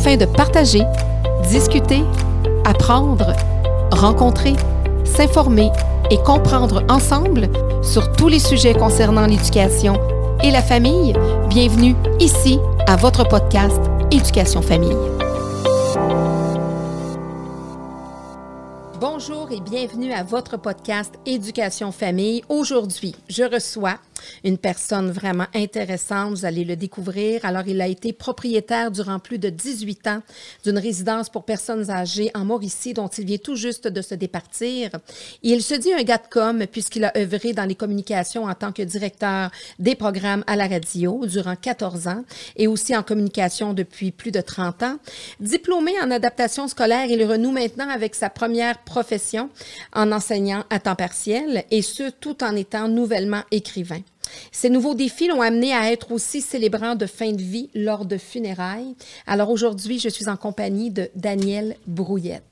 afin 0.00 0.16
de 0.16 0.24
partager, 0.24 0.82
discuter, 1.50 2.02
apprendre, 2.64 3.34
rencontrer, 3.90 4.54
s'informer 5.04 5.70
et 6.10 6.16
comprendre 6.16 6.82
ensemble 6.88 7.50
sur 7.82 8.10
tous 8.12 8.28
les 8.28 8.38
sujets 8.38 8.72
concernant 8.72 9.26
l'éducation 9.26 10.00
et 10.42 10.50
la 10.50 10.62
famille. 10.62 11.12
Bienvenue 11.50 11.94
ici 12.18 12.58
à 12.86 12.96
votre 12.96 13.28
podcast 13.28 13.78
Éducation 14.10 14.62
Famille. 14.62 14.96
Bonjour 18.98 19.48
et 19.50 19.60
bienvenue 19.60 20.14
à 20.14 20.22
votre 20.22 20.56
podcast 20.56 21.12
Éducation 21.26 21.92
Famille. 21.92 22.42
Aujourd'hui, 22.48 23.14
je 23.28 23.42
reçois 23.42 23.98
une 24.44 24.58
personne 24.58 25.10
vraiment 25.10 25.46
intéressante. 25.54 26.30
Vous 26.30 26.44
allez 26.44 26.64
le 26.64 26.76
découvrir. 26.76 27.44
Alors, 27.44 27.66
il 27.66 27.80
a 27.80 27.88
été 27.88 28.12
propriétaire 28.12 28.90
durant 28.90 29.18
plus 29.18 29.38
de 29.38 29.48
18 29.48 30.06
ans 30.06 30.22
d'une 30.64 30.78
résidence 30.78 31.28
pour 31.28 31.44
personnes 31.44 31.90
âgées 31.90 32.30
en 32.34 32.44
Mauricie, 32.44 32.94
dont 32.94 33.08
il 33.08 33.24
vient 33.24 33.38
tout 33.38 33.56
juste 33.56 33.88
de 33.88 34.02
se 34.02 34.14
départir. 34.14 34.90
Il 35.42 35.62
se 35.62 35.74
dit 35.74 35.92
un 35.92 36.02
gars 36.02 36.18
de 36.18 36.28
com, 36.30 36.64
puisqu'il 36.70 37.04
a 37.04 37.12
œuvré 37.16 37.52
dans 37.52 37.64
les 37.64 37.74
communications 37.74 38.44
en 38.44 38.54
tant 38.54 38.72
que 38.72 38.82
directeur 38.82 39.50
des 39.78 39.94
programmes 39.94 40.44
à 40.46 40.56
la 40.56 40.66
radio 40.66 41.24
durant 41.26 41.56
14 41.56 42.08
ans 42.08 42.24
et 42.56 42.66
aussi 42.66 42.96
en 42.96 43.02
communication 43.02 43.74
depuis 43.74 44.10
plus 44.10 44.30
de 44.30 44.40
30 44.40 44.82
ans. 44.82 44.96
Diplômé 45.40 45.92
en 46.02 46.10
adaptation 46.10 46.68
scolaire, 46.68 47.06
il 47.06 47.24
renoue 47.24 47.52
maintenant 47.52 47.88
avec 47.88 48.14
sa 48.14 48.30
première 48.30 48.78
profession 48.78 49.50
en 49.94 50.12
enseignant 50.12 50.64
à 50.70 50.78
temps 50.78 50.96
partiel 50.96 51.64
et 51.70 51.82
ce, 51.82 52.10
tout 52.10 52.42
en 52.42 52.56
étant 52.56 52.88
nouvellement 52.88 53.42
écrivain. 53.50 54.00
Ces 54.52 54.70
nouveaux 54.70 54.94
défis 54.94 55.28
l'ont 55.28 55.42
amené 55.42 55.72
à 55.74 55.92
être 55.92 56.12
aussi 56.12 56.40
célébrant 56.40 56.94
de 56.94 57.06
fin 57.06 57.32
de 57.32 57.42
vie 57.42 57.70
lors 57.74 58.04
de 58.04 58.16
funérailles. 58.16 58.94
Alors 59.26 59.50
aujourd'hui, 59.50 59.98
je 59.98 60.08
suis 60.08 60.28
en 60.28 60.36
compagnie 60.36 60.90
de 60.90 61.10
Daniel 61.14 61.76
Brouillette. 61.86 62.44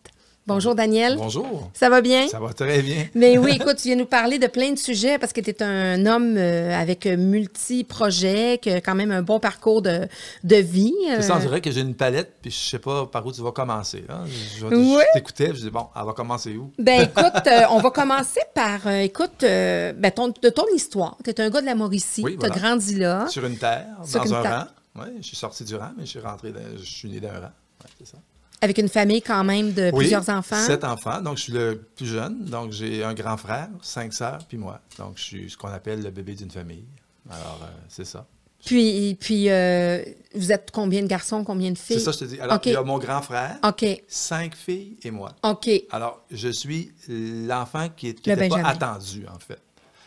Bonjour 0.48 0.74
Daniel. 0.74 1.16
Bonjour. 1.18 1.70
Ça 1.74 1.90
va 1.90 2.00
bien? 2.00 2.26
Ça 2.26 2.40
va 2.40 2.54
très 2.54 2.80
bien. 2.80 3.06
Mais 3.14 3.36
oui, 3.36 3.56
écoute, 3.60 3.76
tu 3.76 3.88
viens 3.88 3.96
nous 3.96 4.06
parler 4.06 4.38
de 4.38 4.46
plein 4.46 4.72
de 4.72 4.78
sujets 4.78 5.18
parce 5.18 5.34
que 5.34 5.42
tu 5.42 5.50
es 5.50 5.62
un 5.62 6.06
homme 6.06 6.36
euh, 6.38 6.74
avec 6.74 7.04
multi-projets, 7.04 8.58
qui 8.62 8.70
a 8.70 8.80
quand 8.80 8.94
même 8.94 9.10
un 9.10 9.20
bon 9.20 9.40
parcours 9.40 9.82
de, 9.82 10.08
de 10.44 10.56
vie. 10.56 10.94
C'est 11.16 11.20
ça, 11.20 11.36
on 11.36 11.40
dirait 11.40 11.60
que 11.60 11.70
j'ai 11.70 11.82
une 11.82 11.94
palette, 11.94 12.36
puis 12.40 12.50
je 12.50 12.56
sais 12.56 12.78
pas 12.78 13.04
par 13.04 13.26
où 13.26 13.32
tu 13.32 13.42
vas 13.42 13.52
commencer. 13.52 14.06
Hein. 14.08 14.24
Je, 14.26 14.60
je 14.66 15.12
t'écoutais, 15.12 15.48
je 15.48 15.64
dis 15.64 15.70
bon, 15.70 15.88
elle 15.94 16.06
va 16.06 16.14
commencer 16.14 16.56
où? 16.56 16.72
Ben 16.78 17.02
écoute, 17.14 17.46
euh, 17.46 17.64
on 17.68 17.80
va 17.80 17.90
commencer 17.90 18.40
par, 18.54 18.86
euh, 18.86 19.00
écoute, 19.00 19.42
ben, 19.42 20.10
ton, 20.16 20.28
de 20.28 20.48
ton 20.48 20.64
histoire. 20.74 21.18
Tu 21.24 21.28
es 21.28 21.40
un 21.42 21.50
gars 21.50 21.60
de 21.60 21.66
la 21.66 21.74
Mauricie, 21.74 22.24
tu 22.24 22.46
as 22.46 22.48
grandi 22.48 22.94
là. 22.94 23.26
Sur 23.28 23.44
une 23.44 23.58
terre, 23.58 23.84
dans 24.00 24.34
un 24.34 24.40
rang. 24.40 24.64
Oui, 24.96 25.08
je 25.20 25.26
suis 25.26 25.36
sorti 25.36 25.62
du 25.64 25.76
rang, 25.76 25.90
mais 25.98 26.06
je 26.06 26.10
suis 26.10 26.20
rentré, 26.20 26.54
je 26.78 26.84
suis 26.86 27.10
né 27.10 27.20
d'un 27.20 27.32
rang. 27.32 27.52
Ouais, 27.84 27.90
c'est 27.98 28.06
ça. 28.06 28.16
Avec 28.60 28.78
une 28.78 28.88
famille 28.88 29.22
quand 29.22 29.44
même 29.44 29.72
de 29.72 29.90
plusieurs 29.90 30.28
enfants? 30.28 30.56
sept 30.56 30.84
enfants. 30.84 31.20
Donc, 31.20 31.36
je 31.36 31.44
suis 31.44 31.52
le 31.52 31.80
plus 31.96 32.06
jeune. 32.06 32.44
Donc, 32.44 32.72
j'ai 32.72 33.04
un 33.04 33.14
grand 33.14 33.36
frère, 33.36 33.68
cinq 33.82 34.12
sœurs, 34.12 34.40
puis 34.48 34.58
moi. 34.58 34.80
Donc, 34.98 35.16
je 35.16 35.22
suis 35.22 35.50
ce 35.50 35.56
qu'on 35.56 35.68
appelle 35.68 36.02
le 36.02 36.10
bébé 36.10 36.34
d'une 36.34 36.50
famille. 36.50 36.84
Alors, 37.30 37.60
euh, 37.62 37.66
c'est 37.88 38.04
ça. 38.04 38.26
Puis, 38.64 39.16
puis 39.20 39.48
euh, 39.48 40.02
vous 40.34 40.50
êtes 40.50 40.70
combien 40.72 41.02
de 41.02 41.06
garçons, 41.06 41.44
combien 41.44 41.70
de 41.70 41.78
filles? 41.78 41.98
C'est 41.98 42.04
ça, 42.04 42.12
je 42.12 42.18
te 42.18 42.24
dis. 42.24 42.40
Alors, 42.40 42.58
il 42.64 42.72
y 42.72 42.76
a 42.76 42.82
mon 42.82 42.98
grand 42.98 43.22
frère, 43.22 43.58
cinq 44.08 44.54
filles 44.54 44.96
et 45.02 45.10
moi. 45.10 45.32
OK. 45.44 45.70
Alors, 45.90 46.24
je 46.30 46.48
suis 46.48 46.92
l'enfant 47.08 47.88
qui 47.96 48.06
n'était 48.06 48.48
pas 48.48 48.58
attendu, 48.66 49.26
en 49.32 49.38
fait. 49.38 49.60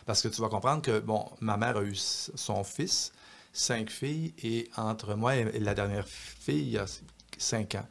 Parce 0.04 0.20
que 0.20 0.28
tu 0.28 0.40
vas 0.40 0.48
comprendre 0.48 0.82
que, 0.82 0.98
bon, 1.00 1.24
ma 1.40 1.56
mère 1.56 1.78
a 1.78 1.82
eu 1.82 1.94
son 1.94 2.64
fils, 2.64 3.12
cinq 3.52 3.88
filles, 3.88 4.34
et 4.42 4.68
entre 4.76 5.14
moi 5.14 5.36
et 5.36 5.60
la 5.60 5.74
dernière 5.74 6.06
fille, 6.06 6.62
il 6.62 6.70
y 6.70 6.78
a 6.78 6.86
cinq 7.38 7.76
ans. 7.76 7.86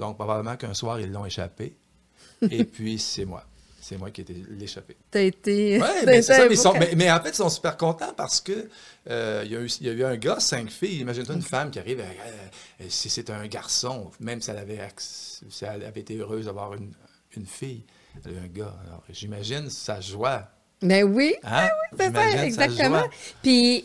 Donc, 0.00 0.16
probablement 0.16 0.56
qu'un 0.56 0.72
soir, 0.72 0.98
ils 0.98 1.12
l'ont 1.12 1.26
échappé. 1.26 1.76
Et 2.50 2.64
puis, 2.64 2.98
c'est 2.98 3.26
moi. 3.26 3.44
C'est 3.82 3.98
moi 3.98 4.10
qui 4.10 4.22
ai 4.22 4.24
été 4.24 4.34
l'échappé. 4.48 4.96
T'as 5.10 5.20
été. 5.20 5.78
Oui, 5.80 5.88
mais 6.06 6.22
c'est 6.22 6.34
ça. 6.34 6.48
Mais, 6.48 6.56
sont, 6.56 6.74
mais, 6.96 7.10
en 7.10 7.20
fait, 7.20 7.30
ils 7.30 7.34
sont 7.34 7.50
super 7.50 7.76
contents 7.76 8.14
parce 8.16 8.40
que 8.40 8.68
euh, 9.10 9.42
il, 9.44 9.52
y 9.52 9.56
a 9.56 9.60
eu, 9.60 9.66
il, 9.80 9.86
y 9.86 9.90
a 9.90 9.92
eu, 9.92 10.04
un 10.04 10.16
gars, 10.16 10.40
cinq 10.40 10.70
filles. 10.70 11.00
Imagine-toi 11.00 11.34
une 11.34 11.42
femme 11.42 11.70
qui 11.70 11.78
arrive, 11.78 12.00
euh, 12.00 12.84
si 12.88 13.10
c'est 13.10 13.28
un 13.28 13.46
garçon, 13.46 14.10
même 14.20 14.40
si 14.40 14.50
elle 14.50 14.58
avait, 14.58 14.80
si 14.96 15.64
elle 15.64 15.84
avait 15.84 16.00
été 16.00 16.16
heureuse 16.16 16.46
d'avoir 16.46 16.74
une, 16.74 16.92
une, 17.36 17.46
fille, 17.46 17.84
elle 18.24 18.32
a 18.32 18.34
eu 18.34 18.38
un 18.38 18.48
gars. 18.48 18.74
Alors, 18.86 19.02
j'imagine 19.10 19.68
sa 19.68 20.00
joie. 20.00 20.48
Ben 20.82 21.04
oui, 21.04 21.34
hein? 21.42 21.68
ben 21.92 22.10
oui 22.14 22.20
c'est 22.22 22.36
ça, 22.36 22.46
exactement. 22.46 23.04
Puis, 23.42 23.84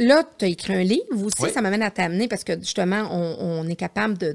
Là, 0.00 0.22
tu 0.38 0.44
as 0.44 0.48
écrit 0.48 0.74
un 0.74 0.84
livre 0.84 1.24
aussi, 1.24 1.52
ça 1.52 1.60
m'amène 1.60 1.82
à 1.82 1.90
t'amener 1.90 2.28
parce 2.28 2.44
que 2.44 2.56
justement, 2.60 3.08
on, 3.10 3.66
est 3.68 3.74
capable 3.74 4.16
de, 4.16 4.32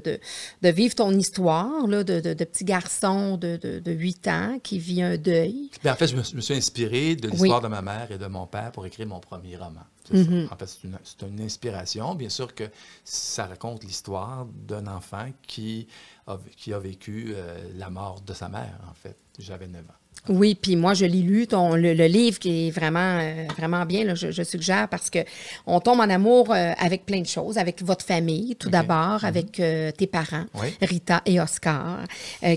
de, 0.60 0.68
vivre 0.68 0.94
ton 0.94 1.10
histoire 1.12 1.86
là, 1.86 2.04
de, 2.04 2.20
de, 2.20 2.44
petit 2.44 2.64
garçon 2.64 3.38
de, 3.38 3.56
de, 3.56 3.92
8 3.92 4.28
ans 4.28 4.58
qui 4.62 4.78
vit 4.78 5.00
un 5.00 5.16
deuil. 5.16 5.70
Bien, 5.82 5.94
en 5.94 5.96
fait, 5.96 6.08
je 6.08 6.16
me, 6.16 6.22
suis 6.42 6.54
inspiré 6.54 7.16
de 7.16 7.28
l'histoire 7.28 7.62
de 7.62 7.68
ma 7.68 7.80
mère 7.80 8.10
et 8.10 8.18
de 8.18 8.26
mon 8.26 8.46
père 8.46 8.72
pour 8.72 8.84
écrire 8.84 9.06
mon 9.06 9.20
premier 9.20 9.56
roman. 9.56 9.80
Mm-hmm. 10.12 10.52
En 10.52 10.56
fait, 10.56 10.66
c'est 10.66 10.84
une, 10.84 10.98
une, 11.28 11.40
inspiration. 11.40 12.14
Bien 12.14 12.28
sûr 12.28 12.54
que 12.54 12.64
ça 13.02 13.46
raconte 13.46 13.84
l'histoire 13.84 14.46
d'un 14.66 14.86
enfant 14.86 15.28
qui 15.46 15.88
a, 16.26 16.38
qui 16.58 16.74
a 16.74 16.78
vécu 16.78 17.32
euh, 17.34 17.56
la 17.76 17.88
mort 17.88 18.20
de 18.20 18.34
sa 18.34 18.50
mère, 18.50 18.78
en 18.90 18.94
fait. 18.94 19.16
J'avais 19.38 19.66
9 19.66 19.80
ans. 19.80 20.03
Oui, 20.28 20.54
puis 20.54 20.74
moi, 20.74 20.94
je 20.94 21.04
l'ai 21.04 21.20
lu, 21.20 21.46
ton, 21.46 21.74
le, 21.74 21.92
livre 21.92 22.38
qui 22.38 22.68
est 22.68 22.70
vraiment, 22.70 23.18
euh, 23.20 23.46
vraiment 23.58 23.84
bien, 23.84 24.04
là, 24.04 24.14
je, 24.14 24.42
suggère, 24.42 24.88
parce 24.88 25.10
que 25.10 25.18
on 25.66 25.80
tombe 25.80 26.00
en 26.00 26.08
amour 26.08 26.50
euh, 26.50 26.72
avec 26.78 27.04
plein 27.04 27.20
de 27.20 27.26
choses, 27.26 27.58
avec 27.58 27.82
votre 27.82 28.04
famille, 28.04 28.56
tout 28.56 28.70
d'abord, 28.70 29.18
mhm. 29.20 29.24
avec 29.24 29.60
euh, 29.60 29.90
tes 29.90 30.06
parents, 30.06 30.44
Rita 30.80 31.20
et 31.26 31.40
Oscar, 31.40 32.04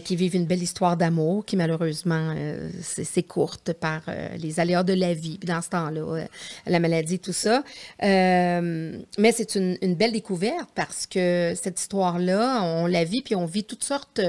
qui 0.06 0.16
vivent 0.16 0.35
une 0.35 0.45
belle 0.45 0.63
histoire 0.63 0.95
d'amour 0.95 1.45
qui, 1.45 1.57
malheureusement, 1.57 2.33
c'est 2.81 3.23
courte 3.23 3.73
par 3.73 4.01
les 4.38 4.59
aléas 4.59 4.83
de 4.83 4.94
la 4.94 5.13
vie, 5.13 5.39
dans 5.44 5.61
ce 5.61 5.69
temps-là, 5.69 6.25
la 6.66 6.79
maladie, 6.79 7.19
tout 7.19 7.33
ça. 7.33 7.63
mais 8.01 9.31
c'est 9.33 9.56
une, 9.56 9.77
une, 9.81 9.95
belle 9.95 10.11
découverte 10.11 10.69
parce 10.75 11.06
que 11.06 11.53
cette 11.61 11.79
histoire-là, 11.79 12.61
on 12.63 12.85
la 12.85 13.03
vit, 13.03 13.22
puis 13.22 13.35
on 13.35 13.45
vit 13.45 13.63
toutes 13.63 13.83
sortes. 13.83 14.22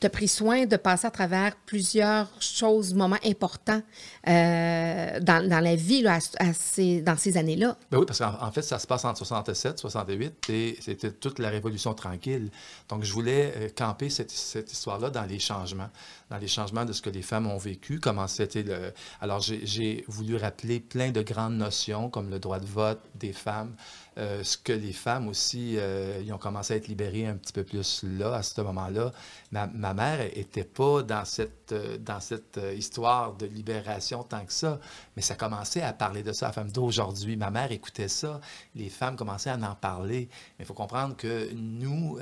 Tu 0.00 0.06
as 0.06 0.10
pris 0.10 0.28
soin 0.28 0.66
de 0.66 0.76
passer 0.76 1.06
à 1.06 1.10
travers 1.10 1.56
plusieurs 1.66 2.28
choses 2.40 2.83
moments 2.92 3.18
importants 3.24 3.80
euh, 4.28 5.20
dans, 5.20 5.48
la 5.48 5.76
vie 5.76 6.02
là, 6.02 6.18
dans 6.38 7.16
ces 7.16 7.36
années-là. 7.36 7.78
Ben 7.90 7.98
oui, 7.98 8.04
parce 8.06 8.18
qu'en 8.18 8.50
fait, 8.50 8.62
ça 8.62 8.78
se 8.78 8.86
passe 8.86 9.04
en 9.04 9.14
67, 9.14 9.78
68, 9.78 10.50
et 10.50 10.76
c'était 10.80 11.12
toute 11.12 11.38
la 11.38 11.50
révolution 11.50 11.94
tranquille. 11.94 12.50
Donc, 12.88 13.04
je 13.04 13.12
voulais 13.12 13.54
euh, 13.56 13.68
camper 13.74 14.10
cette, 14.10 14.30
cette 14.30 14.72
histoire-là 14.72 15.10
dans 15.10 15.24
les 15.24 15.38
changements, 15.38 15.90
dans 16.30 16.38
les 16.38 16.48
changements 16.48 16.84
de 16.84 16.92
ce 16.92 17.00
que 17.00 17.10
les 17.10 17.22
femmes 17.22 17.46
ont 17.46 17.58
vécu, 17.58 18.00
comment 18.00 18.26
c'était 18.26 18.62
le... 18.62 18.92
Alors, 19.20 19.40
j'ai 19.40 20.04
voulu 20.08 20.36
rappeler 20.36 20.80
plein 20.80 21.10
de 21.10 21.22
grandes 21.22 21.56
notions, 21.56 22.10
comme 22.10 22.30
le 22.30 22.38
droit 22.38 22.58
de 22.58 22.66
vote 22.66 23.00
des 23.14 23.32
femmes, 23.32 23.74
euh, 24.16 24.44
ce 24.44 24.56
que 24.56 24.72
les 24.72 24.92
femmes 24.92 25.26
aussi, 25.26 25.74
euh, 25.76 26.22
ont 26.32 26.38
commencé 26.38 26.74
à 26.74 26.76
être 26.76 26.86
libérées 26.86 27.26
un 27.26 27.34
petit 27.34 27.52
peu 27.52 27.64
plus 27.64 28.04
là, 28.04 28.34
à 28.34 28.42
ce 28.44 28.60
moment-là. 28.60 29.12
Ma, 29.50 29.66
mère 29.66 30.18
n'était 30.36 30.64
pas 30.64 31.02
dans 31.02 31.24
cette, 31.24 31.72
euh, 31.72 31.98
dans 31.98 32.20
cette 32.20 32.60
histoire 32.76 33.34
de 33.34 33.46
libération 33.46 34.22
tant 34.22 34.44
que 34.44 34.52
ça, 34.52 34.78
mais 35.16 35.22
ça 35.22 35.34
commençait 35.34 35.82
à 35.82 35.92
parler 35.92 36.22
de 36.22 36.32
ça, 36.32 36.46
la 36.46 36.52
femme 36.52 36.70
d'aujourd'hui. 36.70 37.36
Ma 37.36 37.50
mère 37.50 37.72
écoutait 37.72 38.08
ça, 38.08 38.40
les 38.76 38.88
femmes 38.88 39.16
commençaient 39.16 39.50
à 39.50 39.56
en 39.56 39.74
parler. 39.74 40.28
Mais 40.58 40.64
il 40.64 40.66
faut 40.66 40.74
comprendre 40.74 41.16
que 41.16 41.52
nous, 41.52 42.18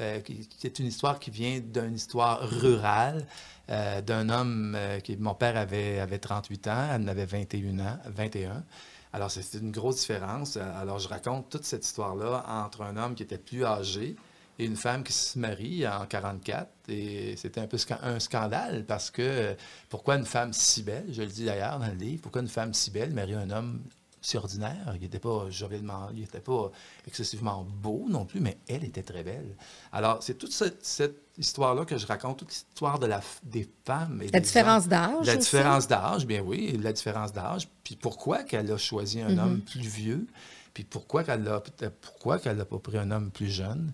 c'est 0.59 0.79
une 0.79 0.87
histoire 0.87 1.19
qui 1.19 1.31
vient 1.31 1.61
d'une 1.61 1.95
histoire 1.95 2.41
rurale, 2.41 3.27
d'un 3.69 4.29
homme 4.29 4.77
qui, 5.03 5.17
mon 5.17 5.35
père 5.35 5.57
avait, 5.57 5.99
avait 5.99 6.19
38 6.19 6.69
ans, 6.69 6.89
elle 6.95 7.03
en 7.03 7.09
avait 7.09 7.27
21 7.27 7.79
ans, 7.79 7.99
21. 8.07 8.65
Alors, 9.13 9.31
c'est 9.31 9.59
une 9.59 9.71
grosse 9.71 10.01
différence. 10.01 10.57
Alors, 10.57 10.99
je 10.99 11.09
raconte 11.09 11.51
toute 11.51 11.65
cette 11.65 11.85
histoire-là 11.85 12.45
entre 12.49 12.83
un 12.83 12.97
homme 12.97 13.15
qui 13.15 13.23
était 13.23 13.39
plus 13.39 13.65
âgé 13.65 14.17
et 14.59 14.65
une 14.65 14.77
femme 14.77 15.03
qui 15.05 15.13
se 15.13 15.39
marie 15.39 15.87
en 15.87 16.07
44. 16.07 16.69
Et 16.89 17.37
c'était 17.37 17.61
un 17.61 17.67
peu 17.67 17.77
un 18.03 18.19
scandale 18.21 18.85
parce 18.87 19.11
que 19.11 19.55
pourquoi 19.89 20.17
une 20.17 20.25
femme 20.25 20.53
si 20.53 20.83
belle, 20.83 21.07
je 21.11 21.23
le 21.23 21.29
dis 21.29 21.45
d'ailleurs 21.45 21.79
dans 21.79 21.87
le 21.87 21.95
livre, 21.95 22.23
pourquoi 22.23 22.43
une 22.43 22.49
femme 22.49 22.73
si 22.73 22.91
belle 22.91 23.13
marie 23.13 23.35
un 23.35 23.51
homme 23.51 23.83
si 24.23 24.37
ordinaire, 24.37 24.93
il 24.95 25.01
n'était 25.01 25.19
pas 25.19 25.51
jovialement, 25.51 26.09
il 26.15 26.21
n'était 26.21 26.41
pas 26.41 26.71
excessivement 27.07 27.67
beau 27.83 28.07
non 28.09 28.25
plus, 28.25 28.41
mais 28.41 28.57
elle 28.69 28.85
était 28.85 29.03
très 29.03 29.25
belle. 29.25 29.57
Alors, 29.91 30.23
c'est 30.23 30.39
toute 30.39 30.53
cette, 30.53 31.17
histoire-là 31.39 31.87
que 31.87 31.97
je 31.97 32.07
raconte, 32.07 32.39
toute 32.39 32.51
l'histoire 32.51 32.99
de 32.99 33.07
la, 33.07 33.21
des 33.43 33.69
femmes. 33.87 34.23
Et 34.23 34.31
la 34.31 34.41
différence 34.41 34.87
d'âge. 34.87 35.27
La 35.27 35.37
différence 35.37 35.89
d'âge, 35.89 36.27
bien 36.27 36.43
oui, 36.43 36.79
la 36.81 36.93
différence 36.93 37.33
d'âge. 37.33 37.69
Puis 37.83 37.97
pourquoi 37.97 38.43
qu'elle 38.43 38.71
a 38.71 38.77
choisi 38.77 39.21
un 39.21 39.31
mm-hmm. 39.31 39.41
homme 39.41 39.61
plus 39.61 39.81
vieux, 39.81 40.27
puis 40.75 40.85
pourquoi 40.85 41.25
qu'elle 41.25 41.43
n'a 41.43 41.63
pourquoi 42.01 42.39
qu'elle 42.39 42.57
n'a 42.57 42.65
pas 42.65 42.79
pris 42.79 42.99
un 42.99 43.11
homme 43.11 43.31
plus 43.31 43.51
jeune? 43.51 43.93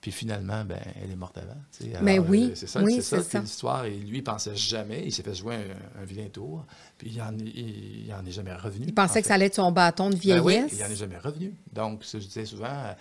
Puis 0.00 0.12
finalement, 0.12 0.64
ben, 0.64 0.78
elle 1.02 1.10
est 1.10 1.16
morte 1.16 1.38
avant. 1.38 2.00
Mais 2.02 2.20
oui. 2.20 2.50
Euh, 2.52 2.54
c'est 2.54 2.68
ça, 2.68 2.80
oui, 2.80 3.02
c'est 3.02 3.20
ça, 3.20 3.40
l'histoire. 3.40 3.84
Et 3.84 3.96
lui, 3.96 4.18
il 4.18 4.24
pensait 4.24 4.54
jamais. 4.54 5.02
Il 5.04 5.12
s'est 5.12 5.24
fait 5.24 5.34
jouer 5.34 5.56
un, 6.00 6.04
vilain 6.04 6.28
tour. 6.28 6.64
Puis 6.96 7.10
il 7.10 7.18
n'en 7.18 7.36
il, 7.36 8.08
est 8.28 8.32
jamais 8.32 8.54
revenu. 8.54 8.86
Il 8.86 8.94
pensait 8.94 9.22
que 9.22 9.28
ça 9.28 9.34
allait 9.34 9.46
être 9.46 9.56
son 9.56 9.72
bâton 9.72 10.10
de 10.10 10.14
vieillesse. 10.14 10.44
Ben 10.44 10.68
oui, 10.70 10.70
il 10.72 10.78
n'en 10.78 10.90
est 10.90 10.96
jamais 10.96 11.18
revenu. 11.18 11.52
Donc, 11.72 12.04
je 12.10 12.18
disais 12.18 12.46
souvent, 12.46 12.94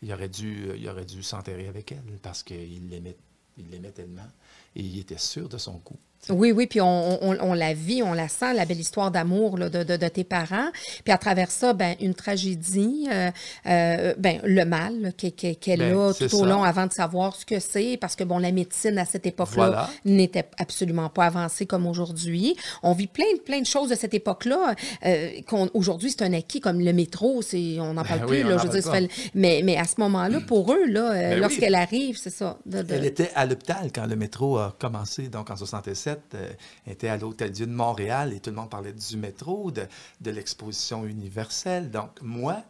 il 0.00 0.12
aurait 0.12 0.28
dû, 0.28 0.68
il 0.76 0.88
aurait 0.88 1.04
dû 1.04 1.22
s'enterrer 1.24 1.66
avec 1.66 1.90
elle 1.90 2.18
parce 2.22 2.44
qu'il 2.44 2.88
l'aimait, 2.88 3.16
il 3.56 3.70
l'aimait 3.70 3.90
tellement 3.90 4.28
et 4.76 4.80
il 4.80 4.98
était 4.98 5.18
sûr 5.18 5.48
de 5.48 5.58
son 5.58 5.78
coup. 5.78 5.98
Oui, 6.30 6.52
oui, 6.52 6.66
puis 6.66 6.80
on, 6.80 7.22
on, 7.22 7.36
on, 7.40 7.54
la 7.54 7.74
vit, 7.74 8.02
on 8.02 8.14
la 8.14 8.28
sent, 8.28 8.54
la 8.54 8.64
belle 8.64 8.80
histoire 8.80 9.10
d'amour 9.10 9.58
de, 9.58 9.68
de, 9.68 9.96
de, 9.96 10.08
tes 10.08 10.24
parents. 10.24 10.70
Puis 11.04 11.12
à 11.12 11.18
travers 11.18 11.50
ça, 11.50 11.72
ben, 11.72 11.96
une 12.00 12.14
tragédie, 12.14 13.08
euh, 13.12 13.30
euh, 13.66 14.14
ben, 14.18 14.40
le 14.44 14.64
mal 14.64 15.12
qu'elle 15.16 15.32
qu 15.32 15.76
ben, 15.76 15.98
a 15.98 16.14
tout 16.14 16.34
au 16.36 16.44
long 16.44 16.62
avant 16.62 16.86
de 16.86 16.92
savoir 16.92 17.36
ce 17.36 17.44
que 17.44 17.60
c'est, 17.60 17.98
parce 18.00 18.16
que 18.16 18.24
bon, 18.24 18.38
la 18.38 18.52
médecine 18.52 18.98
à 18.98 19.04
cette 19.04 19.26
époque-là 19.26 19.66
voilà. 19.66 19.90
n'était 20.04 20.48
absolument 20.58 21.08
pas 21.08 21.26
avancée 21.26 21.66
comme 21.66 21.86
aujourd'hui. 21.86 22.56
On 22.82 22.92
vit 22.92 23.06
plein, 23.06 23.24
plein 23.44 23.60
de 23.60 23.66
choses 23.66 23.90
de 23.90 23.94
cette 23.94 24.14
époque-là. 24.14 24.74
Euh, 25.04 25.30
aujourd'hui, 25.74 26.10
c'est 26.10 26.22
un 26.22 26.32
acquis 26.32 26.60
comme 26.60 26.80
le 26.80 26.92
métro, 26.92 27.42
on 27.52 27.94
n'en 27.94 28.04
parle 28.04 28.20
ben 28.20 28.26
plus. 28.26 28.42
Oui, 28.42 28.48
là, 28.48 28.58
je 28.58 28.66
veux 28.66 28.80
dire, 28.80 28.90
fait, 28.90 29.08
mais, 29.34 29.60
mais 29.62 29.76
à 29.76 29.84
ce 29.84 29.94
moment-là, 29.98 30.40
pour 30.46 30.72
eux, 30.72 30.86
là, 30.86 31.12
ben 31.12 31.40
lorsqu'elle 31.40 31.74
oui. 31.74 31.80
arrive, 31.80 32.18
c'est 32.18 32.30
ça. 32.30 32.58
Elle 32.72 33.04
était 33.04 33.30
à 33.34 33.46
l'hôpital 33.46 33.90
quand 33.94 34.06
le 34.06 34.16
métro 34.16 34.58
a 34.58 34.74
commencé, 34.78 35.28
donc 35.28 35.50
en 35.50 35.56
67 35.56 36.13
euh, 36.34 36.52
était 36.86 37.08
à 37.08 37.16
l'Hôtel 37.16 37.50
Dieu 37.50 37.66
de 37.66 37.72
Montréal 37.72 38.32
et 38.32 38.40
tout 38.40 38.50
le 38.50 38.56
monde 38.56 38.70
parlait 38.70 38.92
du 38.92 39.16
métro, 39.16 39.70
de, 39.70 39.86
de 40.20 40.30
l'exposition 40.30 41.04
universelle. 41.04 41.90
Donc, 41.90 42.20
moi, 42.22 42.62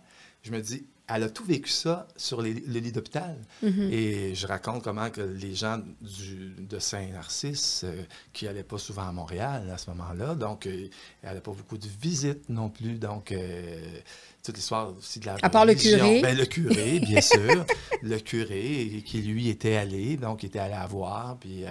je 0.43 0.51
me 0.51 0.61
dis, 0.61 0.87
elle 1.07 1.23
a 1.25 1.29
tout 1.29 1.45
vécu 1.45 1.69
ça 1.71 2.09
sur 2.17 2.41
les, 2.41 2.55
le 2.55 2.81
lit 2.81 2.93
d'hôpital. 2.93 3.37
Mm 3.63 3.69
-hmm. 3.69 3.93
Et 3.93 4.35
je 4.35 4.47
raconte 4.47 4.83
comment 4.83 5.11
que 5.11 5.21
les 5.21 5.55
gens 5.55 5.79
du, 6.01 6.55
de 6.59 6.79
Saint-Narcisse, 6.79 7.83
euh, 7.85 8.03
qui 8.33 8.47
n'allaient 8.47 8.63
pas 8.63 8.79
souvent 8.79 9.07
à 9.09 9.13
Montréal 9.13 9.71
à 9.71 9.79
ce 9.79 9.91
moment-là, 9.91 10.35
donc 10.35 10.67
euh, 10.67 10.89
elle 11.23 11.29
n'avait 11.29 11.41
pas 11.43 11.53
beaucoup 11.53 11.77
de 11.79 11.89
visites 12.01 12.49
non 12.49 12.71
plus. 12.71 12.95
Donc, 12.99 13.33
euh, 13.33 14.01
toute 14.45 14.57
l'histoire 14.57 14.95
aussi 14.99 15.21
de 15.21 15.27
la 15.27 15.37
À 15.43 15.51
part 15.51 15.67
religion. 15.67 15.91
le 15.93 15.97
curé. 15.97 16.23
Ben, 16.23 16.37
le 16.37 16.47
curé, 16.47 17.01
bien 17.01 17.21
sûr. 17.35 17.65
le 18.03 18.19
curé 18.19 19.03
qui, 19.05 19.23
lui, 19.23 19.49
était 19.49 19.77
allé, 19.77 20.17
donc 20.17 20.43
il 20.43 20.47
était 20.47 20.59
allé 20.59 20.75
à 20.75 20.87
voir. 20.87 21.37
Puis, 21.39 21.65
euh, 21.65 21.69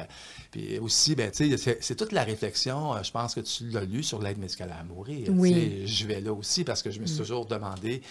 puis 0.52 0.80
aussi, 0.80 1.16
ben, 1.16 1.32
c'est 1.34 1.96
toute 1.96 2.12
la 2.12 2.24
réflexion, 2.24 3.02
je 3.02 3.12
pense 3.12 3.34
que 3.36 3.42
tu 3.42 3.70
l'as 3.70 3.86
lu 3.86 4.02
sur 4.04 4.22
l'aide 4.22 4.38
médicale 4.38 4.74
à 4.80 4.84
mourir. 4.84 5.28
Oui. 5.30 5.84
Je 5.88 6.06
vais 6.08 6.22
là 6.22 6.34
aussi 6.34 6.64
parce 6.64 6.82
que 6.84 6.92
je 6.92 7.00
me 7.00 7.06
suis 7.06 7.16
mm. 7.16 7.20
toujours 7.24 7.46
demandé 7.46 8.02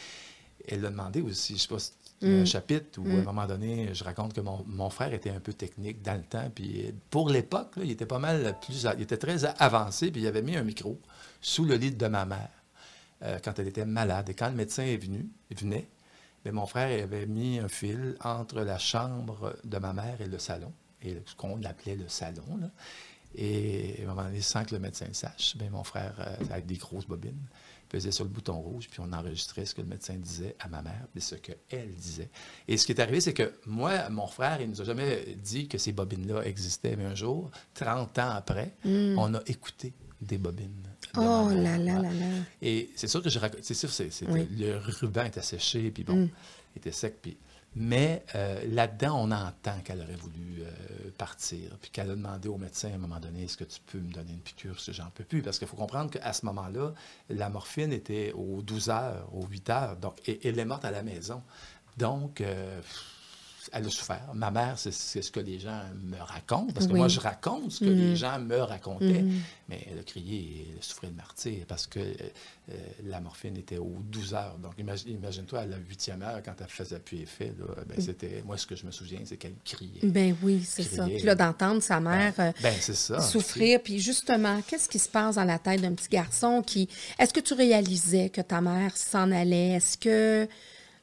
elle 0.68 0.80
l'a 0.82 0.90
demandé 0.90 1.20
aussi, 1.20 1.56
je 1.56 1.62
sais 1.62 1.68
pas 1.68 1.78
si 1.78 1.92
mm. 2.22 2.40
un 2.42 2.44
chapitre 2.44 3.00
où, 3.00 3.04
mm. 3.04 3.16
à 3.16 3.20
un 3.20 3.24
moment 3.24 3.46
donné, 3.46 3.94
je 3.94 4.04
raconte 4.04 4.32
que 4.32 4.40
mon, 4.40 4.64
mon, 4.66 4.90
frère 4.90 5.12
était 5.12 5.30
un 5.30 5.40
peu 5.40 5.52
technique 5.52 6.02
dans 6.02 6.14
le 6.14 6.22
temps. 6.22 6.50
Puis 6.54 6.92
pour 7.10 7.28
l'époque, 7.28 7.72
il 7.76 7.90
était 7.90 8.06
pas 8.06 8.18
mal 8.18 8.56
plus. 8.60 8.86
Il 8.96 9.02
était 9.02 9.18
très 9.18 9.44
avancé, 9.60 10.10
puis 10.10 10.22
il 10.22 10.26
avait 10.26 10.42
mis 10.42 10.56
un 10.56 10.64
micro 10.64 10.98
sous 11.40 11.64
le 11.64 11.74
lit 11.74 11.92
de 11.92 12.06
ma 12.06 12.24
mère 12.24 12.50
euh, 13.22 13.38
quand 13.42 13.58
elle 13.58 13.68
était 13.68 13.84
malade. 13.84 14.28
Et 14.30 14.34
quand 14.34 14.48
le 14.48 14.56
médecin 14.56 14.84
est 14.84 14.96
venu, 14.96 15.28
il 15.50 15.56
venait, 15.56 15.88
mon 16.50 16.66
frère 16.66 17.04
avait 17.04 17.26
mis 17.26 17.58
un 17.58 17.68
fil 17.68 18.16
entre 18.24 18.60
la 18.60 18.78
chambre 18.78 19.56
de 19.64 19.78
ma 19.78 19.92
mère 19.92 20.20
et 20.20 20.26
le 20.26 20.38
salon, 20.38 20.72
et 21.02 21.16
ce 21.24 21.34
qu'on 21.36 21.62
appelait 21.62 21.96
le 21.96 22.08
salon. 22.08 22.56
Là. 22.60 22.68
Et 23.34 23.96
à 24.00 24.02
un 24.02 24.06
moment 24.06 24.24
donné, 24.24 24.40
sans 24.40 24.64
que 24.64 24.74
le 24.74 24.80
médecin 24.80 25.06
le 25.06 25.14
sache, 25.14 25.56
bien, 25.56 25.70
mon 25.70 25.84
frère, 25.84 26.14
euh, 26.18 26.36
avec 26.50 26.66
des 26.66 26.76
grosses 26.76 27.06
bobines, 27.06 27.46
pesait 27.92 28.10
sur 28.10 28.24
le 28.24 28.30
bouton 28.30 28.54
rouge, 28.54 28.88
puis 28.90 29.00
on 29.00 29.12
enregistrait 29.12 29.66
ce 29.66 29.74
que 29.74 29.82
le 29.82 29.86
médecin 29.86 30.14
disait 30.14 30.56
à 30.58 30.68
ma 30.68 30.80
mère, 30.80 31.06
puis 31.12 31.20
ce 31.20 31.34
qu'elle 31.34 31.94
disait. 31.94 32.30
Et 32.66 32.78
ce 32.78 32.86
qui 32.86 32.92
est 32.92 33.00
arrivé, 33.00 33.20
c'est 33.20 33.34
que 33.34 33.52
moi, 33.66 34.08
mon 34.08 34.26
frère, 34.26 34.60
il 34.60 34.68
ne 34.68 34.72
nous 34.72 34.80
a 34.80 34.84
jamais 34.84 35.36
dit 35.36 35.68
que 35.68 35.76
ces 35.76 35.92
bobines-là 35.92 36.42
existaient, 36.46 36.96
mais 36.96 37.04
un 37.04 37.14
jour, 37.14 37.50
30 37.74 38.18
ans 38.18 38.30
après, 38.30 38.74
mm. 38.86 39.18
on 39.18 39.34
a 39.34 39.40
écouté 39.46 39.92
des 40.22 40.38
bobines. 40.38 40.88
oh 41.16 41.50
là 41.50 41.76
là 41.76 42.00
là 42.00 42.12
là. 42.12 42.26
Et 42.62 42.90
c'est 42.96 43.08
sûr 43.08 43.22
que 43.22 43.28
je 43.28 43.38
raconte, 43.38 43.62
c'est 43.62 43.74
sûr, 43.74 43.90
c'est, 43.90 44.08
oui. 44.28 44.48
le 44.58 44.78
ruban 44.78 45.24
était 45.24 45.42
séché, 45.42 45.90
puis 45.90 46.02
bon, 46.02 46.16
mm. 46.16 46.30
il 46.74 46.78
était 46.78 46.92
sec, 46.92 47.18
puis 47.20 47.36
mais 47.74 48.24
euh, 48.34 48.62
là-dedans, 48.68 49.18
on 49.18 49.30
entend 49.30 49.78
qu'elle 49.84 50.00
aurait 50.00 50.16
voulu 50.16 50.60
euh, 50.60 51.10
partir, 51.16 51.76
puis 51.80 51.90
qu'elle 51.90 52.10
a 52.10 52.14
demandé 52.14 52.48
au 52.48 52.58
médecin 52.58 52.90
à 52.90 52.94
un 52.94 52.98
moment 52.98 53.18
donné, 53.18 53.44
est-ce 53.44 53.56
que 53.56 53.64
tu 53.64 53.80
peux 53.86 53.98
me 53.98 54.12
donner 54.12 54.32
une 54.32 54.40
piqûre, 54.40 54.72
parce 54.72 54.86
que 54.86 54.92
j'en 54.92 55.10
peux 55.14 55.24
plus? 55.24 55.40
Parce 55.42 55.58
qu'il 55.58 55.68
faut 55.68 55.76
comprendre 55.76 56.10
qu'à 56.10 56.32
ce 56.32 56.44
moment-là, 56.46 56.92
la 57.30 57.48
morphine 57.48 57.92
était 57.92 58.32
aux 58.32 58.60
12 58.60 58.90
heures, 58.90 59.28
aux 59.32 59.46
8 59.46 59.70
heures, 59.70 59.96
donc, 59.96 60.16
et 60.28 60.46
elle 60.46 60.58
est 60.58 60.64
morte 60.64 60.84
à 60.84 60.90
la 60.90 61.02
maison. 61.02 61.42
Donc, 61.96 62.40
euh, 62.40 62.80
elle 63.72 63.86
a 63.86 63.90
souffert. 63.90 64.30
Ma 64.34 64.50
mère, 64.50 64.78
c'est 64.78 64.92
ce 64.92 65.30
que 65.30 65.40
les 65.40 65.58
gens 65.58 65.82
me 66.02 66.18
racontent, 66.18 66.72
parce 66.72 66.86
que 66.86 66.92
oui. 66.92 66.98
moi, 66.98 67.08
je 67.08 67.20
raconte 67.20 67.70
ce 67.70 67.80
que 67.80 67.90
mm. 67.90 67.96
les 67.96 68.16
gens 68.16 68.38
me 68.40 68.58
racontaient, 68.58 69.22
mm. 69.22 69.40
mais 69.68 69.86
elle 69.90 69.98
a 69.98 70.02
crié 70.02 70.36
et 70.36 70.66
elle 70.70 70.78
a 70.78 70.82
souffert 70.82 71.10
de 71.10 71.16
martyr 71.16 71.64
parce 71.68 71.86
que 71.86 72.00
euh, 72.00 72.74
la 73.04 73.20
morphine 73.20 73.56
était 73.56 73.78
aux 73.78 73.98
12 74.04 74.34
heures. 74.34 74.58
Donc, 74.58 74.72
imagine-toi, 74.78 75.60
à 75.60 75.66
la 75.66 75.76
huitième 75.76 76.22
heure, 76.22 76.40
quand 76.44 76.54
elle 76.60 76.66
faisait 76.66 76.98
plus 76.98 77.20
effet, 77.20 77.52
là, 77.58 77.82
ben, 77.86 77.98
mm. 77.98 78.00
c'était, 78.00 78.42
moi, 78.44 78.56
ce 78.56 78.66
que 78.66 78.76
je 78.76 78.86
me 78.86 78.90
souviens, 78.90 79.20
c'est 79.24 79.36
qu'elle 79.36 79.54
criait. 79.64 80.00
Ben 80.02 80.36
oui, 80.42 80.62
c'est 80.64 80.82
ça. 80.82 81.04
Puis 81.04 81.22
là, 81.22 81.34
d'entendre 81.34 81.82
sa 81.82 82.00
mère 82.00 82.34
ben, 82.36 82.52
ben, 82.62 82.74
ça, 82.80 83.20
souffrir, 83.20 83.82
puis 83.82 84.00
justement, 84.00 84.60
qu'est-ce 84.66 84.88
qui 84.88 84.98
se 84.98 85.08
passe 85.08 85.36
dans 85.36 85.44
la 85.44 85.58
tête 85.58 85.80
d'un 85.80 85.94
petit 85.94 86.08
garçon 86.08 86.62
qui... 86.62 86.88
Est-ce 87.18 87.32
que 87.32 87.40
tu 87.40 87.54
réalisais 87.54 88.30
que 88.30 88.40
ta 88.40 88.60
mère 88.60 88.96
s'en 88.96 89.30
allait? 89.30 89.72
Est-ce 89.74 89.98
que 89.98 90.48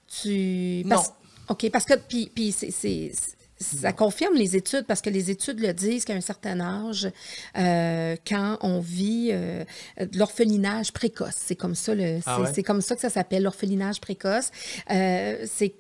tu... 0.08 0.84
Parce... 0.88 1.10
Non. 1.10 1.14
OK, 1.50 1.70
parce 1.72 1.86
que 1.86 1.96
puis, 1.96 2.32
puis 2.34 2.52
c'est, 2.52 3.12
ça 3.60 3.92
confirme 3.92 4.36
les 4.36 4.56
études 4.56 4.86
parce 4.86 5.02
que 5.02 5.10
les 5.10 5.32
études 5.32 5.60
le 5.60 5.74
disent 5.74 6.06
qu'à 6.06 6.14
un 6.14 6.22
certain 6.22 6.60
âge, 6.62 7.10
euh, 7.58 8.16
quand 8.26 8.58
on 8.62 8.80
vit 8.80 9.30
euh, 9.32 9.66
de 10.00 10.18
l'orphelinage 10.18 10.94
précoce, 10.94 11.36
c'est 11.36 11.56
comme 11.56 11.76
ça 11.76 11.94
le, 11.94 12.20
ah 12.26 12.42
ouais? 12.42 12.52
c'est, 12.54 12.64
comme 12.64 12.82
ça 12.82 12.96
que 12.96 13.02
ça 13.02 13.10
s'appelle 13.10 13.44
l'orphelinage 13.44 14.00
précoce. 14.00 14.52
Euh, 14.92 15.46
c'est 15.46 15.74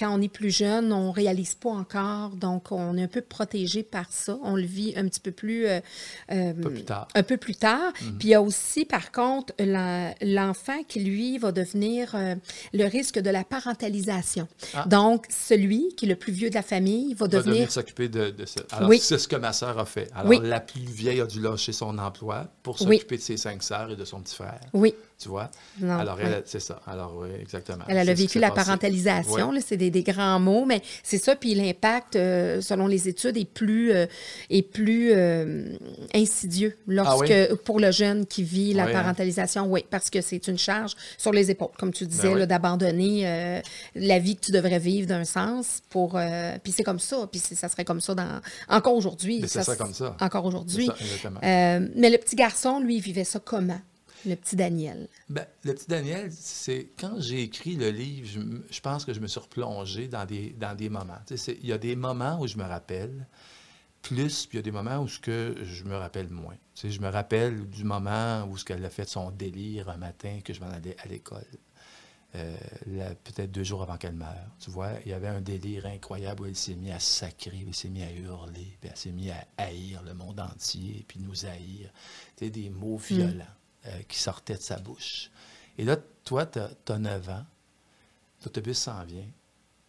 quand 0.00 0.16
on 0.16 0.22
est 0.22 0.32
plus 0.32 0.50
jeune, 0.50 0.92
on 0.92 1.08
ne 1.08 1.12
réalise 1.12 1.54
pas 1.54 1.68
encore, 1.68 2.30
donc 2.30 2.72
on 2.72 2.96
est 2.96 3.02
un 3.02 3.08
peu 3.08 3.20
protégé 3.20 3.82
par 3.82 4.10
ça. 4.10 4.38
On 4.42 4.56
le 4.56 4.62
vit 4.62 4.94
un 4.96 5.06
petit 5.06 5.20
peu 5.20 5.30
plus... 5.30 5.66
Euh, 5.66 5.80
un 6.30 6.54
peu 6.54 6.70
plus 6.70 6.84
tard. 6.84 7.08
Un 7.14 7.22
peu 7.22 7.36
plus 7.36 7.54
tard. 7.54 7.92
Mm 8.00 8.06
-hmm. 8.06 8.18
Puis 8.18 8.28
il 8.28 8.30
y 8.30 8.34
a 8.34 8.42
aussi, 8.42 8.84
par 8.86 9.12
contre, 9.12 9.52
l'enfant 10.38 10.82
qui, 10.88 11.00
lui, 11.00 11.38
va 11.38 11.52
devenir 11.52 12.14
euh, 12.14 12.34
le 12.72 12.86
risque 12.86 13.18
de 13.18 13.30
la 13.30 13.44
parentalisation. 13.44 14.48
Ah. 14.74 14.86
Donc, 14.96 15.26
celui 15.28 15.82
qui 15.96 16.06
est 16.06 16.08
le 16.08 16.20
plus 16.24 16.32
vieux 16.32 16.50
de 16.50 16.54
la 16.54 16.62
famille 16.62 17.12
va, 17.14 17.26
va 17.26 17.28
devenir... 17.28 17.54
devenir 17.54 17.72
s'occuper 17.72 18.08
de, 18.08 18.30
de 18.30 18.46
ça. 18.46 18.62
Alors, 18.72 18.88
oui. 18.90 18.98
c'est 18.98 19.18
ce 19.18 19.28
que 19.28 19.36
ma 19.36 19.52
sœur 19.52 19.78
a 19.78 19.84
fait. 19.84 20.08
Alors, 20.14 20.30
oui. 20.30 20.38
la 20.42 20.60
plus 20.60 20.88
vieille 21.02 21.20
a 21.20 21.26
dû 21.26 21.40
lâcher 21.40 21.72
son 21.82 21.98
emploi 21.98 22.36
pour 22.62 22.78
s'occuper 22.78 23.14
oui. 23.16 23.18
de 23.18 23.22
ses 23.22 23.36
cinq 23.36 23.62
sœurs 23.62 23.90
et 23.94 23.96
de 23.96 24.06
son 24.06 24.20
petit 24.22 24.36
frère. 24.42 24.60
Oui. 24.72 24.94
Tu 25.20 25.28
vois? 25.28 25.50
Non, 25.78 25.98
Alors, 25.98 26.18
elle, 26.18 26.42
c'est 26.46 26.60
ça. 26.60 26.80
Alors, 26.86 27.14
oui, 27.18 27.28
exactement. 27.38 27.84
Elle, 27.88 27.98
elle 27.98 28.08
a 28.08 28.14
vécu 28.14 28.38
la 28.38 28.50
parentalisation. 28.50 29.52
C'est 29.60 29.76
des, 29.76 29.90
des, 29.90 30.02
grands 30.02 30.40
mots, 30.40 30.64
mais 30.64 30.80
c'est 31.02 31.18
ça. 31.18 31.36
Puis 31.36 31.54
l'impact, 31.54 32.16
euh, 32.16 32.62
selon 32.62 32.86
les 32.86 33.06
études, 33.06 33.36
est 33.36 33.44
plus, 33.44 33.92
euh, 33.92 34.06
est 34.48 34.62
plus 34.62 35.10
euh, 35.12 35.76
insidieux 36.14 36.74
lorsque, 36.86 37.30
ah 37.30 37.48
oui? 37.50 37.58
pour 37.66 37.80
le 37.80 37.90
jeune 37.90 38.24
qui 38.24 38.42
vit 38.42 38.72
la 38.72 38.86
oui, 38.86 38.92
parentalisation. 38.92 39.64
Hein? 39.64 39.68
Oui, 39.68 39.84
parce 39.90 40.08
que 40.08 40.22
c'est 40.22 40.48
une 40.48 40.56
charge 40.56 40.96
sur 41.18 41.32
les 41.32 41.50
épaules, 41.50 41.68
comme 41.78 41.92
tu 41.92 42.06
disais, 42.06 42.34
ben 42.34 42.46
d'abandonner 42.46 43.60
la 43.94 44.18
vie 44.18 44.36
que 44.36 44.46
tu 44.46 44.52
devrais 44.52 44.78
vivre 44.78 45.06
d'un 45.06 45.24
sens. 45.24 45.82
pour 45.90 46.18
Puis 46.62 46.72
c'est 46.72 46.82
comme 46.82 46.98
ça. 46.98 47.28
Puis 47.30 47.40
ça 47.40 47.68
serait 47.68 47.84
comme 47.84 48.00
ça 48.00 48.14
dans, 48.14 48.40
encore 48.70 48.94
aujourd'hui. 48.94 49.44
C'est 49.46 49.62
ça, 49.62 49.76
comme 49.76 49.92
ça. 49.92 50.16
Encore 50.18 50.46
aujourd'hui. 50.46 50.88
mais 51.42 52.08
le 52.10 52.16
petit 52.16 52.36
garçon, 52.36 52.80
lui, 52.80 52.96
il 52.96 53.02
vivait 53.02 53.24
ça 53.24 53.38
comment? 53.38 53.80
Le 54.26 54.34
petit 54.34 54.56
Daniel. 54.56 55.08
Ben, 55.28 55.46
le 55.64 55.74
petit 55.74 55.88
Daniel, 55.88 56.30
c'est 56.32 56.88
quand 56.98 57.20
j'ai 57.20 57.42
écrit 57.42 57.76
le 57.76 57.90
livre, 57.90 58.28
je, 58.28 58.40
je, 58.70 58.80
pense 58.80 59.04
que 59.04 59.12
je 59.14 59.20
me 59.20 59.26
suis 59.26 59.40
replongé 59.40 60.08
dans 60.08 60.24
des, 60.24 60.50
dans 60.50 60.76
des 60.76 60.88
moments. 60.88 61.20
Il 61.30 61.66
y 61.66 61.72
a 61.72 61.78
des 61.78 61.96
moments 61.96 62.40
où 62.40 62.46
je 62.46 62.56
me 62.56 62.64
rappelle 62.64 63.26
plus, 64.02 64.46
puis 64.46 64.56
il 64.56 64.58
y 64.58 64.60
a 64.60 64.62
des 64.62 64.70
moments 64.70 64.98
où 64.98 65.08
ce 65.08 65.18
que 65.18 65.54
je 65.62 65.84
me 65.84 65.96
rappelle 65.96 66.28
moins. 66.28 66.56
je 66.82 67.00
me 67.00 67.08
rappelle 67.08 67.68
du 67.68 67.84
moment 67.84 68.44
où 68.48 68.56
ce 68.56 68.64
qu'elle 68.64 68.84
a 68.84 68.90
fait 68.90 69.08
son 69.08 69.30
délire 69.30 69.88
un 69.88 69.96
matin 69.96 70.40
que 70.44 70.52
je 70.52 70.60
m'en 70.60 70.70
allais 70.70 70.96
à 71.02 71.08
l'école. 71.08 71.44
Euh, 72.36 72.56
peut-être 73.24 73.50
deux 73.50 73.64
jours 73.64 73.82
avant 73.82 73.96
qu'elle 73.96 74.14
meure. 74.14 74.46
Tu 74.60 74.70
vois, 74.70 74.92
il 75.04 75.10
y 75.10 75.14
avait 75.14 75.28
un 75.28 75.40
délire 75.40 75.86
incroyable 75.86 76.42
où 76.42 76.46
elle 76.46 76.54
s'est 76.54 76.76
mise 76.76 76.92
à 76.92 77.00
sacrer, 77.00 77.64
elle 77.66 77.74
s'est 77.74 77.88
mise 77.88 78.04
à 78.04 78.12
hurler, 78.12 78.76
puis 78.80 78.88
elle 78.90 78.96
s'est 78.96 79.10
mise 79.10 79.32
à 79.32 79.62
haïr 79.62 80.02
le 80.04 80.14
monde 80.14 80.38
entier, 80.38 81.04
puis 81.08 81.18
nous 81.18 81.44
haïr. 81.44 81.90
Sais, 82.36 82.50
des 82.50 82.70
mots 82.70 82.98
violents. 82.98 83.34
Mm 83.34 83.59
euh, 83.86 84.02
qui 84.08 84.18
sortait 84.18 84.56
de 84.56 84.62
sa 84.62 84.78
bouche. 84.78 85.30
Et 85.78 85.84
là, 85.84 85.96
toi, 86.24 86.46
tu 86.46 86.58
as, 86.58 86.98
9 86.98 87.28
ans, 87.30 87.44
l'autobus 88.44 88.78
s'en 88.78 89.04
vient, 89.04 89.26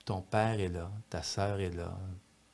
ton 0.06 0.22
père 0.22 0.60
est 0.60 0.70
là, 0.70 0.92
ta 1.10 1.24
sœur 1.24 1.60
est 1.60 1.72
là, 1.72 1.98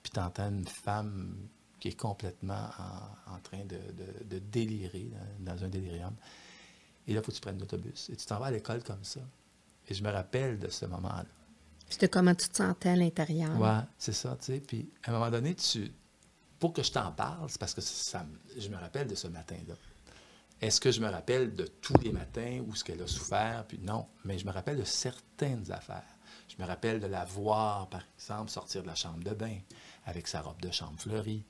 puis 0.04 0.12
tu 0.12 0.20
entends 0.20 0.50
une 0.50 0.68
femme 0.68 1.36
qui 1.80 1.90
est 1.90 2.00
complètement 2.00 2.70
en, 2.80 3.36
en 3.36 3.40
train 3.40 3.64
de, 3.66 3.78
de, 3.78 4.26
de, 4.26 4.40
délirer, 4.40 5.12
dans 5.40 5.64
un 5.64 5.68
délirium. 5.68 6.16
Et 7.08 7.14
là, 7.14 7.22
il 7.22 7.24
faut 7.24 7.32
que 7.32 7.36
tu 7.38 7.42
prennes 7.42 7.60
l'autobus. 7.60 8.10
Et 8.10 8.16
tu 8.16 8.26
t'en 8.26 8.40
vas 8.40 8.48
à 8.48 8.52
l'école 8.52 8.84
comme 8.84 9.04
ça. 9.04 9.22
Et 9.88 9.94
je 9.94 10.04
me 10.04 10.10
rappelle 10.10 10.60
de 10.60 10.70
ce 10.70 10.86
moment-là. 10.86 11.26
Puis 11.88 11.98
de 12.00 12.08
comment 12.08 12.36
tu 12.36 12.50
te 12.50 12.58
sentais 12.58 12.90
à 12.90 12.96
l'intérieur? 12.96 13.52
Oui, 13.58 13.70
c'est 13.98 14.14
ça, 14.14 14.36
tu 14.40 14.46
sais. 14.46 14.60
Puis 14.60 14.90
à 15.04 15.12
un 15.12 15.14
moment 15.14 15.32
donné, 15.32 15.56
tu, 15.56 15.92
pour 16.60 16.74
que 16.74 16.84
je 16.84 16.92
t'en 16.92 17.12
parle, 17.12 17.50
c'est 17.50 17.60
parce 17.60 17.74
que 17.74 17.82
ça, 17.82 18.26
je 18.58 18.68
me 18.68 18.76
rappelle 18.76 19.08
de 19.08 19.16
ce 19.16 19.28
matin-là. 19.28 19.76
Est-ce 20.62 20.82
que 20.82 20.92
je 20.92 21.02
me 21.02 21.10
rappelle 21.10 21.54
de 21.54 21.66
tous 21.66 21.98
les 22.04 22.12
matins 22.12 22.62
où 22.68 22.76
ce 22.76 22.84
qu'elle 22.84 23.02
a 23.02 23.08
souffert? 23.08 23.66
Puis 23.68 23.80
non, 23.82 24.08
mais 24.26 24.40
je 24.40 24.46
me 24.46 24.52
rappelle 24.52 24.78
de 24.78 24.84
certaines 24.84 25.72
affaires. 25.72 26.18
Je 26.48 26.62
me 26.62 26.68
rappelle 26.68 27.00
de 27.00 27.08
la 27.08 27.26
voir, 27.26 27.88
par 27.90 28.02
exemple, 28.18 28.50
sortir 28.50 28.82
de 28.82 28.88
la 28.88 28.96
chambre 28.96 29.24
de 29.24 29.32
bain 29.32 29.58
avec 30.06 30.28
sa 30.28 30.42
robe 30.42 30.60
de 30.62 30.72
chambre 30.72 31.00
fleurie. 31.00 31.44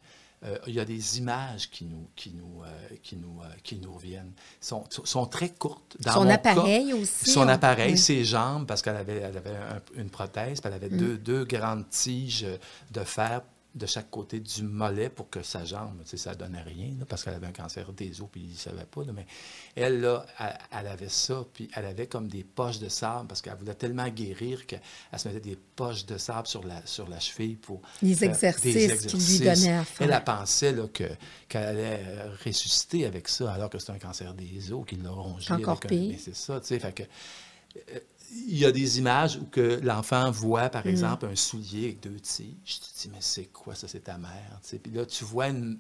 Euh, 0.44 0.58
il 0.68 0.76
y 0.76 0.80
a 0.80 0.86
des 0.86 1.18
images 1.18 1.70
qui 1.70 1.86
nous, 1.86 2.10
qui 2.16 2.32
nous, 2.32 2.62
euh, 2.64 2.96
qui 3.02 3.16
nous, 3.16 3.42
euh, 3.42 3.48
qui 3.64 3.78
nous 3.78 3.94
reviennent. 3.94 4.34
Sont, 4.62 4.84
sont 4.90 5.26
très 5.26 5.50
courtes. 5.50 5.98
Dans 6.02 6.14
son 6.14 6.30
appareil 6.30 6.94
aussi. 6.94 7.30
Son 7.32 7.48
appareil, 7.48 7.98
ses 7.98 8.24
jambes, 8.24 8.68
parce 8.68 8.84
qu'elle 8.84 8.98
avait, 8.98 9.18
elle 9.18 9.38
avait 9.38 9.58
une 9.96 10.10
prothèse, 10.10 10.62
puis 10.62 10.68
elle 10.68 10.76
avait 10.76 10.94
mm. 10.94 10.98
deux, 10.98 11.18
deux 11.18 11.46
grandes 11.46 11.90
tiges 11.90 12.46
de 12.92 13.04
fer 13.04 13.42
de 13.78 13.86
chaque 13.86 14.10
côté 14.10 14.40
du 14.40 14.64
mollet 14.64 15.10
pour 15.10 15.30
que 15.30 15.42
sa 15.42 15.66
jambe, 15.66 16.02
tu 16.04 16.10
sais, 16.10 16.18
ça 16.18 16.36
donnait 16.36 16.62
rien, 16.62 16.94
parce 17.08 17.24
qu'elle 17.24 17.34
avait 17.34 17.48
un 17.48 17.52
cancer 17.52 17.92
des 17.94 18.22
os, 18.22 18.28
puis 18.32 18.42
il 18.42 18.52
ne 18.52 18.58
savait 18.58 18.86
pas. 18.86 19.02
mais 19.14 19.26
elle, 19.76 20.02
là, 20.02 20.26
elle, 20.72 20.88
avait 20.88 21.10
ça, 21.10 21.46
puis 21.54 21.70
elle 21.76 21.86
avait 21.86 22.08
comme 22.08 22.28
des 22.28 22.44
poches 22.44 22.80
de 22.80 22.90
sable, 22.90 23.28
parce 23.28 23.42
qu'elle 23.42 23.56
voulait 23.56 23.76
tellement 23.76 24.08
guérir 24.10 24.66
qu'elle 24.66 24.82
se 25.16 25.28
mettait 25.28 25.40
des 25.40 25.58
poches 25.76 26.06
de 26.06 26.18
sable 26.18 26.48
sur 26.48 26.64
la, 26.66 26.86
sur 26.86 27.08
la 27.08 27.20
cheville 27.20 27.56
pour... 27.56 27.82
Les 28.02 28.24
exercices, 28.24 29.06
qu'il 29.06 29.20
lui 29.20 29.40
donnait 29.40 29.74
à 29.74 29.84
faire. 29.84 30.08
Elle, 30.08 30.14
a 30.14 30.22
pensé 30.22 30.76
qu'elle 30.94 31.18
allait 31.54 32.24
ressusciter 32.46 33.06
avec 33.06 33.28
ça, 33.28 33.54
alors 33.54 33.70
que 33.70 33.80
c'est 33.80 33.92
un 33.92 34.00
cancer 34.00 34.34
des 34.34 34.72
os 34.72 34.86
qui 34.86 34.96
l'a 34.96 35.12
rongé. 35.12 35.54
Encore 35.54 35.80
pire. 35.80 36.12
Mais 36.12 36.18
c'est 36.18 36.36
ça, 36.36 36.60
tu 36.60 36.68
sais, 36.68 36.80
fait 36.80 36.94
que 36.94 37.04
euh, 37.94 38.00
il 38.32 38.58
y 38.58 38.66
a 38.66 38.72
des 38.72 39.00
images 39.00 39.38
où 39.38 39.46
que 39.46 39.80
l'enfant 39.84 40.32
voit, 40.32 40.70
par 40.70 40.86
mm. 40.86 40.90
exemple, 40.90 41.26
un 41.26 41.36
soulier 41.36 41.86
avec 41.86 42.00
deux 42.02 42.20
tiges. 42.20 42.56
Tu 42.64 42.80
te 42.80 43.02
dis, 43.02 43.10
mais 43.10 43.22
c'est 43.22 43.46
quoi 43.46 43.76
ça? 43.76 43.88
C'est 43.88 44.02
ta 44.02 44.18
mère. 44.18 44.60
Puis 44.82 44.92
là, 44.92 45.06
tu 45.06 45.24
vois 45.24 45.48
une, 45.48 45.80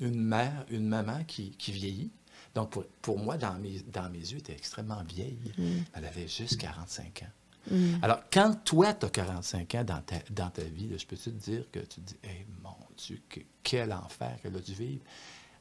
mère, 0.00 0.64
une 0.70 0.88
maman 0.88 1.24
qui, 1.26 1.54
vieillit. 1.68 2.10
Donc, 2.54 2.74
pour, 3.02 3.18
moi, 3.18 3.36
dans 3.36 3.54
mes, 3.54 3.80
dans 3.92 4.08
mes 4.10 4.18
yeux, 4.18 4.34
elle 4.34 4.38
était 4.38 4.52
extrêmement 4.52 5.02
vieille. 5.02 5.52
Mm. 5.58 5.62
Elle 5.94 6.04
avait 6.04 6.28
juste 6.28 6.56
45 6.58 7.24
ans. 7.24 7.74
Mm. 7.74 7.94
Alors, 8.02 8.20
quand 8.32 8.54
toi, 8.64 8.94
tu 8.94 9.06
as 9.06 9.10
45 9.10 9.74
ans 9.74 9.84
dans 9.84 10.02
ta, 10.02 10.16
dans 10.30 10.50
ta 10.50 10.62
vie, 10.62 10.90
je 10.96 11.06
peux 11.06 11.16
te 11.16 11.30
dire 11.30 11.64
que 11.72 11.80
tu 11.80 12.00
te 12.00 12.00
dis, 12.00 12.16
hey, 12.22 12.46
mon 12.62 12.76
Dieu, 12.96 13.20
quel 13.62 13.92
enfer 13.92 14.38
qu'elle 14.42 14.56
a 14.56 14.60
dû 14.60 14.74
vivre. 14.74 15.02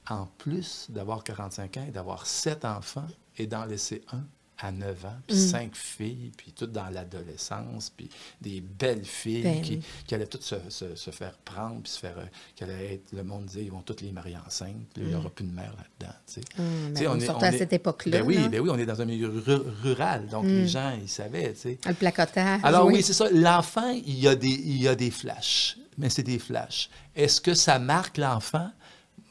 En 0.09 0.25
plus 0.37 0.87
d'avoir 0.89 1.23
45 1.23 1.77
ans 1.77 1.85
et 1.87 1.91
d'avoir 1.91 2.25
sept 2.25 2.65
enfants 2.65 3.07
et 3.37 3.47
d'en 3.47 3.65
laisser 3.65 4.03
un 4.11 4.23
à 4.60 4.72
9 4.72 5.05
ans, 5.05 5.15
puis 5.27 5.36
mm. 5.36 5.39
cinq 5.39 5.75
filles, 5.75 6.31
puis 6.38 6.53
toutes 6.55 6.72
dans 6.72 6.89
l'adolescence, 6.89 7.91
puis 7.95 8.10
des 8.41 8.62
belles 8.62 9.03
filles 9.03 9.43
ben 9.43 9.62
qui, 9.62 9.81
qui, 10.05 10.15
allaient 10.15 10.27
toutes 10.27 10.43
se, 10.43 10.55
se, 10.69 11.12
faire 11.12 11.38
prendre, 11.39 11.81
puis 11.81 11.91
se 11.91 12.00
faire. 12.00 12.17
Euh, 12.17 12.25
qui 12.55 12.63
allaient 12.63 12.95
être, 12.95 13.12
le 13.12 13.24
monde 13.24 13.45
disait, 13.45 13.63
ils 13.63 13.72
vont 13.72 13.81
toutes 13.81 14.01
les 14.01 14.12
marier 14.12 14.38
enceintes, 14.38 14.88
puis 14.93 15.03
il 15.03 15.07
n'y 15.10 15.15
aura 15.15 15.29
mm. 15.29 15.31
plus 15.31 15.45
de 15.45 15.51
mère 15.51 15.74
là-dedans. 15.75 16.15
Tu 16.27 16.33
sais. 16.33 16.41
Mm, 16.57 16.93
on, 17.10 17.19
est, 17.19 17.29
on 17.29 17.38
à 17.39 17.51
cette 17.51 17.74
époque-là. 17.74 18.19
Ben 18.19 18.27
oui, 18.27 18.48
ben 18.50 18.62
oui, 18.62 18.69
on 18.72 18.77
est 18.77 18.86
dans 18.86 19.01
un 19.01 19.05
milieu 19.05 19.43
rural, 19.81 20.27
donc 20.27 20.45
les 20.45 20.67
gens, 20.67 20.98
ils 21.01 21.10
savaient. 21.10 21.53
Tu 21.53 21.60
sais. 21.60 21.79
Le 21.86 21.93
placotage. 21.93 22.62
Alors 22.63 22.88
oui, 22.88 23.01
c'est 23.01 23.13
ça. 23.13 23.29
L'enfant, 23.31 23.89
il 23.89 24.19
y, 24.19 24.27
a 24.27 24.36
des, 24.36 24.48
il 24.48 24.81
y 24.81 24.88
a 24.88 24.95
des 24.95 25.12
flashs, 25.12 25.77
mais 25.98 26.10
c'est 26.10 26.24
des 26.24 26.39
flashs. 26.39 26.89
Est-ce 27.15 27.41
que 27.41 27.53
ça 27.53 27.79
marque 27.79 28.17
l'enfant? 28.17 28.69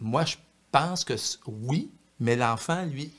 Moi, 0.01 0.25
je 0.25 0.37
pense 0.73 1.05
que 1.05 1.15
oui, 1.47 1.91
mais 2.19 2.37
l'enfant, 2.37 2.85
lui, 2.85 3.13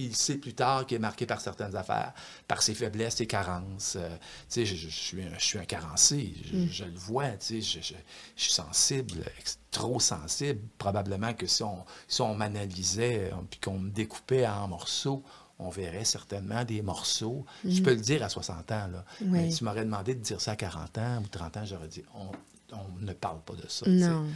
il 0.00 0.16
sait 0.16 0.36
plus 0.36 0.54
tard 0.54 0.86
qu'il 0.86 0.96
est 0.96 1.00
marqué 1.00 1.26
par 1.26 1.40
certaines 1.40 1.76
affaires, 1.76 2.12
par 2.48 2.62
ses 2.62 2.74
faiblesses, 2.74 3.16
ses 3.16 3.26
carences. 3.26 3.96
Euh, 3.96 4.08
tu 4.48 4.66
sais, 4.66 4.66
je, 4.66 4.88
suis 4.88 5.22
un, 5.22 5.38
je 5.38 5.44
suis 5.44 5.58
un 5.58 5.64
carencé, 5.64 6.34
je, 6.70 6.84
mm. 6.84 6.88
le 6.88 6.98
vois, 6.98 7.30
tu 7.32 7.62
sais, 7.62 7.80
je, 7.80 7.94
suis 8.36 8.52
sensible, 8.52 9.24
trop 9.70 10.00
sensible. 10.00 10.60
Probablement 10.78 11.34
que 11.34 11.46
si 11.46 11.62
on, 11.62 11.84
si 12.08 12.22
on 12.22 12.34
m'analysait, 12.34 13.30
euh, 13.32 13.36
puis 13.50 13.60
qu'on 13.60 13.78
me 13.78 13.90
découpait 13.90 14.46
en 14.46 14.68
morceaux, 14.68 15.22
on 15.58 15.68
verrait 15.68 16.06
certainement 16.06 16.64
des 16.64 16.80
morceaux. 16.80 17.44
Je 17.64 17.80
mm. 17.80 17.82
peux 17.82 17.94
le 17.94 18.00
dire 18.00 18.22
à 18.22 18.28
60 18.28 18.72
ans, 18.72 18.88
là. 18.88 19.04
Mais 19.20 19.50
tu 19.50 19.64
m'aurais 19.64 19.84
demandé 19.84 20.14
de 20.14 20.20
dire 20.20 20.40
ça 20.40 20.52
à 20.52 20.56
40 20.56 20.98
ans 20.98 21.22
ou 21.22 21.28
30 21.28 21.56
ans, 21.58 21.64
j'aurais 21.64 21.88
dit, 21.88 22.02
on, 22.14 22.30
on, 22.74 23.04
ne 23.04 23.12
parle 23.12 23.40
pas 23.42 23.54
de 23.54 23.68
ça. 23.68 23.88
Non 23.88 24.26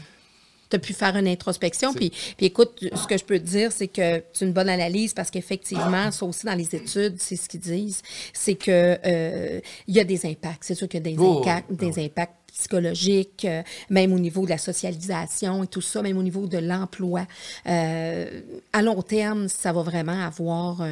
tu 0.70 0.76
as 0.76 0.78
pu 0.78 0.92
faire 0.92 1.16
une 1.16 1.28
introspection. 1.28 1.92
Puis, 1.92 2.10
puis 2.36 2.46
écoute, 2.46 2.78
ce 2.80 3.06
que 3.06 3.18
je 3.18 3.24
peux 3.24 3.38
te 3.38 3.44
dire, 3.44 3.72
c'est 3.72 3.88
que 3.88 4.22
c'est 4.32 4.44
une 4.44 4.52
bonne 4.52 4.68
analyse 4.68 5.14
parce 5.14 5.30
qu'effectivement, 5.30 6.10
ça 6.10 6.24
aussi 6.24 6.46
dans 6.46 6.54
les 6.54 6.74
études, 6.74 7.16
c'est 7.18 7.36
ce 7.36 7.48
qu'ils 7.48 7.60
disent, 7.60 8.02
c'est 8.32 8.54
qu'il 8.54 8.72
euh, 8.72 9.60
y 9.88 10.00
a 10.00 10.04
des 10.04 10.26
impacts. 10.26 10.64
C'est 10.64 10.74
sûr 10.74 10.88
qu'il 10.88 11.06
y 11.06 11.12
a 11.12 11.14
des, 11.14 11.16
oh, 11.18 11.40
impacts, 11.40 11.72
des 11.72 11.92
ah 11.96 12.02
impacts 12.02 12.34
psychologiques, 12.52 13.44
euh, 13.46 13.62
même 13.90 14.12
au 14.12 14.18
niveau 14.18 14.44
de 14.44 14.50
la 14.50 14.58
socialisation 14.58 15.64
et 15.64 15.66
tout 15.66 15.80
ça, 15.80 16.02
même 16.02 16.16
au 16.16 16.22
niveau 16.22 16.46
de 16.46 16.58
l'emploi. 16.58 17.26
Euh, 17.66 18.40
à 18.72 18.82
long 18.82 19.02
terme, 19.02 19.48
ça 19.48 19.72
va 19.72 19.82
vraiment 19.82 20.20
avoir 20.24 20.86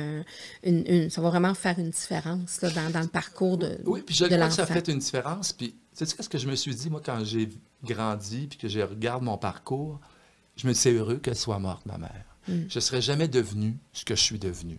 une, 0.64 1.08
ça 1.08 1.20
va 1.20 1.30
vraiment 1.30 1.54
faire 1.54 1.78
une 1.78 1.90
différence 1.90 2.58
dans, 2.60 2.90
dans, 2.90 3.00
le 3.00 3.06
parcours 3.06 3.58
de 3.58 3.78
Oui, 3.84 4.02
puis 4.04 4.14
je 4.14 4.24
crois 4.24 4.48
que 4.48 4.54
ça 4.54 4.66
fait 4.66 4.88
une 4.88 4.98
différence. 4.98 5.52
Puis, 5.52 5.74
tu 5.96 6.06
sais 6.06 6.22
ce 6.22 6.28
que 6.28 6.38
je 6.38 6.48
me 6.48 6.54
suis 6.54 6.74
dit, 6.74 6.90
moi, 6.90 7.02
quand 7.04 7.24
j'ai 7.24 7.48
grandi, 7.84 8.46
puis 8.46 8.58
que 8.58 8.68
je 8.68 8.80
regarde 8.80 9.22
mon 9.22 9.36
parcours, 9.36 10.00
je 10.56 10.66
me 10.66 10.72
dis, 10.72 10.78
c'est 10.78 10.92
heureux 10.92 11.16
qu'elle 11.16 11.36
soit 11.36 11.58
morte, 11.58 11.84
ma 11.86 11.98
mère. 11.98 12.24
Mm. 12.48 12.62
Je 12.68 12.76
ne 12.76 12.80
serais 12.80 13.02
jamais 13.02 13.28
devenu 13.28 13.76
ce 13.92 14.04
que 14.04 14.14
je 14.14 14.22
suis 14.22 14.38
devenu. 14.38 14.78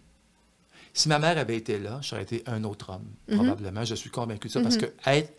Si 0.93 1.09
ma 1.09 1.19
mère 1.19 1.37
avait 1.37 1.57
été 1.57 1.79
là, 1.79 1.99
j'aurais 2.01 2.23
été 2.23 2.43
un 2.45 2.63
autre 2.63 2.91
homme, 2.91 3.07
mm-hmm. 3.29 3.35
probablement. 3.35 3.85
Je 3.85 3.95
suis 3.95 4.09
convaincu 4.09 4.47
de 4.47 4.53
ça, 4.53 4.61
parce 4.61 4.77
mm-hmm. 4.77 4.91
que 5.03 5.09
être 5.09 5.33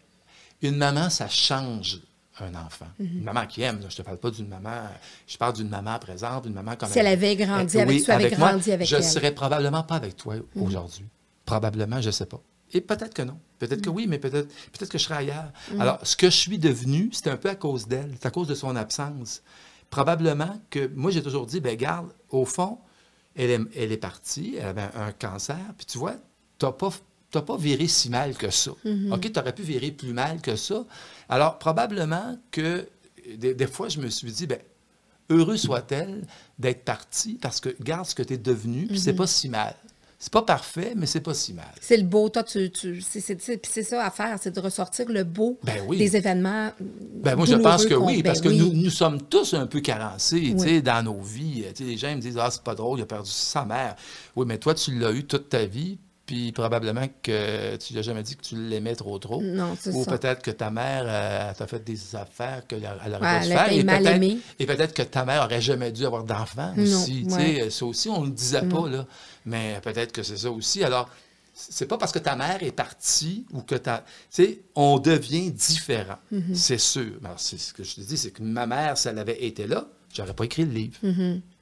une 0.63 0.77
maman, 0.77 1.11
ça 1.11 1.29
change 1.29 2.01
un 2.41 2.55
enfant. 2.55 2.89
Mm-hmm. 3.01 3.13
Une 3.19 3.25
maman 3.25 3.47
qui 3.47 3.63
aime, 3.63 3.79
je 3.81 3.87
ne 3.87 3.91
te 3.91 4.03
parle 4.03 4.19
pas 4.19 4.31
d'une 4.31 4.49
maman, 4.49 4.89
je 5.27 5.37
parle 5.37 5.55
d'une 5.55 5.69
maman 5.69 5.99
présente, 5.99 6.45
d'une 6.45 6.55
maman 6.55 6.75
comme 6.77 6.89
Si 6.89 6.99
elle, 6.99 7.07
avait 7.07 7.37
grandi 7.37 7.79
avec 7.79 8.05
toi, 8.05 8.15
avec 8.15 8.35
grandi 8.35 8.73
avec 8.73 8.89
je 8.89 8.97
elle. 8.97 9.03
Je 9.03 9.07
ne 9.07 9.13
serais 9.13 9.33
probablement 9.33 9.85
pas 9.85 9.97
avec 9.97 10.17
toi 10.17 10.35
aujourd'hui. 10.57 11.05
Probablement, 11.45 12.01
je 12.01 12.07
ne 12.07 12.13
sais 12.13 12.27
pas. 12.27 12.41
Et 12.75 12.81
peut-être 12.81 13.15
que 13.15 13.23
non. 13.23 13.39
Peut-être 13.59 13.81
que 13.81 13.89
mm. 13.89 13.95
oui, 13.95 14.07
mais 14.09 14.19
peut-être 14.19 14.49
peut 14.79 14.87
que 14.87 14.99
je 14.99 15.05
serai 15.05 15.15
ailleurs. 15.15 15.53
Mm. 15.73 15.81
Alors, 15.81 16.01
ce 16.03 16.17
que 16.17 16.27
je 16.27 16.37
suis 16.37 16.59
devenu, 16.59 17.09
c'est 17.13 17.31
un 17.31 17.37
peu 17.37 17.49
à 17.49 17.55
cause 17.55 17.87
d'elle, 17.87 18.11
c'est 18.21 18.27
à 18.27 18.31
cause 18.31 18.49
de 18.49 18.55
son 18.55 18.77
absence. 18.77 19.43
Probablement 19.91 20.61
que 20.71 20.91
moi, 20.95 21.11
j'ai 21.11 21.23
toujours 21.23 21.47
dit, 21.47 21.61
ben 21.61 21.77
garde, 21.77 22.13
au 22.31 22.45
fond, 22.45 22.79
elle 23.37 23.51
est, 23.51 23.61
elle 23.77 23.93
est 23.93 23.97
partie, 23.97 24.57
elle 24.59 24.67
avait 24.67 24.89
un, 24.95 25.13
cancer, 25.13 25.59
puis 25.77 25.87
tu 25.87 25.99
vois, 25.99 26.17
tu 26.59 26.67
n'as 26.67 26.73
pas, 26.73 26.91
pas 27.31 27.57
viré 27.57 27.87
si 27.87 28.11
mal 28.11 28.35
que 28.37 28.51
ça. 28.51 28.73
Mm-hmm. 28.85 29.15
OK, 29.15 29.33
tu 29.33 29.39
aurais 29.39 29.55
pu 29.55 29.63
virer 29.63 29.93
plus 29.93 30.13
mal 30.13 30.41
que 30.41 30.57
ça. 30.57 30.85
Alors, 31.29 31.59
probablement 31.59 32.39
que 32.51 32.89
des, 33.37 33.67
fois, 33.67 33.89
je 33.89 34.01
me 34.01 34.09
suis 34.09 34.33
dit, 34.33 34.47
ben 34.47 34.59
heureux 35.31 35.57
soit-elle 35.57 36.27
d'être 36.59 36.85
partie 36.85 37.39
parce 37.41 37.61
que 37.61 37.75
garde 37.81 38.07
ce 38.07 38.15
que 38.15 38.23
tu 38.23 38.35
es 38.35 38.39
devenu, 38.39 38.87
puis 38.87 38.99
c'est 38.99 39.13
mm-hmm. 39.13 39.17
pas 39.17 39.27
si 39.27 39.49
mal. 39.49 39.77
C'est 40.25 40.33
pas 40.33 40.41
parfait, 40.41 40.95
mais 40.97 41.05
c'est 41.05 41.21
pas 41.21 41.35
si 41.35 41.53
mal. 41.53 41.67
C'est 41.83 41.99
le 41.99 42.05
beau. 42.05 42.31
Toi, 42.31 42.45
tu, 42.45 42.71
tu 42.71 43.03
c'est 43.03 43.83
ça 43.83 44.07
à 44.07 44.11
faire, 44.11 44.39
c'est 44.41 44.55
de 44.55 44.59
ressortir 44.59 45.05
le 45.11 45.23
beau 45.23 45.59
ben 45.63 45.87
des 45.91 46.17
événements. 46.17 46.71
Ben 46.81 47.37
moi, 47.37 47.45
je 47.45 47.57
pense 47.57 47.85
que 47.85 47.93
oui, 47.93 48.23
parce 48.23 48.41
que 48.41 48.49
Nous, 48.49 48.73
nous 48.73 48.89
sommes 48.89 49.21
tous 49.21 49.53
un 49.53 49.67
peu 49.67 49.81
carencés 49.81 50.55
sais, 50.57 50.81
dans 50.81 51.05
nos 51.05 51.21
vies. 51.21 51.67
les 51.79 51.99
gens 51.99 52.17
me 52.17 52.23
disent 52.23 52.39
Ah, 52.39 52.49
c'est 52.51 52.63
pas 52.63 52.75
drôle, 52.75 53.01
il 53.01 53.03
a 53.03 53.07
perdu 53.07 53.29
sa 53.31 53.67
mère. 53.67 53.97
Oui, 54.35 54.47
mais 54.49 54.57
toi, 54.57 54.73
tu 54.73 54.99
l'as 54.99 55.13
eu 55.13 55.25
toute 55.25 55.51
ta 55.51 55.67
vie, 55.67 55.99
puis 56.27 56.53
probablement 56.53 57.07
que 57.23 57.77
tu 57.77 57.93
lui 57.93 58.01
as 58.01 58.03
jamais 58.03 58.23
dit 58.23 58.37
que 58.37 58.43
tu 58.43 58.57
l'aimais 58.57 58.95
trop 58.95 59.19
trop. 59.19 59.43
Non, 59.43 59.77
c'est 59.79 59.93
Ou 59.93 60.05
peut-être 60.05 60.43
que 60.43 60.51
ta 60.51 60.71
mère 60.71 61.05
euh, 61.07 61.53
t'a 61.53 61.67
fait 61.67 61.85
des 61.85 62.17
affaires 62.17 62.67
qu'elle 62.67 62.85
aurait 62.85 63.21
pas 63.21 63.41
dû 63.41 63.49
faire. 63.49 63.73
Et 63.73 63.85
peut-être, 63.85 64.43
et 64.59 64.67
peut-être 64.67 64.95
que 64.95 65.03
ta 65.03 65.25
mère 65.25 65.45
aurait 65.45 65.61
jamais 65.61 65.93
dû 65.93 66.07
avoir 66.07 66.25
d'enfant 66.25 66.73
aussi. 66.79 67.27
Ouais. 67.29 67.69
Ça 67.69 67.85
aussi, 67.85 68.09
on 68.09 68.23
ne 68.23 68.27
le 68.27 68.33
disait 68.33 68.63
pas, 68.63 68.89
là. 68.89 69.07
Mais 69.45 69.79
peut-être 69.83 70.13
que 70.13 70.23
c'est 70.23 70.39
ça 70.39 70.51
aussi. 70.51 70.83
Alors, 70.83 71.11
c'est 71.53 71.87
pas 71.87 71.99
parce 71.99 72.11
que 72.11 72.19
ta 72.19 72.37
mère 72.37 72.63
est 72.63 72.73
partie 72.73 73.45
ou 73.53 73.61
que 73.61 73.75
ta. 73.75 73.99
Tu 73.99 74.05
sais, 74.31 74.61
on 74.75 74.99
devient 74.99 75.51
différent. 75.53 76.19
Mm-hmm. 76.33 76.55
C'est 76.55 76.79
sûr. 76.79 77.13
Alors, 77.23 77.39
c'est 77.39 77.59
ce 77.59 77.75
que 77.75 77.85
je 77.85 77.97
te 77.97 78.01
dis, 78.01 78.17
c'est 78.17 78.31
que 78.31 78.43
ma 78.43 78.67
mère, 78.67 78.97
si 78.97 79.09
elle 79.09 79.19
avait 79.19 79.45
été 79.45 79.67
là, 79.67 79.87
j'aurais 80.13 80.35
pas 80.35 80.45
écrit 80.45 80.65
le 80.65 80.73
livre. 80.73 80.99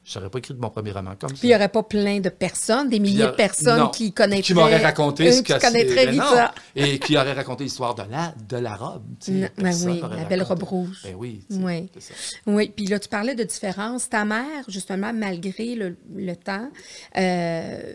Je 0.05 0.19
n'aurais 0.19 0.31
pas 0.31 0.39
écrit 0.39 0.55
de 0.55 0.61
mon 0.61 0.69
premier 0.69 0.91
roman 0.91 1.13
comme 1.19 1.31
ça. 1.31 1.37
Puis 1.37 1.45
il 1.45 1.51
n'y 1.51 1.55
aurait 1.55 1.69
pas 1.69 1.85
plein 1.85 2.19
de 2.19 2.29
personnes, 2.29 2.89
des 2.89 2.99
milliers 2.99 3.27
de 3.27 3.31
personnes 3.31 3.89
qui 3.93 4.13
connaîtraient. 4.13 4.43
Qui 4.43 4.55
m'auraient 4.55 4.83
raconté 4.83 5.31
ce 5.31 5.43
que 5.43 5.61
connaîtraient 5.61 6.11
vite 6.11 6.23
ça. 6.23 6.53
Et 6.75 6.99
qui 6.99 7.17
auraient 7.17 7.33
raconté 7.33 7.65
l'histoire 7.65 7.95
de 7.95 8.03
la, 8.11 8.35
de 8.49 8.57
la 8.57 8.75
robe. 8.75 9.03
ben 9.29 9.51
oui, 9.59 10.01
la 10.17 10.25
belle 10.25 10.43
robe 10.43 10.65
rouge. 10.65 11.03
Ben 11.05 11.15
oui. 11.17 11.45
Oui. 11.51 11.89
Ça. 12.01 12.15
oui. 12.47 12.73
Puis 12.75 12.87
là, 12.87 12.99
tu 12.99 13.09
parlais 13.09 13.37
de 13.37 13.45
différence. 13.45 14.09
Ta 14.09 14.25
mère, 14.25 14.65
justement, 14.67 15.13
malgré 15.13 15.77
le, 15.77 15.97
le 16.17 16.35
temps, 16.35 16.69
euh, 17.17 17.95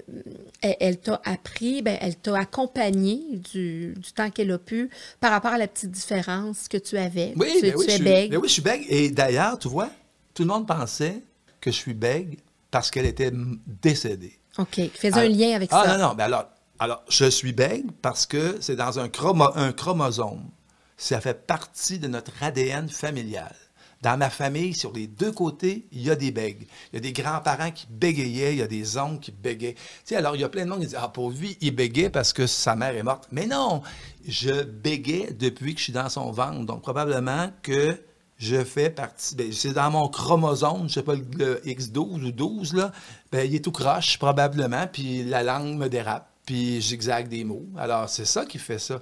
elle, 0.62 0.98
t'a 1.00 1.22
appris, 1.26 1.82
ben, 1.82 1.98
elle 2.00 2.16
t'a 2.16 2.38
accompagné 2.38 3.22
du, 3.52 3.94
du 3.98 4.12
temps 4.14 4.30
qu'elle 4.30 4.52
a 4.52 4.58
pu 4.58 4.90
par 5.20 5.32
rapport 5.32 5.52
à 5.52 5.58
la 5.58 5.68
petite 5.68 5.92
différence 5.92 6.70
que 6.70 6.78
tu 6.78 6.98
avais. 6.98 7.34
Oui, 7.36 7.50
tu, 7.56 7.62
ben 7.64 7.74
oui, 7.76 7.86
es 7.90 8.00
bègue. 8.00 8.32
Ben 8.32 8.38
oui, 8.38 8.48
je 8.48 8.54
suis 8.54 8.62
bègue. 8.62 8.86
Et 8.88 9.10
d'ailleurs, 9.10 9.60
tu 9.60 9.68
vois, 9.68 9.90
tout 10.34 10.44
le 10.44 10.48
monde 10.48 10.66
pensait 10.66 11.22
que 11.62 11.72
je 11.72 11.76
suis 11.76 11.94
bègue 11.94 12.40
parce 12.72 12.92
qu'elle 12.92 13.06
était 13.06 13.32
décédée. 13.66 14.40
OK. 14.58 14.82
Faisais 14.94 15.14
un 15.14 15.30
lien 15.30 15.56
avec 15.56 15.70
ah, 15.72 15.84
ça. 15.84 15.92
Ah 15.92 15.98
non, 15.98 16.10
non. 16.10 16.16
Mais 16.16 16.24
alors, 16.24 16.46
alors, 16.80 17.04
je 17.10 17.26
suis 17.26 17.54
bègue 17.54 17.86
parce 18.02 18.26
que 18.26 18.58
c'est 18.60 18.76
dans 18.76 19.00
un, 19.00 19.10
un 19.56 19.72
chromosome. 19.72 20.50
Ça 20.98 21.22
fait 21.22 21.46
partie 21.46 22.00
de 22.00 22.08
notre 22.08 22.32
ADN 22.42 22.90
familial. 22.90 23.56
Dans 24.04 24.18
ma 24.18 24.30
famille, 24.30 24.76
sur 24.76 24.94
les 24.94 25.08
deux 25.08 25.32
côtés, 25.32 25.88
il 25.92 26.04
y 26.04 26.12
a 26.12 26.16
des 26.16 26.32
bègues. 26.32 26.68
Il 26.92 26.96
y 26.96 26.98
a 26.98 27.00
des 27.00 27.14
grands-parents 27.14 27.72
qui 27.72 27.88
bégayaient, 27.90 28.54
il 28.54 28.60
y 28.60 28.62
a 28.62 28.68
des 28.68 28.98
oncles 28.98 29.20
qui 29.20 29.32
bégayaient. 29.32 29.74
Tu 29.74 29.82
sais, 30.06 30.16
alors 30.16 30.36
il 30.36 30.42
y 30.42 30.44
a 30.44 30.50
plein 30.50 30.66
de 30.66 30.70
monde 30.70 30.82
qui 30.82 30.88
disent 30.88 30.98
Ah, 31.02 31.08
pour 31.08 31.32
lui, 31.32 31.58
il 31.62 31.76
bégayait 31.76 32.12
parce 32.12 32.32
que 32.32 32.46
sa 32.46 32.76
mère 32.76 32.96
est 32.96 33.04
morte. 33.04 33.28
Mais 33.32 33.48
non, 33.48 33.82
je 34.28 34.64
bégais 34.64 35.34
depuis 35.34 35.74
que 35.74 35.80
je 35.80 35.86
suis 35.86 35.94
dans 35.94 36.10
son 36.10 36.32
ventre. 36.32 36.64
Donc, 36.66 36.84
probablement 36.84 37.50
que 37.64 38.00
je 38.38 38.64
fais 38.64 38.90
partie. 38.90 39.36
ben, 39.36 39.52
c'est 39.52 39.74
dans 39.74 39.90
mon 39.90 40.08
chromosome, 40.08 40.82
je 40.82 40.84
ne 40.84 40.90
sais 40.90 41.04
pas, 41.04 41.16
le 41.16 41.62
X12 41.66 42.26
ou 42.26 42.32
12, 42.32 42.74
là. 42.76 42.92
Ben, 43.32 43.48
il 43.48 43.56
est 43.56 43.64
tout 43.64 43.72
croche, 43.72 44.18
probablement, 44.20 44.88
puis 44.92 45.24
la 45.24 45.44
langue 45.44 45.78
me 45.78 45.88
dérape, 45.90 46.30
puis 46.46 46.82
zigzag 46.82 47.28
des 47.28 47.44
mots. 47.44 47.66
Alors, 47.78 48.10
c'est 48.10 48.26
ça 48.26 48.46
qui 48.46 48.60
fait 48.60 48.80
ça. 48.80 49.02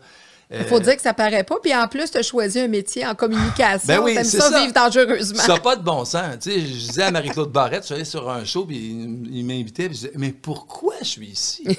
Il 0.51 0.63
faut 0.65 0.79
dire 0.79 0.95
que 0.95 1.01
ça 1.01 1.13
paraît 1.15 1.43
pas. 1.43 1.55
Puis 1.61 1.75
en 1.75 1.87
plus, 1.87 2.11
tu 2.11 2.19
as 2.19 2.21
choisi 2.21 2.59
un 2.59 2.67
métier 2.67 3.05
en 3.05 3.15
communication. 3.15 3.87
Ben 3.87 3.99
oui, 4.03 4.13
T'aimes 4.13 4.23
c'est 4.25 4.39
ça, 4.39 4.51
ça. 4.51 4.59
vivre 4.61 4.73
dangereusement. 4.73 5.41
Ça 5.41 5.53
n'a 5.53 5.59
pas 5.59 5.75
de 5.75 5.81
bon 5.83 6.05
sens. 6.05 6.37
Tu 6.39 6.51
sais, 6.51 6.59
je 6.59 6.65
disais 6.87 7.01
à 7.01 7.09
Marie-Claude 7.09 7.51
Barrette, 7.51 7.81
je 7.81 7.85
suis 7.87 7.95
allé 7.95 8.05
sur 8.05 8.29
un 8.29 8.45
show, 8.45 8.63
puis 8.63 8.77
il, 8.77 9.37
il 9.37 9.43
m'invitait, 9.43 9.87
puis 9.89 9.97
je 9.97 10.01
disais, 10.05 10.11
mais 10.15 10.31
pourquoi 10.31 10.93
je 11.01 11.05
suis 11.07 11.27
ici? 11.27 11.67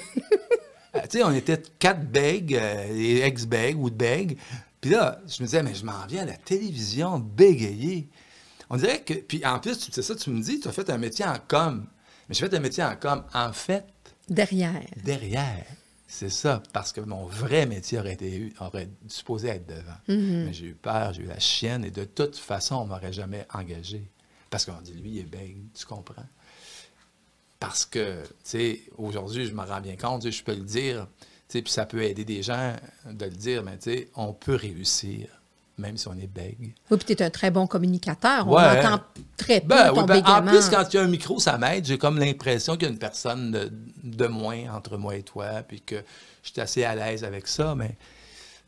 Euh, 0.95 1.01
tu 1.09 1.19
sais, 1.19 1.23
on 1.23 1.33
était 1.33 1.61
quatre 1.77 2.01
bègues, 2.01 2.55
euh, 2.55 3.25
ex-bègues 3.25 3.77
ou 3.79 3.89
de 3.89 3.95
bègues. 3.95 4.37
Puis 4.81 4.91
là, 4.91 5.19
je 5.27 5.41
me 5.41 5.47
disais, 5.47 5.63
mais 5.63 5.73
je 5.75 5.85
m'en 5.85 6.05
viens 6.07 6.23
à 6.23 6.25
la 6.25 6.37
télévision 6.37 7.19
bégayer. 7.19 8.09
On 8.69 8.77
dirait 8.77 9.01
que. 9.01 9.13
Puis 9.13 9.45
en 9.45 9.59
plus, 9.59 9.77
tu 9.79 9.91
sais 9.91 10.01
ça, 10.01 10.15
tu 10.15 10.29
me 10.29 10.41
dis, 10.41 10.59
tu 10.59 10.67
as 10.67 10.71
fait 10.71 10.89
un 10.89 10.97
métier 10.97 11.25
en 11.25 11.37
com. 11.47 11.87
Mais 12.29 12.35
j'ai 12.35 12.47
fait 12.47 12.55
un 12.55 12.59
métier 12.59 12.83
en 12.83 12.95
com. 12.95 13.23
En 13.33 13.53
fait, 13.53 13.85
Derrière. 14.29 14.81
derrière. 15.03 15.65
C'est 16.09 16.29
ça, 16.29 16.63
parce 16.71 16.93
que 16.93 17.01
mon 17.01 17.25
vrai 17.25 17.65
métier 17.65 17.99
aurait 17.99 18.13
été 18.13 18.53
aurait 18.61 18.89
supposé 19.07 19.49
être 19.49 19.67
devant. 19.67 19.97
Mais 20.07 20.53
j'ai 20.53 20.67
eu 20.67 20.73
peur, 20.73 21.11
j'ai 21.13 21.23
eu 21.23 21.27
la 21.27 21.39
chienne, 21.39 21.83
et 21.83 21.91
de 21.91 22.05
toute 22.05 22.37
façon, 22.37 22.75
on 22.75 22.83
ne 22.85 22.89
m'aurait 22.89 23.11
jamais 23.11 23.45
engagé. 23.53 24.09
Parce 24.49 24.63
qu'on 24.65 24.79
dit, 24.81 24.93
lui, 24.93 25.11
il 25.11 25.19
est 25.19 25.23
bègue, 25.23 25.57
tu 25.73 25.85
comprends? 25.85 26.25
Parce 27.59 27.85
que, 27.85 28.23
tu 28.23 28.29
sais, 28.43 28.81
aujourd'hui, 28.97 29.47
je 29.47 29.53
me 29.53 29.61
rends 29.63 29.81
bien 29.81 29.97
compte, 29.97 30.29
je 30.29 30.43
peux 30.43 30.53
le 30.55 30.61
dire, 30.63 31.07
puis 31.49 31.63
ça 31.67 31.85
peut 31.85 32.03
aider 32.03 32.25
des 32.25 32.43
gens 32.43 32.73
de 33.09 33.25
le 33.25 33.31
dire, 33.31 33.63
mais 33.63 33.77
tu 33.77 33.91
sais, 33.91 34.09
on 34.15 34.33
peut 34.33 34.55
réussir, 34.55 35.27
même 35.77 35.97
si 35.97 36.07
on 36.07 36.13
est 36.13 36.27
bègue. 36.27 36.73
Oui, 36.89 36.97
puis 36.97 37.15
tu 37.15 37.23
es 37.23 37.25
un 37.25 37.29
très 37.29 37.51
bon 37.51 37.67
communicateur. 37.67 38.47
Ouais. 38.47 38.61
On 38.61 38.79
entend 38.79 39.03
très 39.37 39.61
peu 39.61 39.67
Ben, 39.67 39.93
ton 39.93 40.01
oui, 40.01 40.07
ben, 40.07 40.23
en 40.25 40.41
plus, 40.43 40.69
quand 40.69 40.83
il 40.91 40.95
y 40.95 40.99
a 40.99 41.03
un 41.03 41.07
micro, 41.07 41.39
ça 41.39 41.57
m'aide. 41.57 41.85
J'ai 41.85 41.97
comme 41.97 42.19
l'impression 42.19 42.73
qu'il 42.73 42.83
y 42.83 42.85
a 42.87 42.93
une 42.93 42.99
personne 42.99 43.51
de, 43.51 43.71
de 44.03 44.27
moins 44.27 44.73
entre 44.73 44.97
moi 44.97 45.15
et 45.15 45.23
toi, 45.23 45.63
puis 45.67 45.81
que 45.81 46.03
je 46.43 46.51
suis 46.51 46.61
assez 46.61 46.83
à 46.83 46.95
l'aise 46.95 47.23
avec 47.23 47.47
ça. 47.47 47.75
Mais, 47.75 47.95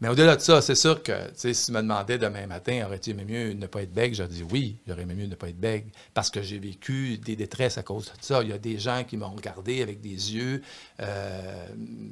mais 0.01 0.07
au-delà 0.07 0.35
de 0.35 0.41
ça, 0.41 0.61
c'est 0.61 0.75
sûr 0.75 1.03
que 1.03 1.13
si 1.35 1.51
tu 1.53 1.71
me 1.71 1.81
demandais 1.81 2.17
demain 2.17 2.47
matin, 2.47 2.83
aurais-tu 2.85 3.09
aimé 3.09 3.25
mieux 3.27 3.53
ne 3.53 3.67
pas 3.67 3.81
être 3.81 3.93
bègue, 3.93 4.13
j'aurais 4.13 4.29
dit 4.29 4.43
oui, 4.51 4.77
j'aurais 4.87 5.01
aimé 5.01 5.13
mieux 5.15 5.25
ne 5.27 5.35
pas 5.35 5.49
être 5.49 5.59
bègue, 5.59 5.87
parce 6.13 6.29
que 6.29 6.41
j'ai 6.41 6.57
vécu 6.59 7.17
des 7.17 7.35
détresses 7.35 7.77
à 7.77 7.83
cause 7.83 8.05
de 8.05 8.11
ça. 8.21 8.41
Il 8.43 8.49
y 8.49 8.53
a 8.53 8.57
des 8.57 8.79
gens 8.79 9.03
qui 9.03 9.17
m'ont 9.17 9.29
regardé 9.29 9.81
avec 9.81 9.99
des 10.01 10.09
yeux. 10.35 10.61
euh, 11.01 11.65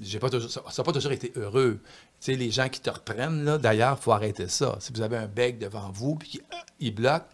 j'ai 0.03 0.19
pas 0.19 0.29
toujours, 0.29 0.49
ça 0.51 0.61
n'a 0.77 0.83
pas 0.83 0.91
toujours 0.91 1.11
été 1.13 1.31
heureux. 1.35 1.79
Tu 2.19 2.31
sais, 2.31 2.35
les 2.37 2.49
gens 2.51 2.67
qui 2.67 2.79
te 2.81 2.89
reprennent, 2.89 3.45
là, 3.45 3.57
d'ailleurs, 3.57 3.97
il 3.99 4.03
faut 4.03 4.11
arrêter 4.11 4.47
ça. 4.47 4.77
Si 4.79 4.91
vous 4.91 5.01
avez 5.01 5.17
un 5.17 5.27
bec 5.27 5.59
devant 5.59 5.89
vous, 5.91 6.15
puis 6.15 6.29
qu'il 6.29 6.41
il 6.79 6.93
bloque, 6.95 7.25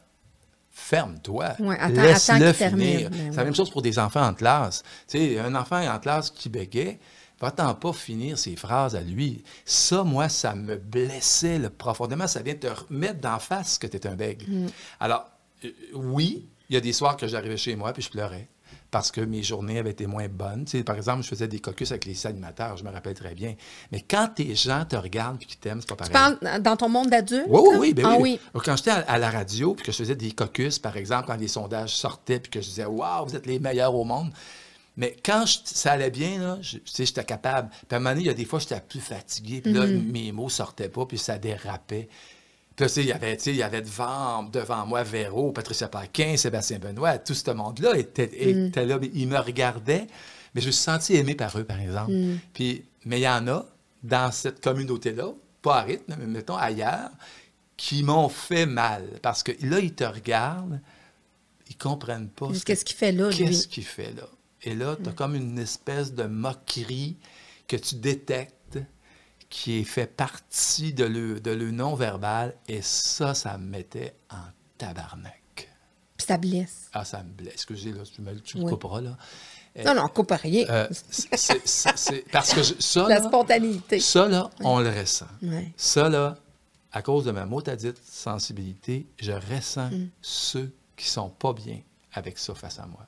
ferme-toi. 0.72 1.54
Ouais, 1.60 1.78
attends- 1.80 2.02
Laisse-le 2.02 2.54
finir. 2.54 3.10
C'est 3.14 3.30
oui. 3.30 3.36
la 3.36 3.44
même 3.44 3.56
chose 3.56 3.70
pour 3.70 3.82
des 3.82 4.00
enfants 4.00 4.26
en 4.26 4.34
classe. 4.34 4.84
Tu 5.08 5.18
sais, 5.18 5.40
un 5.40 5.54
enfant 5.56 5.82
en 5.88 6.00
classe 6.00 6.30
qui 6.32 6.50
bégait, 6.50 7.00
va-t'en 7.44 7.76
pas 7.76 7.92
finir 7.92 8.38
ses 8.38 8.56
phrases 8.56 8.96
à 8.96 9.02
lui. 9.02 9.44
Ça, 9.66 10.04
moi, 10.04 10.30
ça 10.30 10.56
me 10.56 10.78
blessait 10.78 11.60
là, 11.60 11.70
profondément. 11.70 12.26
Ça 12.26 12.42
vient 12.42 12.56
te 12.56 12.68
remettre 12.68 13.20
d'en 13.20 13.40
face 13.40 13.78
que 13.78 13.88
tu 13.88 13.98
es 13.98 14.08
un 14.08 14.16
bègue. 14.16 14.48
Mm. 14.48 14.68
Alors, 15.00 15.26
euh, 15.66 15.70
oui, 15.94 16.48
il 16.70 16.74
y 16.74 16.78
a 16.78 16.82
des 16.82 16.94
soirs 16.94 17.18
que 17.18 17.28
j'arrivais 17.28 17.58
chez 17.58 17.76
moi 17.76 17.92
puis 17.92 18.02
je 18.02 18.10
pleurais 18.10 18.48
parce 18.92 19.12
que 19.12 19.22
mes 19.22 19.42
journées 19.42 19.80
avaient 19.80 19.90
été 19.90 20.06
moins 20.06 20.28
bonnes. 20.28 20.66
Tu 20.66 20.78
sais, 20.78 20.84
par 20.84 20.96
exemple, 20.96 21.24
je 21.24 21.28
faisais 21.28 21.48
des 21.48 21.60
caucus 21.60 21.92
avec 21.92 22.06
les 22.06 22.28
animateurs, 22.28 22.78
je 22.78 22.84
me 22.84 22.92
rappelle 22.92 23.16
très 23.16 23.34
bien. 23.34 23.56
Mais 23.92 24.02
quand 24.02 24.30
tes 24.36 24.54
gens 24.56 24.86
te 24.86 24.96
regardent 24.96 25.42
et 25.42 25.46
qu'ils 25.46 25.58
t'aiment, 25.58 25.82
c'est 25.82 25.90
pas 25.90 25.96
pareil. 25.96 26.14
Tu 26.14 26.38
parles 26.40 26.62
dans 26.62 26.78
ton 26.78 26.90
monde 26.90 27.10
d'adulte? 27.10 27.48
Oui, 27.50 27.62
oui, 27.72 27.78
oui. 27.80 27.94
ben 27.96 28.06
ah 28.06 28.18
oui. 28.20 28.40
Quand 28.54 28.78
j'étais 28.78 28.92
à, 28.92 29.00
à 29.00 29.18
la 29.18 29.32
radio, 29.32 29.74
puis 29.74 29.84
que 29.84 29.92
je 29.92 29.98
faisais 29.98 30.16
des 30.16 30.32
caucus, 30.32 30.78
par 30.78 30.96
exemple, 30.96 31.26
quand 31.26 31.36
les 31.36 31.48
sondages 31.48 31.96
sortaient, 31.96 32.40
puis 32.40 32.52
que 32.52 32.62
je 32.62 32.68
disais, 32.68 32.86
Waouh, 32.86 33.26
vous 33.26 33.36
êtes 33.36 33.48
les 33.48 33.58
meilleurs 33.58 33.96
au 33.96 34.04
monde. 34.04 34.32
Mais 34.96 35.16
quand 35.26 35.46
je- 35.46 35.60
ça 35.66 35.94
allait 35.94 36.12
bien, 36.12 36.40
là, 36.40 36.58
je, 36.62 36.78
tu 36.78 36.82
sais, 36.86 37.06
j'étais 37.06 37.24
capable. 37.24 37.70
Puis 37.70 37.80
à 37.92 37.96
un 37.96 38.00
moment 38.00 38.12
donné, 38.12 38.22
il 38.22 38.28
y 38.28 38.30
a 38.30 38.34
des 38.34 38.46
fois, 38.46 38.60
j'étais 38.60 38.80
plus 38.80 39.00
fatigué, 39.00 39.62
puis 39.62 39.74
là, 39.74 39.86
mes 39.88 40.32
mots 40.32 40.50
sortaient 40.50 40.90
pas, 40.90 41.06
puis 41.06 41.18
ça 41.18 41.38
dérapait. 41.40 42.08
Puis 42.76 42.84
là, 42.84 42.88
tu 42.90 42.94
sais, 42.96 43.02
il 43.02 43.08
y 43.08 43.12
avait, 43.12 43.38
tu 43.38 43.44
sais, 43.44 43.50
il 43.52 43.58
y 43.58 43.64
avait 43.64 43.82
devant, 43.82 44.44
devant 44.44 44.86
moi 44.86 45.04
Véro, 45.04 45.52
Patricia 45.52 45.88
Paquin, 45.88 46.38
Sébastien 46.38 46.80
Benoît, 46.80 47.18
tout 47.18 47.34
ce 47.34 47.52
monde-là 47.52 47.98
était, 47.98 48.30
était 48.68 48.86
là. 48.86 49.00
Ils 49.14 49.28
me 49.28 49.38
regardaient, 49.40 50.08
mais 50.54 50.62
je 50.62 50.68
me 50.68 50.72
suis 50.72 50.82
senti 50.84 51.16
aimé 51.16 51.34
par 51.36 51.58
eux, 51.58 51.64
par 51.64 51.80
exemple. 51.80 52.12
Puis, 52.54 52.84
mais 53.06 53.20
il 53.20 53.24
y 53.24 53.28
en 53.28 53.48
a 53.48 53.66
dans 54.04 54.32
cette 54.32 54.64
communauté-là, 54.64 55.30
pas 55.62 55.78
à 55.78 55.82
rythme, 55.84 56.16
mais 56.20 56.26
mettons 56.28 56.58
ailleurs, 56.58 57.10
qui 57.78 58.04
m'ont 58.04 58.30
fait 58.30 58.66
mal. 58.68 59.08
Parce 59.22 59.42
que 59.44 59.52
là, 59.66 59.80
ils 59.80 59.94
te 59.94 60.04
regardent, 60.04 60.80
ils 61.70 61.78
comprennent 61.78 62.30
pas. 62.30 62.48
ce 62.48 62.60
que- 62.60 62.68
Qu'est-ce 62.74 62.86
qu'il 62.86 62.96
fait 62.98 63.12
là? 63.12 63.30
Qu'est-ce 63.48 63.68
qu'il 63.68 63.86
fait 63.86 64.12
là? 64.16 64.28
Et 64.64 64.76
là, 64.76 64.96
tu 65.02 65.10
as 65.10 65.12
comme 65.14 65.36
une 65.36 65.60
espèce 65.60 66.14
de 66.14 66.24
moquerie 66.24 67.18
que 67.68 67.76
tu 67.76 67.96
détectes 67.96 68.80
qui 69.50 69.80
est 69.80 69.84
fait 69.84 70.08
partie 70.08 70.94
de 70.94 71.04
le, 71.06 71.40
de 71.40 71.52
le 71.52 71.72
non-verbal. 71.72 72.56
Et 72.68 72.82
ça, 72.82 73.34
ça 73.34 73.58
me 73.58 73.68
mettait 73.70 74.16
en 74.32 74.38
tabarnak. 74.78 75.70
Puis 76.18 76.28
ça 76.28 76.38
blesse. 76.38 76.90
Ah, 76.94 77.04
ça 77.06 77.24
me 77.24 77.30
blesse. 77.32 77.54
Excusez, 77.54 77.92
là, 77.92 78.04
tu 78.04 78.22
me 78.22 78.34
tu 78.40 78.58
couperas, 78.64 79.02
là. 79.02 79.18
Euh, 79.78 79.84
Non, 79.86 79.96
non, 79.96 80.04
on 80.06 80.08
coupe 80.08 80.32
rien. 80.32 80.66
euh, 80.70 80.88
c'est- 80.92 82.24
parce 82.32 82.54
que 82.54 82.62
je- 82.62 82.76
ça, 82.80 83.02
La 83.08 83.20
là, 83.20 83.24
spontanéité. 83.28 84.00
ça, 84.00 84.28
là, 84.28 84.50
on 84.62 84.80
le 84.80 84.90
ressent. 84.90 85.26
Ça, 85.76 86.10
là, 86.10 86.36
à 86.92 87.02
cause 87.02 87.26
de 87.26 87.32
ma 87.32 87.46
motadite 87.48 87.98
sensibilité, 88.06 89.08
je 89.20 89.32
ressens 89.32 89.90
Mm. 89.90 90.10
ceux 90.22 90.72
qui 90.96 91.08
sont 91.10 91.30
pas 91.30 91.54
bien 91.54 91.80
avec 92.14 92.38
ça 92.38 92.54
face 92.54 92.78
à 92.80 92.86
moi. 92.86 93.06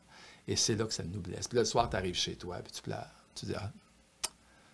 Et 0.48 0.56
c'est 0.56 0.76
là 0.76 0.86
que 0.86 0.94
ça 0.94 1.04
nous 1.04 1.22
blesse. 1.22 1.48
Puis 1.48 1.56
là, 1.56 1.62
le 1.62 1.66
soir, 1.66 1.90
tu 1.90 1.96
arrives 1.96 2.16
chez 2.16 2.36
toi, 2.36 2.58
puis 2.64 2.72
tu 2.72 2.82
pleures. 2.82 3.10
Tu 3.34 3.46
dis, 3.48 3.54
ah, 3.56 3.72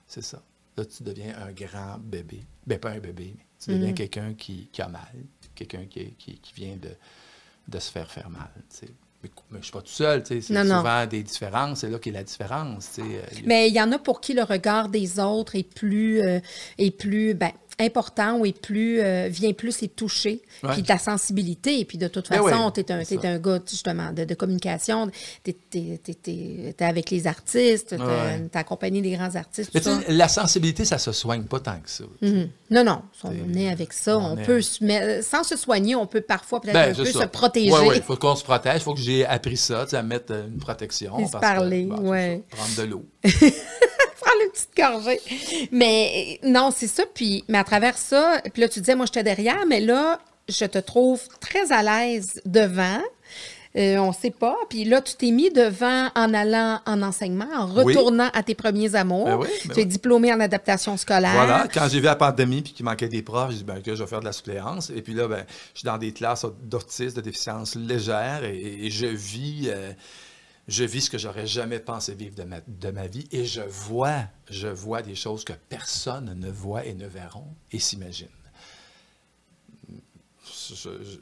c'est 0.07 0.21
ça. 0.23 0.41
Là, 0.77 0.85
tu 0.85 1.03
deviens 1.03 1.35
un 1.37 1.51
grand 1.51 1.97
bébé. 1.99 2.45
Ben, 2.65 2.79
pas 2.79 2.91
un 2.91 2.99
bébé, 2.99 3.33
mais 3.37 3.45
tu 3.59 3.71
Mm. 3.71 3.73
deviens 3.79 3.93
quelqu'un 3.93 4.33
qui, 4.33 4.67
qui 4.71 4.81
a 4.81 4.87
mal, 4.87 5.01
quelqu'un 5.55 5.85
qui, 5.85 6.13
qui, 6.15 6.39
qui 6.39 6.53
vient 6.53 6.75
de, 6.77 6.89
de 7.67 7.79
se 7.79 7.91
faire 7.91 8.09
faire 8.11 8.29
mal. 8.29 8.49
Mais, 8.81 8.89
mais 9.23 9.29
je 9.51 9.57
ne 9.57 9.61
suis 9.63 9.71
pas 9.71 9.81
tout 9.81 9.87
seul. 9.91 10.23
tu 10.23 10.41
sais. 10.41 10.41
C'est 10.41 10.63
non. 10.63 10.77
souvent 10.79 11.05
des 11.05 11.21
différences. 11.23 11.79
C'est 11.81 11.89
là 11.89 11.99
qu'est 11.99 12.11
la 12.11 12.23
différence. 12.23 12.97
Euh, 12.99 13.21
Mais 13.45 13.69
il 13.69 13.75
y 13.75 13.81
en 13.81 13.91
a 13.91 13.99
pour 13.99 14.19
qui 14.19 14.33
le 14.33 14.41
regard 14.43 14.89
des 14.89 15.19
autres 15.19 15.55
est 15.55 15.63
plus, 15.63 16.21
euh, 16.21 16.39
est 16.79 16.89
plus 16.91 17.33
ben, 17.35 17.51
important 17.81 18.37
ou 18.37 18.45
est 18.45 18.59
plus, 18.59 18.99
euh, 19.01 19.27
vient 19.29 19.53
plus 19.53 19.81
les 19.81 19.87
toucher. 19.87 20.41
Puis 20.71 20.81
de 20.83 20.87
la 20.87 20.97
sensibilité. 20.97 21.79
Et 21.79 21.85
puis 21.85 21.97
de 21.97 22.07
toute 22.07 22.29
Ben 22.29 22.37
façon, 22.43 22.65
ouais, 22.65 22.71
tu 22.83 23.15
es, 23.15 23.25
un 23.25 23.39
gars 23.39 23.59
justement 23.69 24.11
de, 24.13 24.23
de 24.23 24.33
communication. 24.35 25.09
Tu 25.43 25.55
es, 25.73 26.75
avec 26.79 27.09
les 27.09 27.27
artistes, 27.27 27.95
tu 27.97 28.01
Ouais. 28.01 28.49
accompagné 28.53 29.01
des 29.01 29.11
grands 29.11 29.35
artistes. 29.35 29.71
Mais 29.73 29.81
la 30.09 30.27
sensibilité, 30.27 30.85
ça 30.85 30.97
se 30.97 31.11
soigne 31.11 31.43
pas 31.43 31.59
tant 31.59 31.79
que 31.79 31.89
ça. 31.89 32.03
Mhm. 32.21 32.49
Non, 32.69 32.83
non, 32.83 33.01
on 33.23 33.53
est 33.55 33.69
avec 33.69 33.93
ça. 33.93 34.17
on 34.17 34.35
peut 34.37 34.61
se 34.61 34.83
mettre- 34.83 35.23
sans 35.23 35.43
se 35.43 35.55
soigner, 35.57 35.95
on 35.95 36.05
peut 36.07 36.21
parfois 36.21 36.61
peut-être 36.61 36.73
Ben, 36.73 36.91
un 36.91 36.95
peu 36.95 37.05
ça. 37.05 37.21
se 37.23 37.27
protéger. 37.27 37.71
Oui, 37.71 37.79
oui, 37.89 37.95
il 37.97 38.01
faut 38.01 38.15
qu'on 38.15 38.35
se 38.35 38.43
protège. 38.43 38.75
Il 38.77 38.83
faut 38.83 38.93
que 38.93 38.99
j'ai 39.01 39.25
appris 39.25 39.57
ça, 39.57 39.83
tu 39.85 39.91
sais, 39.91 39.97
à 39.97 40.03
mettre 40.03 40.31
une 40.33 40.57
protection. 40.57 41.15
Parce 41.17 41.31
que, 41.31 41.39
parler, 41.39 41.83
bon, 41.85 41.97
c'est 41.97 42.03
ouais. 42.09 42.43
Prendre 42.49 42.75
de 42.77 42.83
l'eau. 42.83 43.05
petite 44.51 44.75
gorgée. 44.77 45.19
Mais 45.71 46.39
non, 46.43 46.71
c'est 46.75 46.87
ça. 46.87 47.03
Puis, 47.13 47.43
mais 47.47 47.57
à 47.57 47.63
travers 47.63 47.97
ça, 47.97 48.41
puis 48.53 48.61
là, 48.61 48.69
tu 48.69 48.79
disais, 48.79 48.95
moi, 48.95 49.05
j'étais 49.05 49.23
derrière, 49.23 49.65
mais 49.67 49.79
là, 49.79 50.19
je 50.49 50.65
te 50.65 50.77
trouve 50.79 51.21
très 51.39 51.71
à 51.71 51.81
l'aise 51.83 52.41
devant. 52.45 53.01
Euh, 53.77 53.95
on 53.99 54.11
sait 54.11 54.31
pas. 54.31 54.57
Puis 54.69 54.83
là, 54.83 55.01
tu 55.01 55.13
t'es 55.15 55.31
mis 55.31 55.49
devant 55.49 56.09
en 56.13 56.33
allant 56.33 56.81
en 56.85 57.01
enseignement, 57.01 57.47
en 57.57 57.71
Oui. 57.73 57.83
retournant 57.95 58.29
à 58.33 58.43
tes 58.43 58.53
premiers 58.53 58.95
amours. 58.95 59.23
Ben 59.27 59.37
oui, 59.37 59.47
ben 59.65 59.73
tu 59.73 59.79
es 59.79 59.83
oui. 59.83 59.85
diplômé 59.85 60.33
en 60.33 60.41
adaptation 60.41 60.97
scolaire. 60.97 61.31
Voilà, 61.33 61.69
quand 61.73 61.87
j'ai 61.89 61.99
vu 61.99 62.05
la 62.05 62.17
pandémie 62.17 62.61
puis 62.63 62.73
qu'il 62.73 62.83
manquait 62.83 63.07
des 63.07 63.21
profs, 63.21 63.51
j'ai 63.51 63.57
dit 63.59 63.63
ben, 63.63 63.81
que 63.81 63.95
je 63.95 64.03
vais 64.03 64.09
faire 64.09 64.19
de 64.19 64.25
la 64.25 64.33
suppléance. 64.33 64.89
Et 64.93 65.01
puis 65.01 65.13
là, 65.13 65.29
ben, 65.29 65.45
je 65.73 65.79
suis 65.79 65.85
dans 65.85 65.97
des 65.97 66.11
classes 66.11 66.45
d'autistes, 66.63 67.15
de 67.15 67.21
déficience 67.21 67.75
légère 67.75 68.43
et, 68.43 68.87
et 68.87 68.91
je 68.91 69.05
vis. 69.05 69.69
euh, 69.69 69.93
je 70.71 70.83
vis 70.83 71.01
ce 71.01 71.09
que 71.09 71.17
j'aurais 71.17 71.45
jamais 71.47 71.79
pensé 71.79 72.15
vivre 72.15 72.35
de 72.35 72.43
ma, 72.43 72.61
de 72.67 72.91
ma 72.91 73.07
vie 73.07 73.27
et 73.31 73.45
je 73.45 73.61
vois, 73.61 74.23
je 74.49 74.67
vois 74.67 75.01
des 75.01 75.15
choses 75.15 75.43
que 75.43 75.53
personne 75.53 76.33
ne 76.39 76.49
voit 76.49 76.85
et 76.85 76.93
ne 76.93 77.07
verront 77.07 77.53
et 77.71 77.79
s'imagine. 77.79 78.27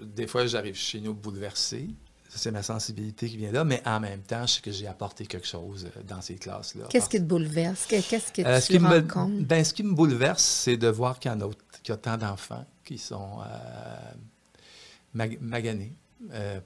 Des 0.01 0.27
fois, 0.27 0.45
j'arrive 0.45 0.75
chez 0.75 0.99
nous 1.01 1.13
bouleversé. 1.13 1.89
C'est 2.31 2.51
ma 2.51 2.61
sensibilité 2.61 3.27
qui 3.27 3.37
vient 3.37 3.51
là, 3.51 3.63
mais 3.63 3.81
en 3.87 3.99
même 3.99 4.21
temps, 4.21 4.45
je 4.45 4.53
sais 4.53 4.61
que 4.61 4.71
j'ai 4.71 4.85
apporté 4.85 5.25
quelque 5.25 5.47
chose 5.47 5.87
euh, 5.97 6.03
dans 6.03 6.21
ces 6.21 6.35
classes-là. 6.35 6.85
Qu'est-ce 6.87 7.09
qui 7.09 7.17
te 7.17 7.23
bouleverse? 7.23 7.87
Que- 7.87 8.07
Qu'est-ce 8.07 8.31
que 8.31 8.43
Euh, 8.43 8.59
ce, 8.61 8.67
tu 8.67 8.73
qui 8.73 8.79
me, 8.79 9.01
ben, 9.41 9.63
ce 9.63 9.73
qui 9.73 9.81
me 9.81 9.95
bouleverse, 9.95 10.43
c'est 10.43 10.77
de 10.77 10.87
voir 10.89 11.17
qu'il 11.17 11.31
y, 11.31 11.89
y 11.89 11.91
a 11.91 11.97
tant 11.97 12.17
d'enfants 12.17 12.65
qui 12.85 12.99
sont, 12.99 13.39
euh, 13.41 15.25
maganés 15.41 15.93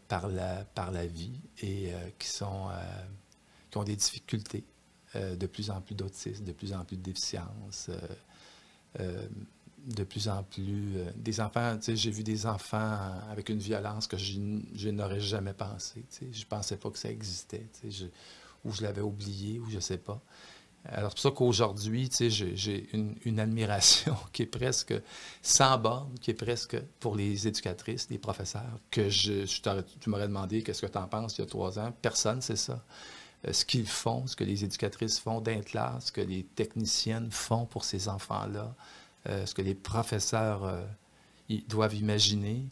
par, 0.07 0.27
la, 0.27 0.65
par 0.65 0.91
la 0.91 1.05
vie 1.05 1.39
et 1.61 1.91
qui, 2.17 2.27
sont, 2.27 2.69
qui 3.69 3.77
ont 3.77 3.83
des 3.83 3.95
difficultés, 3.95 4.63
de 5.15 5.45
plus 5.45 5.69
en 5.69 5.81
plus 5.81 5.95
d'autisme, 5.95 6.43
de 6.43 6.51
plus 6.51 6.73
en 6.73 6.83
plus 6.85 6.97
de 6.97 7.03
déficience 7.03 7.89
de 9.85 10.03
plus 10.03 10.29
en 10.29 10.43
plus. 10.43 10.95
des 11.15 11.41
enfants, 11.41 11.77
tu 11.77 11.83
sais, 11.83 11.95
j'ai 11.95 12.11
vu 12.11 12.23
des 12.23 12.45
enfants 12.45 12.99
avec 13.29 13.49
une 13.49 13.59
violence 13.59 14.07
que 14.07 14.17
je, 14.17 14.39
je 14.75 14.89
n'aurais 14.89 15.19
jamais 15.19 15.53
pensé. 15.53 16.05
Tu 16.09 16.17
sais, 16.17 16.27
je 16.31 16.41
ne 16.41 16.45
pensais 16.45 16.77
pas 16.77 16.89
que 16.89 16.97
ça 16.97 17.09
existait. 17.09 17.67
Tu 17.73 17.91
sais, 17.91 17.91
je, 17.91 18.05
ou 18.63 18.71
je 18.71 18.81
l'avais 18.81 19.01
oublié, 19.01 19.59
ou 19.59 19.69
je 19.69 19.75
ne 19.75 19.81
sais 19.81 19.97
pas. 19.97 20.21
Alors, 20.85 21.11
c'est 21.11 21.15
pour 21.15 21.31
ça 21.31 21.31
qu'aujourd'hui, 21.31 22.09
tu 22.09 22.29
sais, 22.29 22.29
j'ai 22.29 22.89
une, 22.93 23.39
admiration 23.39 24.17
qui 24.33 24.41
est 24.43 24.47
presque 24.47 24.93
sans 25.41 25.77
borne, 25.77 26.13
qui 26.19 26.31
est 26.31 26.35
presque 26.35 26.77
pour 26.99 27.15
les 27.15 27.47
éducatrices, 27.47 28.09
les 28.09 28.17
professeurs, 28.17 28.79
que 28.91 29.09
je, 29.09 29.45
tu 29.99 30.09
m'aurais 30.09 30.27
demandé 30.27 30.61
qu'est-ce 30.61 30.81
que 30.81 30.91
tu 30.91 30.97
en 30.97 31.07
penses 31.07 31.37
il 31.37 31.41
y 31.41 31.43
a 31.43 31.47
trois 31.47 31.79
ans. 31.79 31.93
Personne 32.01 32.41
c'est 32.41 32.57
ça. 32.57 32.83
Euh, 33.47 33.53
ce 33.53 33.63
qu'ils 33.63 33.87
font, 33.87 34.27
ce 34.27 34.35
que 34.35 34.43
les 34.43 34.65
éducatrices 34.65 35.19
font 35.19 35.39
d'un 35.39 35.61
classe, 35.61 36.07
ce 36.07 36.11
que 36.11 36.21
les 36.21 36.43
techniciennes 36.43 37.31
font 37.31 37.65
pour 37.65 37.85
ces 37.85 38.09
enfants-là, 38.09 38.75
euh, 39.29 39.45
ce 39.45 39.53
que 39.53 39.61
les 39.61 39.75
professeurs 39.75 40.65
euh, 40.65 40.81
doivent 41.67 41.95
imaginer, 41.95 42.65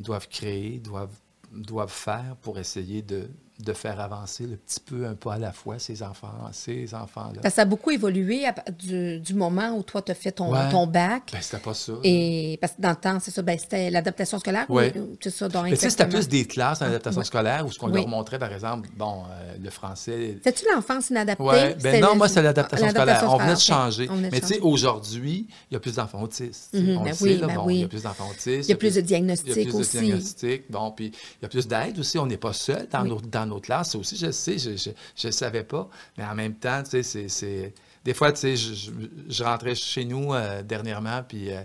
doivent 0.00 0.28
créer, 0.28 0.80
doivent, 0.80 1.14
doivent 1.52 1.92
faire 1.92 2.36
pour 2.42 2.58
essayer 2.58 3.00
de, 3.00 3.30
de 3.62 3.72
faire 3.72 4.00
avancer 4.00 4.44
le 4.46 4.56
petit 4.56 4.80
peu, 4.80 5.06
un 5.06 5.14
pas 5.14 5.34
à 5.34 5.38
la 5.38 5.52
fois, 5.52 5.78
ces 5.78 6.02
enfants, 6.02 6.32
ces 6.52 6.94
enfants-là. 6.94 7.48
Ça 7.50 7.62
a 7.62 7.64
beaucoup 7.64 7.90
évolué 7.90 8.44
du, 8.78 9.20
du, 9.20 9.34
moment 9.34 9.76
où 9.76 9.82
toi, 9.82 10.02
tu 10.02 10.12
as 10.12 10.14
fait 10.14 10.32
ton, 10.32 10.52
ton 10.70 10.86
bac. 10.86 11.30
Ben, 11.32 11.40
c'était 11.40 11.62
pas 11.62 11.74
ça. 11.74 11.92
Et 12.02 12.58
parce 12.60 12.74
que 12.74 12.82
dans 12.82 12.90
le 12.90 12.96
temps, 12.96 13.18
c'est 13.20 13.30
ça, 13.30 13.42
ben, 13.42 13.58
c'était 13.58 13.90
l'adaptation 13.90 14.38
scolaire. 14.38 14.66
Oui. 14.68 14.92
C'est 15.20 15.30
ça, 15.30 15.48
donc 15.48 15.66
C'était 15.76 16.08
plus 16.08 16.28
des 16.28 16.44
classes 16.44 16.82
en 16.82 16.86
adaptation 16.86 17.22
scolaire 17.22 17.64
où 17.66 17.72
ce 17.72 17.78
qu'on 17.78 17.88
leur 17.88 18.08
montrait, 18.08 18.38
par 18.38 18.52
exemple, 18.52 18.88
bon, 18.96 19.22
euh, 19.30 19.54
le 19.62 19.70
français. 19.70 20.38
C'était-tu 20.42 20.66
l'enfance 20.72 21.10
inadaptée? 21.10 21.42
Oui, 21.42 21.74
ben 21.82 22.00
non, 22.00 22.16
moi, 22.16 22.28
c'est 22.28 22.42
l'adaptation 22.42 22.88
scolaire. 22.88 23.24
On 23.28 23.38
venait 23.38 23.54
de 23.54 23.60
changer. 23.60 24.08
Mais 24.30 24.40
tu 24.40 24.46
sais, 24.46 24.60
aujourd'hui, 24.60 25.46
il 25.70 25.74
y 25.74 25.76
a 25.76 25.80
plus 25.80 25.96
d'enfants 25.96 26.22
autistes. 26.22 26.70
Mhm, 26.74 26.96
on 26.96 27.02
ben 27.02 27.10
le 27.10 27.16
sait, 27.16 27.36
là, 27.36 27.46
ben 27.46 27.54
bon, 27.56 27.70
il 27.70 27.80
y 27.80 27.84
a 27.84 27.88
plus 27.88 28.02
d'enfants 28.02 28.28
autistes. 28.30 28.68
Il 28.68 28.70
y 28.70 28.72
a 28.72 28.76
plus 28.76 28.94
de 28.94 29.00
diagnostics 29.00 29.50
aussi. 29.50 29.58
Il 29.58 29.64
y 29.64 29.68
a 29.68 29.72
plus 29.72 29.92
de 29.92 30.06
diagnostics. 30.06 30.70
Bon, 30.70 30.90
puis 30.90 31.06
il 31.06 31.42
y 31.42 31.46
a 31.46 31.48
plus 31.48 31.66
d'aide 31.68 31.98
aussi. 31.98 32.18
On 32.18 32.26
n'est 32.26 32.36
pas 32.36 32.52
seul 32.52 32.88
dans, 32.90 33.46
nos, 33.46 33.51
nos 33.52 33.60
classes. 33.60 33.94
aussi, 33.94 34.16
je 34.16 34.30
sais, 34.30 34.58
je 34.58 35.26
ne 35.26 35.30
savais 35.32 35.64
pas. 35.64 35.88
Mais 36.16 36.24
en 36.24 36.34
même 36.34 36.54
temps, 36.54 36.82
tu 36.82 37.02
sais, 37.02 37.28
c'est... 37.28 37.74
Des 38.04 38.14
fois, 38.14 38.32
tu 38.32 38.40
sais, 38.40 38.56
je, 38.56 39.44
rentrais 39.44 39.76
chez 39.76 40.04
nous 40.04 40.34
euh, 40.34 40.62
dernièrement, 40.62 41.22
puis, 41.22 41.52
euh, 41.52 41.62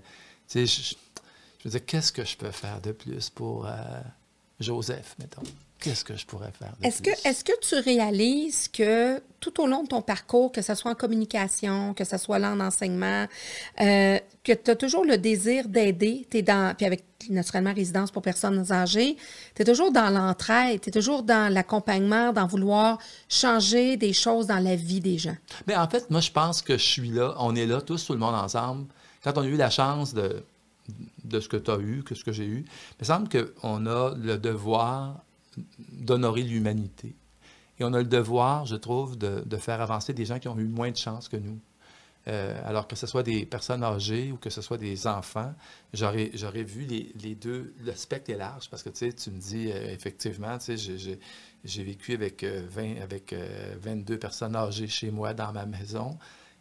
tu 0.47 0.65
sais, 0.65 0.65
je, 0.67 0.95
je 1.60 1.67
me 1.67 1.71
disais, 1.71 1.80
qu'est-ce 1.82 2.12
que 2.12 2.23
je 2.23 2.38
peux 2.38 2.52
faire 2.52 2.80
de 2.80 2.91
plus 2.91 3.32
pour 3.32 3.65
euh, 3.65 3.71
Joseph, 4.60 5.15
mettons? 5.17 5.41
Qu'est-ce 5.79 6.03
que 6.03 6.15
je 6.15 6.25
pourrais 6.25 6.51
faire 6.51 6.73
est-ce 6.83 7.43
Que, 7.43 7.51
tu 7.61 7.75
réalises 7.75 8.67
que 8.67 9.21
tout 9.39 9.61
au 9.61 9.67
long 9.67 9.83
de 9.83 9.87
ton 9.87 10.01
parcours, 10.01 10.51
que 10.51 10.61
ce 10.61 10.73
soit 10.75 10.91
en 10.91 10.95
communication, 10.95 11.93
que 11.93 12.03
ce 12.03 12.17
soit 12.17 12.39
là 12.39 12.51
en 12.51 12.59
enseignement, 12.59 13.25
euh, 13.81 14.19
que 14.43 14.53
tu 14.53 14.71
as 14.71 14.75
toujours 14.75 15.05
le 15.05 15.17
désir 15.17 15.67
d'aider, 15.67 16.27
es 16.33 16.41
dans, 16.41 16.75
puis 16.75 16.85
avec 16.85 17.03
naturellement 17.29 17.73
résidence 17.73 18.11
pour 18.11 18.21
personnes 18.21 18.71
âgées, 18.71 19.17
tu 19.55 19.61
es 19.61 19.65
toujours 19.65 19.91
dans 19.91 20.09
l'entraide, 20.09 20.81
tu 20.81 20.89
es 20.89 20.91
toujours 20.91 21.23
dans 21.23 21.51
l'accompagnement, 21.51 22.33
dans 22.33 22.47
vouloir 22.47 22.97
changer 23.29 23.97
des 23.97 24.13
choses 24.13 24.47
dans 24.47 24.59
la 24.59 24.75
vie 24.75 25.01
des 25.01 25.17
gens? 25.17 25.37
Mais 25.67 25.75
en 25.75 25.87
fait, 25.87 26.09
moi, 26.09 26.21
je 26.21 26.31
pense 26.31 26.61
que 26.61 26.77
je 26.77 26.85
suis 26.85 27.09
là, 27.09 27.35
on 27.39 27.55
est 27.55 27.65
là, 27.65 27.81
tous, 27.81 28.05
tout 28.05 28.13
le 28.13 28.19
monde 28.19 28.35
ensemble. 28.35 28.87
Quand 29.23 29.37
on 29.37 29.41
a 29.41 29.47
eu 29.47 29.57
la 29.57 29.69
chance 29.69 30.13
de, 30.13 30.43
de 31.23 31.39
ce 31.39 31.49
que 31.49 31.57
tu 31.57 31.71
as 31.71 31.77
eu, 31.77 32.03
que 32.03 32.15
ce 32.15 32.23
que 32.23 32.31
j'ai 32.31 32.45
eu, 32.45 32.65
il 32.65 33.01
me 33.01 33.05
semble 33.05 33.29
qu'on 33.29 33.85
a 33.85 34.15
le 34.15 34.37
devoir 34.37 35.23
d'honorer 35.89 36.43
l'humanité. 36.43 37.15
Et 37.79 37.83
on 37.83 37.93
a 37.93 37.99
le 37.99 38.05
devoir, 38.05 38.65
je 38.65 38.75
trouve, 38.75 39.17
de, 39.17 39.57
faire 39.57 39.81
avancer 39.81 40.13
des 40.13 40.25
gens 40.25 40.39
qui 40.39 40.47
ont 40.47 40.57
eu 40.57 40.65
moins 40.65 40.91
de 40.91 40.97
chance 40.97 41.29
que 41.29 41.37
nous. 41.37 41.59
Euh, 42.27 42.59
alors 42.65 42.89
que 42.89 42.97
ce 42.97 43.07
soit 43.07 43.23
des 43.23 43.45
personnes 43.45 43.83
âgées 43.83 44.33
ou 44.33 44.37
que 44.37 44.49
ce 44.49 44.61
soit 44.61 44.77
des 44.77 45.07
enfants, 45.07 45.53
j'aurais, 45.93 46.29
vu 46.63 46.83
les, 46.83 47.35
deux, 47.35 47.73
le 47.79 47.93
spectre 47.93 48.31
est 48.31 48.37
large 48.37 48.69
parce 48.69 48.83
que 48.83 48.89
tu 48.89 48.97
sais, 48.97 49.13
tu 49.13 49.31
me 49.31 49.39
dis 49.39 49.71
euh, 49.71 49.93
effectivement, 49.93 50.57
tu 50.57 50.77
sais, 50.77 51.17
j'ai, 51.63 51.83
vécu 51.83 52.15
avec, 52.15 52.43
20, 52.43 52.47
euh, 52.49 53.03
avec 53.03 53.33
22 53.81 54.19
personnes 54.19 54.57
âgées 54.57 54.87
chez 54.87 55.09
moi 55.09 55.33
dans 55.33 55.53
ma 55.53 55.65
maison. 55.65 56.17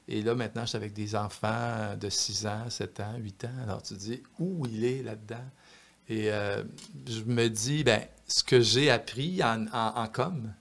Et 0.07 0.23
là, 0.23 0.37
maintenant, 0.37 0.63
je 0.63 0.69
suis 0.69 0.77
avec 0.77 0.93
des 0.93 1.17
enfants 1.17 1.97
de 1.99 2.09
6 2.09 2.47
ans, 2.47 2.71
7 2.71 3.01
ans, 3.01 3.15
8 3.19 3.45
ans. 3.47 3.63
Alors, 3.65 3.83
tu 3.83 3.95
dis, 3.95 4.23
où 4.39 4.65
il 4.67 4.85
est 4.85 5.03
là-dedans? 5.03 5.45
Et 6.09 6.31
je 7.07 7.23
me 7.25 7.49
dis, 7.49 7.83
ben 7.83 8.03
ce 8.29 8.43
que 8.43 8.61
j'ai 8.61 8.91
appris 8.91 9.43
en, 9.43 9.67
en, 9.73 10.07
com, 10.09 10.53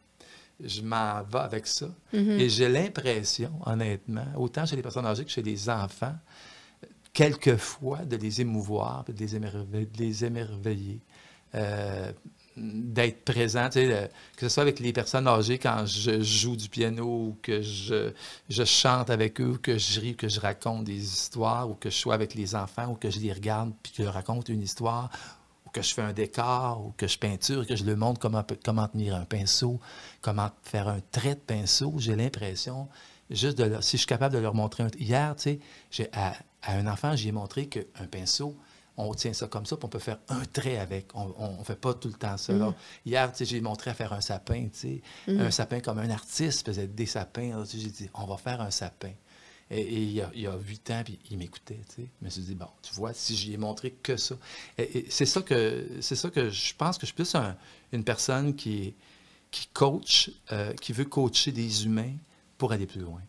je 0.64 0.82
m'en 0.82 1.24
vais 1.24 1.40
avec 1.40 1.68
ça. 1.68 1.88
Mm-hmm. 2.14 2.40
Et 2.40 2.50
j'ai 2.50 2.70
l'impression, 2.70 3.52
honnêtement, 3.66 4.28
autant 4.38 4.66
chez 4.66 4.76
les 4.76 4.82
personnes 4.82 5.06
âgées 5.06 5.26
que 5.26 5.32
chez 5.32 5.42
les 5.42 5.70
enfants, 5.70 6.16
quelquefois 7.14 8.00
de 8.00 8.18
les 8.18 8.42
émouvoir, 8.42 9.04
de 9.06 9.14
les, 9.14 9.36
émerveiller, 9.36 9.86
de 9.86 9.98
les 9.98 10.26
émerveiller. 10.26 11.00
Euh, 11.56 12.12
d'être 12.58 13.26
présent, 13.26 13.68
tu 13.70 13.80
sais, 13.80 14.10
que 14.38 14.48
ce 14.48 14.50
soit 14.50 14.64
avec 14.64 14.80
les 14.80 14.94
personnes 14.94 15.28
âgées 15.28 15.58
quand 15.58 15.86
je 15.86 16.22
joue 16.22 16.56
du 16.56 16.70
piano 16.70 17.06
ou 17.06 17.38
que 17.42 17.62
je, 17.62 18.12
je 18.50 18.64
chante 18.64 19.10
avec 19.10 19.42
eux, 19.42 19.52
ou 19.52 19.58
que 19.58 19.78
je 19.78 20.00
ris, 20.00 20.16
que 20.16 20.30
je 20.30 20.40
raconte 20.40 20.86
des 20.86 21.04
histoires, 21.04 21.70
ou 21.70 21.74
que 21.74 21.90
je 21.90 21.96
sois 21.96 22.14
avec 22.14 22.34
les 22.34 22.56
enfants, 22.56 22.92
ou 22.92 22.96
que 22.96 23.10
je 23.10 23.20
les 23.20 23.34
regarde 23.34 23.74
puis 23.84 23.92
que 23.92 24.04
je 24.04 24.08
raconte 24.08 24.48
une 24.48 24.62
histoire, 24.62 25.10
que 25.76 25.82
je 25.82 25.94
fais 25.94 26.02
un 26.02 26.14
décor 26.14 26.86
ou 26.86 26.94
que 26.96 27.06
je 27.06 27.20
peinture, 27.20 27.68
que 27.68 27.76
je 27.76 27.84
leur 27.84 27.98
montre 27.98 28.18
comment, 28.18 28.46
comment 28.64 28.88
tenir 28.88 29.14
un 29.14 29.26
pinceau, 29.26 29.82
comment 30.22 30.50
faire 30.64 30.88
un 30.88 31.02
trait 31.12 31.36
de 31.36 31.40
pinceau, 31.42 31.94
j'ai 31.98 32.16
l'impression, 32.16 32.88
juste 33.30 33.58
de 33.58 33.82
si 33.82 33.98
je 33.98 34.02
suis 34.02 34.08
capable 34.08 34.36
de 34.36 34.40
leur 34.40 34.54
montrer 34.54 34.84
un... 34.84 34.90
Hier, 34.98 35.36
tu 35.36 35.60
sais, 35.92 36.10
à, 36.14 36.34
à, 36.62 36.78
un 36.78 36.88
enfant, 36.88 37.18
j'ai 37.18 37.34
montré 37.34 37.68
qu'un 37.68 38.08
pinceau, 38.10 38.56
on 38.96 39.14
tient 39.14 39.34
ça 39.34 39.48
comme 39.48 39.66
ça, 39.66 39.76
puis 39.76 39.86
on 39.86 39.90
peut 39.90 40.00
faire 40.00 40.20
un 40.30 40.46
trait 40.46 40.78
avec. 40.78 41.08
On 41.14 41.58
ne 41.60 41.64
fait 41.66 41.76
pas 41.76 41.94
tout 41.94 42.08
le 42.08 42.14
temps 42.14 42.38
ça. 42.38 42.54
Mm. 42.54 42.74
Hier, 43.06 43.30
tu 43.34 43.40
sais, 43.40 43.46
j'ai 43.46 43.60
montré 43.60 43.92
à 43.92 43.94
faire 43.94 44.14
un 44.14 44.22
sapin, 44.22 44.70
tu 44.72 44.80
sais, 44.80 45.02
mm. 45.28 45.42
un 45.42 45.52
sapin 45.52 45.82
comme 45.82 46.00
un 46.00 46.10
artiste 46.10 46.66
faisait 46.66 46.88
des 46.88 47.06
sapins. 47.06 47.62
J'ai 47.66 47.90
dit, 47.90 48.10
on 48.14 48.26
va 48.26 48.38
faire 48.38 48.62
un 48.62 48.72
sapin. 48.72 49.12
Et, 49.72 49.82
il, 49.82 50.12
y 50.12 50.22
a, 50.22 50.56
huit 50.68 50.92
ans, 50.92 51.02
puis 51.04 51.18
il 51.32 51.38
m'écoutait. 51.38 51.80
Tu 51.90 52.04
sais. 52.04 52.10
Je 52.20 52.26
me 52.26 52.30
suis 52.30 52.42
dit, 52.44 52.56
bon, 52.56 52.68
tu 52.84 52.94
vois, 52.94 53.14
si 53.14 53.36
j'y 53.36 53.54
ai 53.54 53.58
montré 53.58 53.92
que 53.92 54.16
ça. 54.16 54.36
Et, 54.78 55.06
c'est 55.10 55.26
ça 55.26 55.42
que 55.42 55.88
c'est 56.02 56.16
ça 56.16 56.30
que 56.30 56.50
je 56.50 56.74
pense 56.76 56.98
que 56.98 57.02
je 57.02 57.08
suis 57.08 57.16
plus 57.16 57.36
une 57.92 58.04
personne 58.04 58.56
qui, 58.56 58.94
qui 59.50 59.68
coach, 59.74 60.32
euh, 60.52 60.74
qui 60.74 60.94
veut 60.94 61.06
coacher 61.06 61.52
des 61.52 61.86
humains 61.86 62.14
pour 62.58 62.72
aller 62.72 62.86
plus 62.86 63.02
loin. 63.02 63.22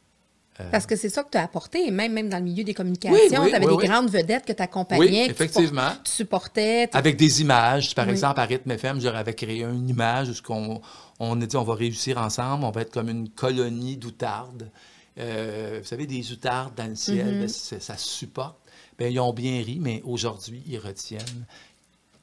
Euh, 0.61 0.71
Parce 0.71 0.87
que 0.87 0.97
c'est 0.97 1.11
ça 1.11 1.23
que 1.23 1.31
tu 1.31 1.39
as 1.39 1.43
apporté, 1.43 1.91
même, 1.91 2.13
même 2.13 2.29
dans 2.29 2.39
le 2.39 2.45
milieu 2.45 2.65
des 2.65 2.73
communications. 2.73 3.19
tu 3.29 3.55
avais 3.55 3.67
des 3.67 3.87
grandes 3.87 4.09
vedettes 4.09 4.47
que 4.47 4.53
tu 4.53 4.63
accompagnais. 4.63 5.27
effectivement. 5.27 5.91
Tu, 6.03 6.13
supportais. 6.13 6.89
Avec 6.93 7.17
des 7.17 7.43
images. 7.43 7.95
Par 7.95 8.09
exemple, 8.09 8.41
à 8.41 8.45
Rythme 8.45 8.71
FM, 8.71 9.01
j'aurais 9.01 9.35
créé 9.35 9.63
une 9.63 9.89
image 9.89 10.31
où 10.31 10.53
on, 10.53 10.81
on 11.19 11.41
a 11.41 11.47
dit 11.47 11.57
on 11.57 11.65
va 11.65 11.75
réussir 11.75 12.19
ensemble, 12.19 12.65
on 12.65 12.71
va 12.71 12.83
être 12.83 12.93
comme 12.93 13.09
une 13.09 13.29
colonie 13.29 13.97
d'outardes. 13.97 14.71
Euh, 15.19 15.79
vous 15.81 15.87
savez, 15.87 16.07
des 16.07 16.33
outardes 16.33 16.75
dans 16.75 16.89
le 16.89 16.95
ciel, 16.95 17.27
mm-hmm. 17.27 17.73
ben, 17.73 17.81
ça 17.81 17.97
supporte. 17.97 18.59
Bien, 18.99 19.09
ils 19.09 19.21
ont 19.21 19.33
bien 19.33 19.63
ri, 19.63 19.79
mais 19.81 20.03
aujourd'hui, 20.05 20.63
ils 20.67 20.79
retiennent 20.79 21.47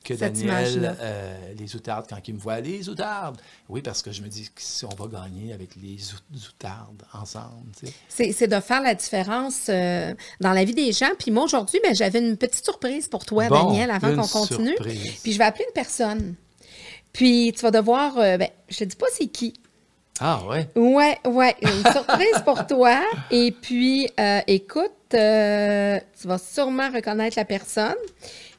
que 0.03 0.13
Daniel, 0.13 0.97
euh, 0.99 1.53
les 1.58 1.75
outardes, 1.75 2.08
quand 2.10 2.19
ils 2.27 2.34
me 2.34 2.39
voient, 2.39 2.60
les 2.60 2.89
outardes. 2.89 3.39
Oui, 3.69 3.82
parce 3.82 4.01
que 4.01 4.12
je 4.12 4.21
me 4.21 4.27
dis 4.27 4.49
que 4.53 4.86
on 4.86 4.95
va 4.95 5.08
gagner 5.21 5.53
avec 5.53 5.75
les 5.75 5.97
outardes 6.47 7.03
ensemble. 7.13 7.71
C'est 8.10 8.47
de 8.47 8.60
faire 8.60 8.82
la 8.82 8.95
différence 8.95 9.67
euh, 9.69 10.13
dans 10.41 10.51
la 10.51 10.65
vie 10.65 10.73
des 10.73 10.91
gens. 10.91 11.12
Puis 11.17 11.32
moi, 11.32 11.45
aujourd'hui, 11.45 11.79
ben, 11.82 11.95
j'avais 11.95 12.19
une 12.19 12.38
petite 12.38 12.65
surprise 12.65 13.08
pour 13.08 13.25
toi, 13.25 13.47
Daniel, 13.47 13.91
avant 13.91 14.15
qu'on 14.15 14.27
continue. 14.27 14.75
Puis 14.75 15.32
je 15.32 15.38
vais 15.38 15.45
appeler 15.45 15.65
une 15.67 15.73
personne. 15.73 16.36
Puis 17.13 17.53
tu 17.56 17.62
vas 17.62 17.71
devoir, 17.71 18.15
ben, 18.15 18.49
je 18.69 18.79
te 18.79 18.84
dis 18.84 18.95
pas 18.95 19.06
c'est 19.13 19.27
qui, 19.27 19.53
ah 20.19 20.41
ouais? 20.47 20.67
Ouais, 20.76 21.17
ouais. 21.26 21.56
Une 21.62 21.91
surprise 21.91 22.41
pour 22.45 22.65
toi. 22.67 23.02
Et 23.32 23.52
puis, 23.52 24.10
euh, 24.19 24.41
écoute, 24.47 24.91
euh, 25.13 25.99
tu 26.19 26.28
vas 26.28 26.38
sûrement 26.38 26.89
reconnaître 26.91 27.38
la 27.38 27.45
personne. 27.45 27.95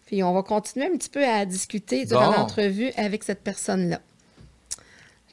Puis 0.07 0.23
on 0.23 0.33
va 0.35 0.43
continuer 0.43 0.87
un 0.87 0.97
petit 0.97 1.09
peu 1.09 1.25
à 1.25 1.45
discuter 1.47 2.05
durant 2.05 2.33
l'entrevue 2.33 2.91
avec 2.97 3.25
cette 3.25 3.41
personne-là. 3.41 4.01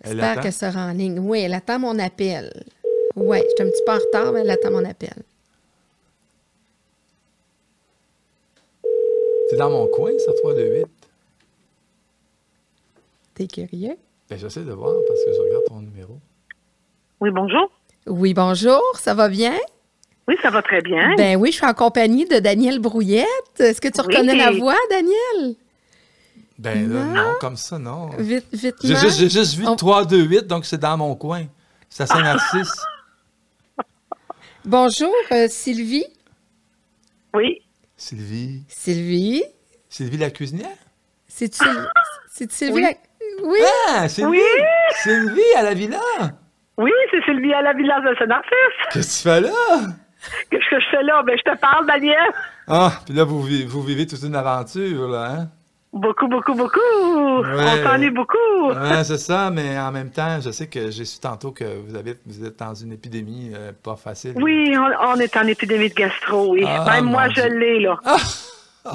J'espère 0.04 0.40
qu'elle 0.42 0.54
sera 0.54 0.88
en 0.88 0.94
ligne. 0.94 1.20
Oui, 1.20 1.42
elle 1.42 1.54
attend 1.54 1.80
mon 1.80 1.98
appel. 2.00 2.52
Oui, 3.16 3.38
je 3.38 3.56
suis 3.56 3.68
un 3.68 3.72
petit 3.72 3.84
peu 3.86 3.92
en 3.92 3.96
retard, 3.96 4.34
mais 4.34 4.40
elle 4.42 4.50
attend 4.50 4.72
mon 4.72 4.86
appel. 4.86 5.14
C'est 9.50 9.58
dans 9.58 9.70
mon 9.70 9.88
coin, 9.88 10.12
ça, 10.26 10.32
3 10.34 10.54
de 10.54 10.64
8. 10.64 10.86
T'es 13.36 13.48
curieux? 13.48 13.98
Ben, 14.32 14.40
j'essaie 14.40 14.62
de 14.62 14.72
voir 14.72 14.94
parce 15.10 15.20
que 15.26 15.34
je 15.34 15.42
regarde 15.42 15.64
ton 15.68 15.82
numéro. 15.82 16.18
Oui, 17.20 17.32
bonjour. 17.32 17.70
Oui, 18.08 18.34
bonjour. 18.34 18.82
Ça 18.98 19.14
va 19.14 19.28
bien? 19.28 19.58
Oui, 20.26 20.36
ça 20.42 20.50
va 20.50 20.62
très 20.62 20.82
bien. 20.82 21.16
Ben 21.18 21.36
oui, 21.36 21.52
je 21.52 21.58
suis 21.58 21.66
en 21.66 21.74
compagnie 21.74 22.24
de 22.26 22.40
Daniel 22.40 22.80
Brouillette. 22.80 23.28
Est-ce 23.60 23.82
que 23.82 23.90
tu 23.90 24.00
reconnais 24.00 24.36
la 24.36 24.52
voix, 24.52 24.78
Daniel? 24.90 25.56
Ben 26.58 26.90
là, 26.90 27.04
Non. 27.04 27.14
non, 27.14 27.34
comme 27.42 27.58
ça, 27.58 27.78
non. 27.78 28.12
Vite, 28.20 28.46
vite. 28.54 28.76
J'ai 28.82 28.96
juste, 28.96 29.20
j'ai 29.20 29.30
juste 29.30 29.56
vu 29.56 29.68
On- 29.68 29.76
3, 29.76 30.06
2, 30.06 30.24
8, 30.24 30.48
donc 30.48 30.66
c'est 30.66 30.78
dans 30.78 30.96
mon 30.96 31.14
coin. 31.16 31.44
C'est 31.90 32.04
à 32.04 32.06
Saint-Narcisse. 32.08 32.72
Bonjour, 34.66 35.14
euh, 35.34 35.48
Sylvie. 35.50 36.06
Oui. 37.34 37.62
Sylvie. 37.98 38.64
Sylvie. 38.70 39.44
Sylvie 39.90 40.18
la 40.18 40.32
cuisinière? 40.32 40.78
C'est 41.28 41.54
Sylvie? 41.54 41.78
C'est 42.32 42.50
Sylvie. 42.50 42.74
Oui. 42.76 42.82
la- 42.84 42.94
Oui. 43.44 43.60
Ah, 43.90 44.08
Sylvie! 44.08 44.30
Oui. 44.32 44.40
Sylvie 45.04 45.56
à 45.58 45.64
la 45.64 45.74
villa! 45.74 46.00
Oui, 46.78 46.92
c'est 47.12 47.24
Sylvie 47.26 47.54
à 47.54 47.62
la 47.62 47.74
Villa 47.74 48.00
de 48.02 48.16
Saint-Narcisse. 48.18 48.54
Qu'est-ce 48.92 49.08
que 49.08 49.22
tu 49.22 49.30
fais 49.30 49.42
là? 49.42 49.80
Qu'est-ce 50.50 50.70
que 50.70 50.80
je 50.80 50.86
fais 50.90 51.04
là? 51.04 51.22
Ben, 51.24 51.38
je 51.38 51.52
te 51.52 51.58
parle, 51.58 51.86
Daniel. 51.86 52.18
Ah, 52.68 52.92
puis 53.06 53.14
là, 53.14 53.24
vous, 53.24 53.42
vous 53.42 53.82
vivez 53.84 54.08
toute 54.08 54.24
une 54.24 54.36
aventure, 54.36 55.08
là, 55.10 55.26
hein? 55.32 55.48
Beaucoup, 55.94 56.28
beaucoup, 56.28 56.54
beaucoup. 56.54 56.80
On 57.04 57.84
s'ennuie 57.84 58.12
beaucoup. 58.12 58.70
Ouais, 58.70 59.04
c'est 59.04 59.18
ça, 59.18 59.50
mais 59.52 59.78
en 59.78 59.92
même 59.92 60.10
temps, 60.10 60.40
je 60.40 60.50
sais 60.52 60.68
que 60.68 60.90
j'ai 60.90 61.04
su 61.04 61.20
tantôt 61.20 61.52
que 61.52 61.66
vous, 61.86 61.96
avez, 61.96 62.16
vous 62.26 62.46
êtes 62.46 62.58
dans 62.58 62.74
une 62.74 62.94
épidémie 62.94 63.52
euh, 63.54 63.74
pas 63.84 63.98
facile. 63.98 64.34
Oui, 64.38 64.74
on, 64.78 64.90
on 65.10 65.16
est 65.18 65.36
en 65.36 65.46
épidémie 65.46 65.90
de 65.90 65.94
gastro, 65.94 66.54
oui. 66.54 66.64
Ah, 66.66 66.86
Même 66.90 67.06
moi, 67.06 67.28
je 67.36 67.42
l'ai, 67.42 67.80
là. 67.82 67.98
Ah! 68.06 68.16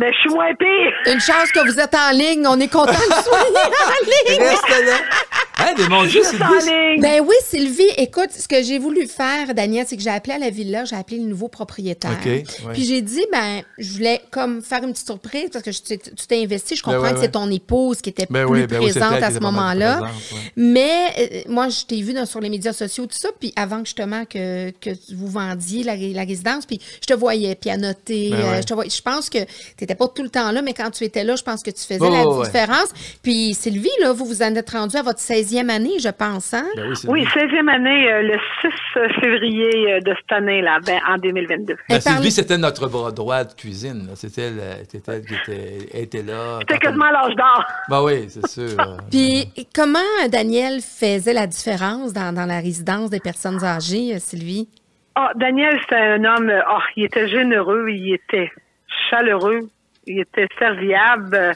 Mais 0.01 0.13
je 0.13 0.19
suis 0.19 0.31
moins 0.31 0.55
pire. 0.55 0.93
Une 1.07 1.21
chance 1.21 1.51
que 1.53 1.61
vous 1.61 1.79
êtes 1.79 1.95
en 1.95 2.11
ligne. 2.11 2.47
On 2.47 2.59
est 2.61 2.73
content 2.73 2.93
de 2.93 3.23
soigner 3.23 3.67
en 3.67 4.31
ligne. 4.33 4.43
Reste 4.43 4.69
là! 4.87 4.97
Hein, 5.69 5.89
mon 5.91 6.05
Dieu, 6.05 6.23
Sylvie! 6.23 7.01
Ben 7.01 7.21
oui, 7.27 7.35
Sylvie, 7.45 7.89
écoute, 7.97 8.31
ce 8.31 8.47
que 8.47 8.63
j'ai 8.63 8.79
voulu 8.79 9.07
faire, 9.09 9.53
Daniel, 9.55 9.85
c'est 9.89 9.97
que 9.97 10.03
j'ai 10.03 10.11
appelé 10.11 10.35
à 10.35 10.39
la 10.39 10.51
villa, 10.51 10.85
j'ai 10.85 10.95
appelé 10.97 11.19
le 11.19 11.25
nouveau 11.25 11.49
propriétaire. 11.49 12.19
Ouais. 12.25 12.45
Puis 12.73 12.85
j'ai 12.85 13.03
dit, 13.03 13.25
ben, 13.33 13.63
je 13.79 13.93
voulais 13.95 14.21
comme 14.31 14.63
faire 14.63 14.85
une 14.85 14.93
petite 14.93 15.07
surprise 15.07 15.49
parce 15.53 15.65
que 15.65 15.73
je- 15.73 15.83
tu 15.83 16.27
t'es 16.29 16.43
investi. 16.43 16.77
Je 16.77 16.83
Ben 16.83 16.93
comprends 16.93 17.03
ouais, 17.03 17.11
que 17.11 17.17
ouais. 17.17 17.23
c'est 17.23 17.33
ton 17.33 17.51
épouse 17.51 18.01
qui 18.01 18.11
était 18.11 18.27
Ben 18.31 18.47
plus 18.47 18.61
oui, 18.63 18.67
ben 18.67 18.79
présente 18.81 19.23
à 19.23 19.31
ce 19.33 19.41
moment-là. 19.41 20.03
ouais. 20.03 20.09
Mais 20.57 20.93
euh, 21.19 21.43
moi, 21.51 21.69
je 21.69 21.85
t'ai 21.85 22.01
vu 22.01 22.13
dans- 22.13 22.27
sur 22.27 22.41
les 22.41 22.49
médias 22.49 22.73
sociaux, 22.73 23.07
tout 23.07 23.19
ça, 23.19 23.31
puis 23.39 23.53
avant 23.57 23.81
justement 23.85 24.25
que, 24.25 24.71
que 24.71 24.91
vous 25.15 25.29
vendiez 25.29 25.83
la, 25.83 25.97
la 25.97 26.23
résidence, 26.25 26.65
puis 26.67 26.81
je 27.01 27.07
te 27.07 27.15
voyais 27.15 27.55
pianoter. 27.57 28.31
Ben 28.31 28.37
euh, 28.41 28.51
ouais. 28.53 28.63
je, 28.63 28.67
te 28.67 28.75
voyais- 28.75 28.91
je 28.91 29.03
pense 29.03 29.29
que 29.29 29.39
tu 29.39 29.47
n'étais 29.81 29.95
pas 29.97 30.07
tout 30.09 30.23
le 30.23 30.31
temps 30.31 30.53
là, 30.53 30.63
mais 30.63 30.75
quand 30.75 30.91
tu 30.91 31.03
étais 31.05 31.25
là, 31.25 31.35
je 31.35 31.43
pense 31.43 31.63
que 31.63 31.71
tu 31.71 31.81
faisais 31.83 31.99
Oh, 32.01 32.09
la 32.11 32.27
ouais. 32.29 32.45
différence. 32.47 32.89
Puis 33.23 33.55
Sylvie, 33.55 33.91
là, 34.01 34.13
vous 34.13 34.25
vous 34.27 34.43
en 34.43 34.55
êtes 34.55 34.71
rendu 34.71 34.97
à 34.97 35.03
votre 35.03 35.21
16e 35.21 35.56
année, 35.71 35.99
je 36.01 36.09
pense, 36.09 36.53
hein? 36.55 36.65
Ben 36.77 36.89
oui, 36.89 36.97
Sylvie. 36.97 37.13
Oui, 37.13 37.25
16e 37.25 37.69
année, 37.69 38.13
euh, 38.13 38.23
le 38.23 38.39
6 38.63 39.21
février 39.21 39.93
euh, 39.95 40.01
de 40.01 40.15
cette 40.15 40.33
année-là, 40.33 40.79
ben, 40.87 40.99
en 41.09 41.17
2022. 41.19 41.75
Ben, 41.75 41.77
Elle 41.89 42.03
parle- 42.03 42.17
Sylvie, 42.17 42.31
c'était 42.31 42.59
notre 42.59 42.89
bras 42.89 43.11
droit 43.13 43.45
de 43.45 43.53
cuisine. 43.55 44.09
C'était 44.15 44.43
elle, 44.43 44.59
euh, 44.61 44.75
c'était 44.89 45.13
elle 45.13 45.25
qui 45.25 45.35
était, 45.93 46.23
là. 46.23 46.59
C'était 46.61 46.79
quasiment 46.79 47.11
l'âge 47.11 47.35
d'or. 47.35 47.65
Ben 47.89 48.03
oui, 48.03 48.27
c'est 48.29 48.47
sûr. 48.47 48.79
euh, 48.81 48.97
Puis 49.11 49.49
comment 49.75 49.99
Daniel 50.31 50.81
faisait 50.81 51.33
la 51.33 51.47
différence 51.47 52.13
dans, 52.13 52.35
dans 52.35 52.47
la 52.47 52.59
résidence 52.61 53.11
des 53.11 53.21
personnes 53.21 53.63
âgées, 53.65 54.15
euh, 54.15 54.19
Sylvie? 54.19 54.69
Ah, 55.15 55.31
Daniel, 55.35 55.79
c'était 55.83 55.97
un 55.97 56.25
homme, 56.25 56.51
euh, 56.51 56.61
ah, 56.67 56.81
il 56.97 57.05
était 57.05 57.27
généreux, 57.29 57.89
il 57.91 58.15
était 58.15 58.51
chaleureux, 59.11 59.61
il 60.07 60.21
était 60.21 60.47
serviable. 60.59 61.55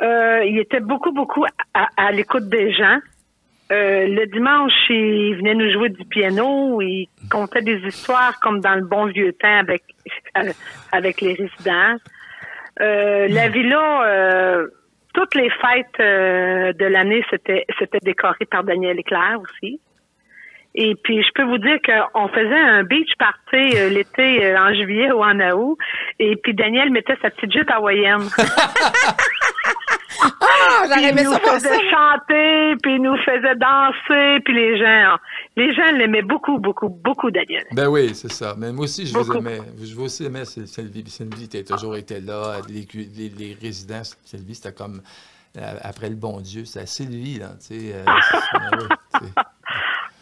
Euh, 0.00 0.44
il 0.44 0.58
était 0.58 0.80
beaucoup, 0.80 1.12
beaucoup 1.12 1.44
à, 1.72 1.88
à 1.96 2.12
l'écoute 2.12 2.48
des 2.48 2.72
gens. 2.72 2.98
Euh, 3.72 4.06
le 4.06 4.26
dimanche, 4.26 4.72
il 4.90 5.36
venait 5.36 5.54
nous 5.54 5.72
jouer 5.72 5.88
du 5.88 6.04
piano, 6.04 6.80
il 6.82 7.08
contait 7.30 7.62
des 7.62 7.78
histoires 7.78 8.38
comme 8.40 8.60
dans 8.60 8.74
le 8.74 8.84
bon 8.84 9.06
vieux 9.06 9.32
temps 9.32 9.58
avec, 9.58 9.82
avec 10.92 11.20
les 11.20 11.34
résidents. 11.34 11.96
Euh, 12.80 13.28
la 13.28 13.48
villa, 13.48 14.02
euh, 14.06 14.66
toutes 15.14 15.34
les 15.34 15.48
fêtes 15.48 16.00
euh, 16.00 16.72
de 16.72 16.84
l'année, 16.84 17.24
c'était 17.30 17.64
c'était 17.78 18.00
décoré 18.02 18.44
par 18.44 18.64
Daniel 18.64 18.98
Éclair 18.98 19.40
aussi. 19.40 19.80
Et 20.76 20.96
puis, 20.96 21.22
je 21.22 21.28
peux 21.34 21.44
vous 21.44 21.58
dire 21.58 21.78
qu'on 21.86 22.28
faisait 22.28 22.58
un 22.58 22.82
beach 22.82 23.12
party 23.16 23.76
euh, 23.76 23.88
l'été 23.90 24.44
euh, 24.44 24.58
en 24.58 24.74
juillet 24.74 25.12
ou 25.12 25.22
en 25.22 25.38
août. 25.52 25.78
Et 26.18 26.34
puis, 26.34 26.52
Daniel 26.52 26.90
mettait 26.90 27.16
sa 27.22 27.30
petite 27.30 27.52
jute 27.52 27.70
hawaïenne. 27.70 28.28
Ah, 30.66 30.84
j'aurais 30.86 31.02
il 31.02 31.08
aimé 31.08 31.22
nous 31.24 31.32
faisait 31.32 31.90
chanter, 31.90 32.76
puis 32.82 32.94
il 32.96 33.02
nous 33.02 33.16
faisait 33.18 33.54
danser, 33.56 34.40
puis 34.44 34.54
les 34.54 34.78
gens, 34.78 35.16
les 35.56 35.74
gens 35.74 35.92
l'aimaient 35.92 36.22
beaucoup, 36.22 36.58
beaucoup, 36.58 36.88
beaucoup, 36.88 37.30
Daniel. 37.30 37.64
Ben 37.72 37.88
oui, 37.88 38.14
c'est 38.14 38.32
ça. 38.32 38.54
Mais 38.58 38.72
moi 38.72 38.84
aussi, 38.84 39.06
je 39.06 39.16
vous 39.16 39.32
aimais. 39.36 39.60
Je 39.82 39.94
vous 39.94 40.04
aussi 40.04 40.24
aimais 40.24 40.44
Syl- 40.44 40.66
Sylvie. 40.66 41.04
Sylvie 41.08 41.44
était 41.44 41.64
toujours 41.64 41.96
été 41.96 42.20
là. 42.20 42.60
Les, 42.68 42.86
les, 42.94 43.28
les 43.28 43.56
résidents, 43.60 44.02
Sylvie, 44.24 44.54
c'était 44.54 44.72
comme 44.72 45.00
euh, 45.56 45.74
après 45.82 46.08
le 46.08 46.16
bon 46.16 46.40
Dieu. 46.40 46.64
C'était 46.64 46.86
Sylvie, 46.86 47.38
là. 47.38 47.50
Tu 47.60 47.80
sais, 47.80 47.94
euh, 47.94 48.04
c'est- 49.12 49.20
ben. 49.34 49.42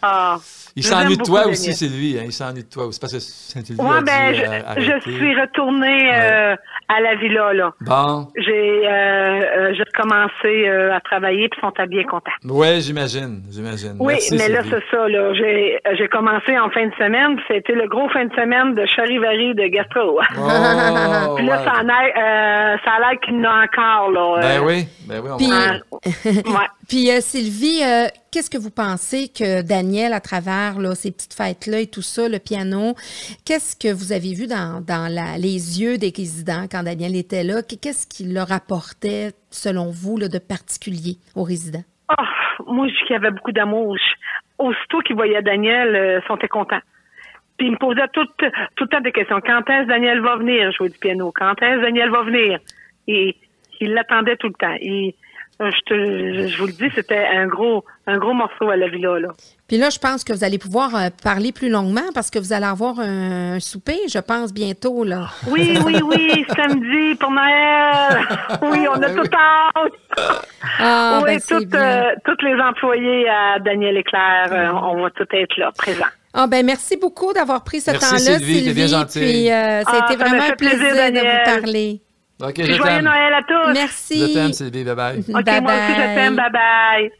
Ah, 0.05 0.37
Il 0.75 0.83
Je 0.83 0.89
s'ennuie 0.89 1.17
de 1.17 1.23
toi 1.23 1.43
beaucoup, 1.43 1.53
aussi, 1.53 1.61
Daniel. 1.71 1.77
Sylvie. 1.77 2.19
Hein? 2.19 2.23
Il 2.25 2.33
s'ennuie 2.33 2.65
de 2.65 2.69
toi 2.69 2.87
aussi. 2.87 2.99
Parce 2.99 3.13
que 3.13 3.21
Sylvie 3.21 3.81
ouais, 3.81 3.97
a 3.99 4.01
ben, 4.01 4.33
dû, 4.33 4.39
je, 4.41 4.45
euh, 4.45 4.59
je 4.59 4.65
arrêter. 4.91 5.13
suis 5.13 5.41
retournée 5.41 6.11
euh, 6.13 6.57
à 6.97 7.01
la 7.01 7.15
villa, 7.17 7.53
là. 7.53 7.73
Bon. 7.81 8.29
J'ai 8.37 8.87
euh, 8.87 8.91
euh, 8.91 9.75
j'ai 9.75 9.83
recommencé 9.85 10.69
euh, 10.69 10.95
à 10.95 11.01
travailler, 11.01 11.49
puis 11.49 11.61
ils 11.63 11.67
sont 11.67 11.73
à 11.79 11.87
bien 11.87 12.05
contents. 12.05 12.31
Ouais, 12.45 12.81
j'imagine. 12.81 13.43
J'imagine. 13.51 13.97
Oui, 13.99 14.15
Merci, 14.15 14.37
mais 14.37 14.49
là, 14.49 14.63
c'est 14.65 14.83
ça. 14.91 15.09
là. 15.09 15.33
J'ai 15.35 15.79
j'ai 15.97 16.09
commencé 16.09 16.59
en 16.59 16.71
fin 16.71 16.87
de 16.87 16.95
semaine. 16.95 17.37
puis 17.37 17.45
C'était 17.49 17.75
le 17.75 17.89
gros 17.89 18.09
fin 18.11 18.25
de 18.27 18.33
semaine 18.35 18.75
de 18.75 18.85
charivari 18.87 19.55
de 19.55 19.67
gastro. 19.69 20.21
Oh, 20.21 21.35
Puis 21.37 21.47
là, 21.47 21.59
ouais. 21.59 21.65
ça, 21.65 21.73
en 21.83 21.89
a, 21.89 22.05
euh, 22.75 22.77
ça 22.85 22.91
a 22.93 23.01
l'air 23.01 23.21
qu'il 23.25 23.35
y 23.35 23.39
en 23.39 23.45
a 23.45 23.65
encore. 23.65 24.11
Là, 24.11 24.41
Ben 24.41 24.61
Euh, 24.61 24.65
oui. 24.67 24.87
Ben 25.07 25.21
oui, 25.23 25.31
on 25.33 25.37
Puis- 25.37 25.51
va- 25.51 26.31
ouais. 26.61 26.67
Puis 26.89 27.11
euh, 27.11 27.21
Sylvie, 27.21 27.81
euh, 27.83 28.07
qu'est-ce 28.31 28.51
que 28.51 28.59
vous 28.59 28.71
pensez 28.71 29.29
que 29.29 29.63
Daniel, 29.63 30.13
à 30.13 30.21
travers 30.21 30.79
là, 30.79 30.95
ces 30.95 31.11
petites 31.11 31.33
fêtes-là 31.35 31.81
et 31.81 31.87
tout 31.87 32.03
ça, 32.03 32.29
le 32.29 32.39
piano, 32.39 32.95
qu'est-ce 33.47 33.77
que 33.77 33.93
vous 33.93 34.13
avez 34.13 34.35
vu 34.35 34.47
dans, 34.47 34.83
dans 34.87 35.11
la- 35.11 35.39
les 35.39 35.81
yeux 35.81 35.97
des 35.97 36.13
résidents 36.15 36.67
quand 36.71 36.82
Daniel 36.83 37.17
était 37.17 37.45
là? 37.45 37.63
Qu- 37.63 37.77
Qu'est-ce 37.77 38.07
qu'il 38.07 38.35
leur 38.35 38.53
apportait, 38.53 39.33
selon 39.51 39.91
vous, 39.91 40.17
là, 40.19 40.29
de 40.29 40.39
particulier 40.39 41.17
aux 41.37 41.45
résidents? 41.45 41.85
Ah, 42.09 42.25
moi, 42.67 42.89
je 42.89 42.95
qu'il 43.07 43.13
y 43.15 43.17
avait 43.17 43.31
beaucoup 43.31 43.53
d'amour. 43.53 43.97
Aussitôt 44.59 45.01
qu'ils 45.01 45.17
voyaient 45.17 45.43
Daniel, 45.43 45.95
euh, 45.97 46.21
ils 46.23 46.27
sont 46.27 46.39
contents. 46.49 46.81
Puis 47.57 47.67
ils 47.67 47.73
me 47.73 47.77
posaient 47.79 48.09
tout, 48.13 48.27
tout 48.77 48.85
le 48.85 48.89
temps 48.89 49.01
des 49.01 49.13
questions. 49.13 49.41
Quand 49.45 49.69
est-ce 49.69 49.87
Daniel 49.89 50.21
va 50.21 50.37
venir? 50.37 50.73
Jouer 50.73 50.89
du 50.89 50.99
piano? 50.99 51.33
Quand 51.35 51.61
est-ce 51.63 51.81
Daniel 51.83 52.11
va 52.11 52.23
venir? 52.23 52.59
Et 53.09 53.37
ils 53.81 53.93
l'attendaient 53.93 54.37
tout 54.37 54.49
le 54.49 54.55
temps. 54.55 54.77
Je, 55.71 55.81
te, 55.87 56.49
je, 56.49 56.59
vous 56.59 56.67
le 56.67 56.73
dis, 56.73 56.89
c'était 56.95 57.25
un 57.35 57.47
gros, 57.47 57.85
un 58.07 58.19
gros 58.19 58.33
morceau 58.33 58.69
à 58.71 58.77
la 58.77 58.89
villa, 58.89 59.19
là. 59.19 59.29
Puis 59.69 59.79
là, 59.79 59.89
je 59.91 59.99
pense 59.99 60.23
que 60.25 60.33
vous 60.33 60.45
allez 60.45 60.59
pouvoir 60.59 60.95
euh, 60.95 61.09
parler 61.23 61.51
plus 61.53 61.71
longuement 61.71 62.11
parce 62.15 62.31
que 62.31 62.39
vous 62.39 62.53
allez 62.53 62.67
avoir 62.67 62.99
un, 63.01 63.55
un 63.55 63.61
souper, 63.61 63.99
je 64.13 64.19
pense, 64.19 64.53
bientôt. 64.53 65.05
Là. 65.05 65.29
Oui, 65.49 65.79
oui, 65.87 66.01
oui, 66.05 66.45
samedi 66.57 67.15
pour 67.19 67.31
Noël. 67.31 68.21
Oui, 68.63 68.87
on 68.91 68.95
a 68.95 69.09
Ben 69.09 69.15
tout 69.15 69.23
oui. 69.23 69.29
hâte. 69.33 70.47
Ah, 70.79 71.21
oui, 71.25 71.37
ben, 71.37 71.41
toutes, 71.49 71.75
euh, 71.75 72.03
tous 72.25 72.45
les 72.45 72.55
employés 72.61 73.29
à 73.29 73.59
Daniel 73.61 73.97
Éclair, 73.97 74.49
euh, 74.53 74.73
on 74.73 75.03
va 75.03 75.11
tout 75.11 75.27
être 75.33 75.57
là, 75.57 75.71
présents. 75.77 76.05
Ah, 76.35 76.47
ben, 76.47 76.65
merci 76.65 76.97
beaucoup 76.97 77.33
d'avoir 77.33 77.63
pris 77.65 77.81
ce 77.81 77.91
Merci, 77.91 78.07
temps-là, 78.07 78.39
Sylvie, 78.39 78.55
Sylvie. 78.61 78.75
bien 78.75 78.87
gentille. 78.87 79.23
Puis, 79.23 79.51
euh, 79.53 79.83
ça 79.83 79.91
a 79.91 80.07
Ah, 80.07 80.07
été 80.13 80.17
m'a 80.23 80.29
vraiment 80.29 80.45
un 80.45 80.57
plaisir, 80.57 80.79
plaisir, 80.79 81.13
de 81.13 81.19
vous 81.19 81.61
parler. 81.61 82.01
OK, 82.43 82.55
Puis 82.55 82.65
je 82.65 82.73
joyeux 82.75 82.83
t'aime. 82.83 83.05
Noël 83.05 83.35
à 83.35 83.43
tous. 83.43 83.73
Merci. 83.73 84.21
Je 84.21 84.33
t'aime, 84.35 84.53
Sylvie. 84.53 84.85
Bye-bye. 84.85 85.19
OK, 85.21 85.63
moi 85.63 85.73
aussi, 85.73 85.95
je 85.95 86.15
t'aime. 86.15 86.37
Bye-bye. 86.37 87.11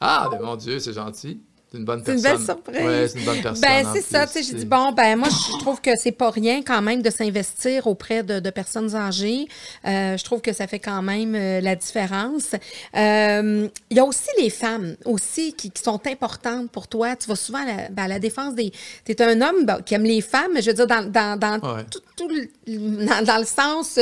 Ah, 0.00 0.28
ben 0.30 0.40
mon 0.40 0.56
Dieu, 0.56 0.78
c'est 0.78 0.92
gentil. 0.92 1.40
C'est 1.74 1.80
une 1.80 1.84
bonne 1.86 2.02
C'est 2.06 2.12
une 2.14 2.22
personne. 2.22 2.36
belle 2.38 2.46
surprise. 2.46 2.86
Ouais, 2.86 3.08
c'est 3.08 3.18
une 3.18 3.24
bonne 3.24 3.42
personne. 3.42 3.60
Ben, 3.62 3.86
en 3.86 3.92
c'est 3.94 4.00
ça, 4.02 4.26
tu 4.28 4.32
sais, 4.34 4.42
j'ai 4.44 4.54
dit, 4.54 4.64
bon, 4.64 4.92
ben, 4.92 5.16
moi, 5.16 5.28
je 5.28 5.58
trouve 5.58 5.80
que 5.80 5.90
c'est 5.98 6.12
pas 6.12 6.30
rien 6.30 6.62
quand 6.62 6.80
même 6.80 7.02
de 7.02 7.10
s'investir 7.10 7.88
auprès 7.88 8.22
de, 8.22 8.38
de 8.38 8.50
personnes 8.50 8.94
âgées. 8.94 9.48
Euh, 9.84 10.16
je 10.16 10.22
trouve 10.22 10.40
que 10.40 10.52
ça 10.52 10.68
fait 10.68 10.78
quand 10.78 11.02
même 11.02 11.34
euh, 11.34 11.60
la 11.60 11.74
différence. 11.74 12.54
Euh, 12.96 13.68
Il 13.90 13.96
y 13.96 13.98
a 14.00 14.04
aussi 14.04 14.28
les 14.38 14.50
femmes 14.50 14.94
aussi 15.04 15.52
qui, 15.54 15.72
qui 15.72 15.82
sont 15.82 16.00
importantes 16.06 16.70
pour 16.70 16.86
toi. 16.86 17.16
Tu 17.16 17.26
vas 17.28 17.34
souvent 17.34 17.62
à 17.62 17.66
la, 17.66 17.88
ben, 17.90 18.04
à 18.04 18.08
la 18.08 18.18
défense 18.20 18.54
des... 18.54 18.70
Tu 19.04 19.10
es 19.10 19.20
un 19.22 19.40
homme 19.40 19.64
ben, 19.64 19.80
qui 19.82 19.94
aime 19.94 20.04
les 20.04 20.20
femmes, 20.20 20.52
mais 20.54 20.62
je 20.62 20.70
veux 20.70 20.74
dire, 20.76 20.86
dans, 20.86 21.10
dans, 21.10 21.36
dans, 21.36 21.54
Ouais. 21.74 21.82
tout, 21.90 22.00
tout 22.16 22.28
le, 22.28 23.04
dans, 23.04 23.24
dans 23.24 23.38
le 23.38 23.46
sens 23.46 23.98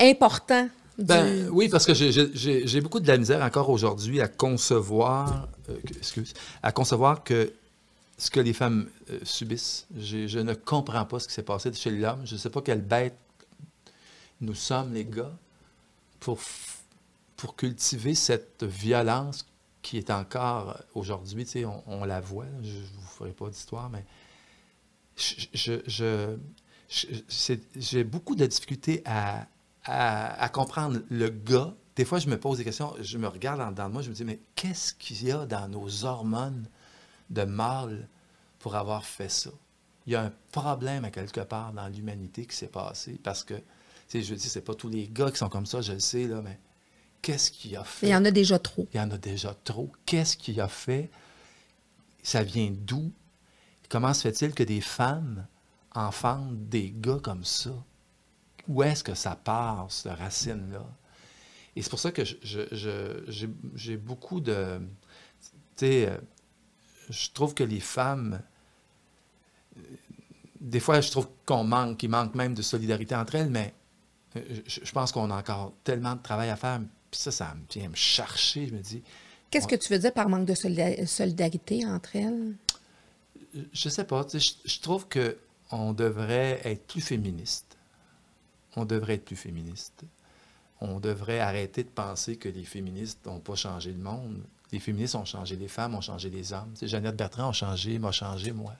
important. 0.00 0.68
Ben, 0.98 1.48
oui, 1.50 1.68
parce 1.68 1.84
que 1.84 1.92
j'ai- 1.94 2.80
beaucoup 2.80 3.00
de 3.00 3.06
la 3.08 3.18
misère 3.18 3.42
encore 3.42 3.68
aujourd'hui 3.70 4.20
à 4.20 4.28
concevoir, 4.28 5.48
euh, 5.68 5.76
excuse, 5.98 6.32
à 6.62 6.72
concevoir 6.72 7.22
que 7.22 7.52
ce 8.18 8.30
que 8.30 8.40
les 8.40 8.54
femmes 8.54 8.88
euh, 9.10 9.18
subissent. 9.24 9.86
Je 9.98 10.38
ne 10.38 10.54
comprends 10.54 11.04
pas 11.04 11.18
ce 11.20 11.28
qui 11.28 11.34
s'est 11.34 11.42
passé 11.42 11.70
chez 11.74 11.90
l'homme. 11.90 12.22
Je 12.24 12.34
ne 12.34 12.38
sais 12.38 12.48
pas 12.48 12.62
quelle 12.62 12.80
bête 12.80 13.16
nous 14.40 14.54
sommes, 14.54 14.94
les 14.94 15.04
gars, 15.04 15.32
pour, 16.20 16.38
pour 17.36 17.56
cultiver 17.56 18.14
cette 18.14 18.64
violence 18.64 19.46
qui 19.82 19.98
est 19.98 20.10
encore 20.10 20.78
aujourd'hui. 20.94 21.44
Tu 21.44 21.50
sais, 21.52 21.64
on, 21.66 21.82
on 21.86 22.04
la 22.06 22.20
voit. 22.22 22.46
Je 22.62 22.68
ne 22.70 22.82
vous 22.82 23.06
ferai 23.18 23.30
pas 23.32 23.50
d'histoire, 23.50 23.90
mais 23.90 24.04
je, 25.18 26.38
j'ai 27.76 28.04
beaucoup 28.04 28.34
de 28.34 28.46
difficultés 28.46 29.02
à, 29.04 29.46
à, 29.86 30.48
comprendre 30.48 31.00
le 31.10 31.28
gars. 31.28 31.74
Des 31.94 32.04
fois, 32.04 32.18
je 32.18 32.28
me 32.28 32.38
pose 32.38 32.58
des 32.58 32.64
questions, 32.64 32.94
je 33.00 33.18
me 33.18 33.28
regarde 33.28 33.60
en 33.60 33.70
dedans 33.70 33.88
de 33.88 33.92
moi, 33.92 34.02
je 34.02 34.10
me 34.10 34.14
dis, 34.14 34.24
mais 34.24 34.40
qu'est-ce 34.54 34.92
qu'il 34.94 35.24
y 35.24 35.32
a 35.32 35.46
dans 35.46 35.68
nos 35.68 36.04
hormones 36.04 36.68
de 37.30 37.42
mâle 37.44 38.08
pour 38.58 38.76
avoir 38.76 39.04
fait 39.04 39.30
ça? 39.30 39.50
Il 40.06 40.12
y 40.12 40.16
a 40.16 40.22
un 40.22 40.32
problème 40.52 41.04
à 41.04 41.10
quelque 41.10 41.40
part 41.40 41.72
dans 41.72 41.88
l'humanité 41.88 42.46
qui 42.46 42.54
s'est 42.54 42.68
passé 42.68 43.18
parce 43.22 43.44
que, 43.44 43.54
tu 43.54 43.62
sais, 44.08 44.22
je 44.22 44.34
dis, 44.34 44.48
c'est 44.48 44.60
pas 44.60 44.74
tous 44.74 44.88
les 44.88 45.08
gars 45.08 45.30
qui 45.30 45.38
sont 45.38 45.48
comme 45.48 45.66
ça, 45.66 45.80
je 45.80 45.92
le 45.92 46.00
sais, 46.00 46.26
là, 46.26 46.42
mais 46.42 46.58
qu'est-ce 47.22 47.50
qu'il 47.50 47.76
a 47.76 47.84
fait? 47.84 48.08
Il 48.08 48.10
y 48.10 48.16
en 48.16 48.24
a 48.24 48.30
déjà 48.30 48.58
trop. 48.58 48.86
Il 48.92 48.98
y 48.98 49.00
en 49.00 49.10
a 49.10 49.18
déjà 49.18 49.54
trop. 49.64 49.90
Qu'est-ce 50.04 50.36
qu'il 50.36 50.60
a 50.60 50.68
fait? 50.68 51.10
Ça 52.22 52.42
vient 52.42 52.72
d'où? 52.72 53.10
Comment 53.88 54.12
se 54.12 54.22
fait-il 54.22 54.52
que 54.52 54.62
des 54.62 54.80
femmes 54.80 55.46
enfantent 55.94 56.68
des 56.68 56.92
gars 56.94 57.20
comme 57.22 57.44
ça? 57.44 57.70
Où 58.68 58.82
est-ce 58.82 59.04
que 59.04 59.14
ça 59.14 59.36
part, 59.36 59.86
cette 59.90 60.12
racine-là? 60.12 60.84
Et 61.76 61.82
c'est 61.82 61.90
pour 61.90 62.00
ça 62.00 62.10
que 62.10 62.22
j'ai 62.24 63.96
beaucoup 63.96 64.40
de... 64.40 64.80
Tu 65.76 65.86
sais, 65.86 66.08
euh, 66.08 66.16
je 67.10 67.30
trouve 67.32 67.54
que 67.54 67.64
les 67.64 67.80
femmes... 67.80 68.40
Des 70.58 70.80
fois, 70.80 71.00
je 71.02 71.10
trouve 71.10 71.28
qu'on 71.44 71.64
manque, 71.64 71.98
qu'il 71.98 72.08
manque 72.08 72.34
même 72.34 72.54
de 72.54 72.62
solidarité 72.62 73.14
entre 73.14 73.34
elles, 73.34 73.50
mais 73.50 73.74
euh, 74.36 74.40
je, 74.66 74.90
pense 74.90 75.12
qu'on 75.12 75.30
a 75.30 75.36
encore 75.36 75.74
tellement 75.84 76.16
de 76.16 76.22
travail 76.22 76.48
à 76.48 76.56
faire. 76.56 76.80
Puis 77.10 77.20
ça, 77.20 77.30
ça 77.30 77.54
me 77.54 77.62
vient 77.70 77.90
me 77.90 77.94
chercher. 77.94 78.66
Je 78.66 78.74
me 78.74 78.80
dis... 78.80 79.02
Qu'est-ce 79.50 79.68
que 79.68 79.76
tu 79.76 79.92
veux 79.92 79.98
dire 79.98 80.14
par 80.14 80.30
manque 80.30 80.46
de 80.46 80.54
solidarité 80.54 81.86
entre 81.86 82.16
elles? 82.16 82.56
Je 83.72 83.88
sais 83.88 84.04
pas. 84.04 84.26
Je, 84.32 84.38
je 84.64 84.80
trouve 84.80 85.06
qu'on 85.08 85.92
devrait 85.92 86.60
être 86.64 86.86
plus 86.86 87.02
féministe. 87.02 87.75
On 88.76 88.84
devrait 88.84 89.14
être 89.14 89.24
plus 89.24 89.36
féministe. 89.36 90.04
On 90.80 91.00
devrait 91.00 91.40
arrêter 91.40 91.82
de 91.84 91.88
penser 91.88 92.36
que 92.36 92.48
les 92.48 92.64
féministes 92.64 93.24
n'ont 93.26 93.40
pas 93.40 93.54
changé 93.54 93.92
le 93.92 93.98
monde. 93.98 94.42
Les 94.72 94.78
féministes 94.78 95.14
ont 95.14 95.24
changé 95.24 95.56
les 95.56 95.68
femmes, 95.68 95.94
ont 95.94 96.00
changé 96.00 96.28
les 96.28 96.52
hommes. 96.52 96.74
Jeannette 96.82 97.16
Bertrand 97.16 97.48
a 97.48 97.52
changé, 97.52 97.98
m'a 97.98 98.12
changé, 98.12 98.52
moi. 98.52 98.74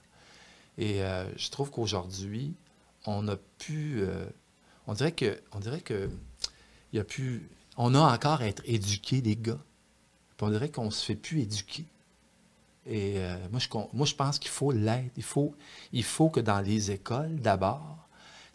Et 0.79 1.03
euh, 1.03 1.27
je 1.37 1.51
trouve 1.51 1.71
qu'aujourd'hui, 1.71 2.55
on 3.07 3.27
a 3.29 3.37
pu. 3.59 4.01
Euh, 4.01 4.27
on 4.87 4.95
dirait 4.95 5.13
que. 5.13 5.41
On 5.53 5.59
dirait 5.59 5.81
que. 5.81 6.11
Il 6.93 6.97
y 6.97 7.01
a 7.01 7.05
pu. 7.05 7.49
On 7.77 7.95
a 7.95 8.01
encore 8.01 8.41
à 8.41 8.47
être 8.47 8.63
éduqués, 8.67 9.21
les 9.21 9.37
gars. 9.37 9.61
on 10.41 10.51
dirait 10.51 10.71
qu'on 10.71 10.91
se 10.91 11.05
fait 11.05 11.15
plus 11.15 11.41
éduquer. 11.41 11.87
Et 12.87 13.15
euh, 13.17 13.37
moi, 13.51 13.59
je, 14.05 14.15
pense 14.15 14.39
qu'il 14.39 14.51
faut 14.51 14.71
l'être. 14.71 15.13
Il 15.93 16.05
faut 16.05 16.31
que 16.31 16.41
dans 16.41 16.61
les 16.61 16.93
écoles, 16.93 17.41
d'abord, 17.41 18.06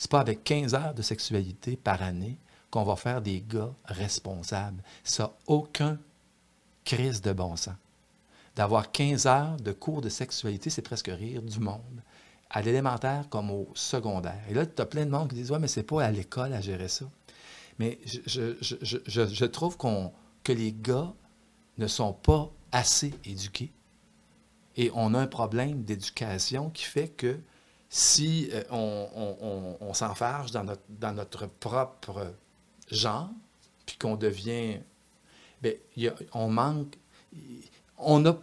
c'est 0.02 0.10
pas 0.10 0.20
avec 0.20 0.44
15 0.44 0.74
heures 0.74 0.96
de 0.96 1.04
sexualité 1.04 1.76
par 1.76 2.02
année 2.02 2.40
qu'on 2.72 2.82
va 2.82 2.96
faire 2.96 3.22
des 3.22 3.40
gars 3.40 3.72
responsables. 3.86 4.82
Ça 5.04 5.26
n'a 5.26 5.34
aucun 5.46 6.00
crise 6.84 7.22
de 7.22 7.32
bon 7.34 7.56
sens. 7.56 7.76
D'avoir 8.56 8.92
15 8.92 9.28
heures 9.28 9.58
de 9.58 9.72
cours 9.72 10.02
de 10.02 10.10
sexualité, 10.10 10.72
c'est 10.72 10.82
presque 10.82 11.12
rire 11.14 11.44
du 11.44 11.60
monde. 11.60 12.02
À 12.50 12.64
l'élémentaire 12.64 13.30
comme 13.30 13.52
au 13.52 13.68
secondaire. 13.76 14.42
Et 14.50 14.56
là, 14.56 14.66
tu 14.66 14.82
as 14.82 14.88
plein 14.88 15.06
de 15.06 15.12
monde 15.12 15.30
qui 15.30 15.36
disent 15.36 15.52
Ouais, 15.52 15.60
mais 15.60 15.68
c'est 15.68 15.84
pas 15.84 16.04
à 16.04 16.10
l'école 16.10 16.54
à 16.54 16.62
gérer 16.62 16.88
ça. 16.88 17.06
Mais 17.78 18.00
je, 18.26 18.56
je 18.60 19.46
trouve 19.46 19.78
que 19.78 20.52
les 20.52 20.74
gars 20.74 21.14
ne 21.78 21.86
sont 21.86 22.14
pas 22.14 22.50
assez 22.72 23.14
éduqués 23.24 23.72
et 24.78 24.92
on 24.96 25.14
a 25.14 25.20
un 25.20 25.28
problème 25.28 25.84
d'éducation 25.84 26.70
qui 26.70 26.86
fait 26.86 27.10
que 27.10 27.40
si 27.94 28.50
euh, 28.54 28.64
on, 28.72 29.94
s'enfarge 29.94 30.52
dans 30.52 31.14
notre, 31.14 31.46
propre 31.46 32.34
genre, 32.90 33.30
puis 33.86 33.98
qu'on 33.98 34.16
devient... 34.16 34.80
Bien, 35.62 35.74
on 36.34 36.48
manque... 36.48 36.98
On 37.98 38.26
a, 38.26 38.36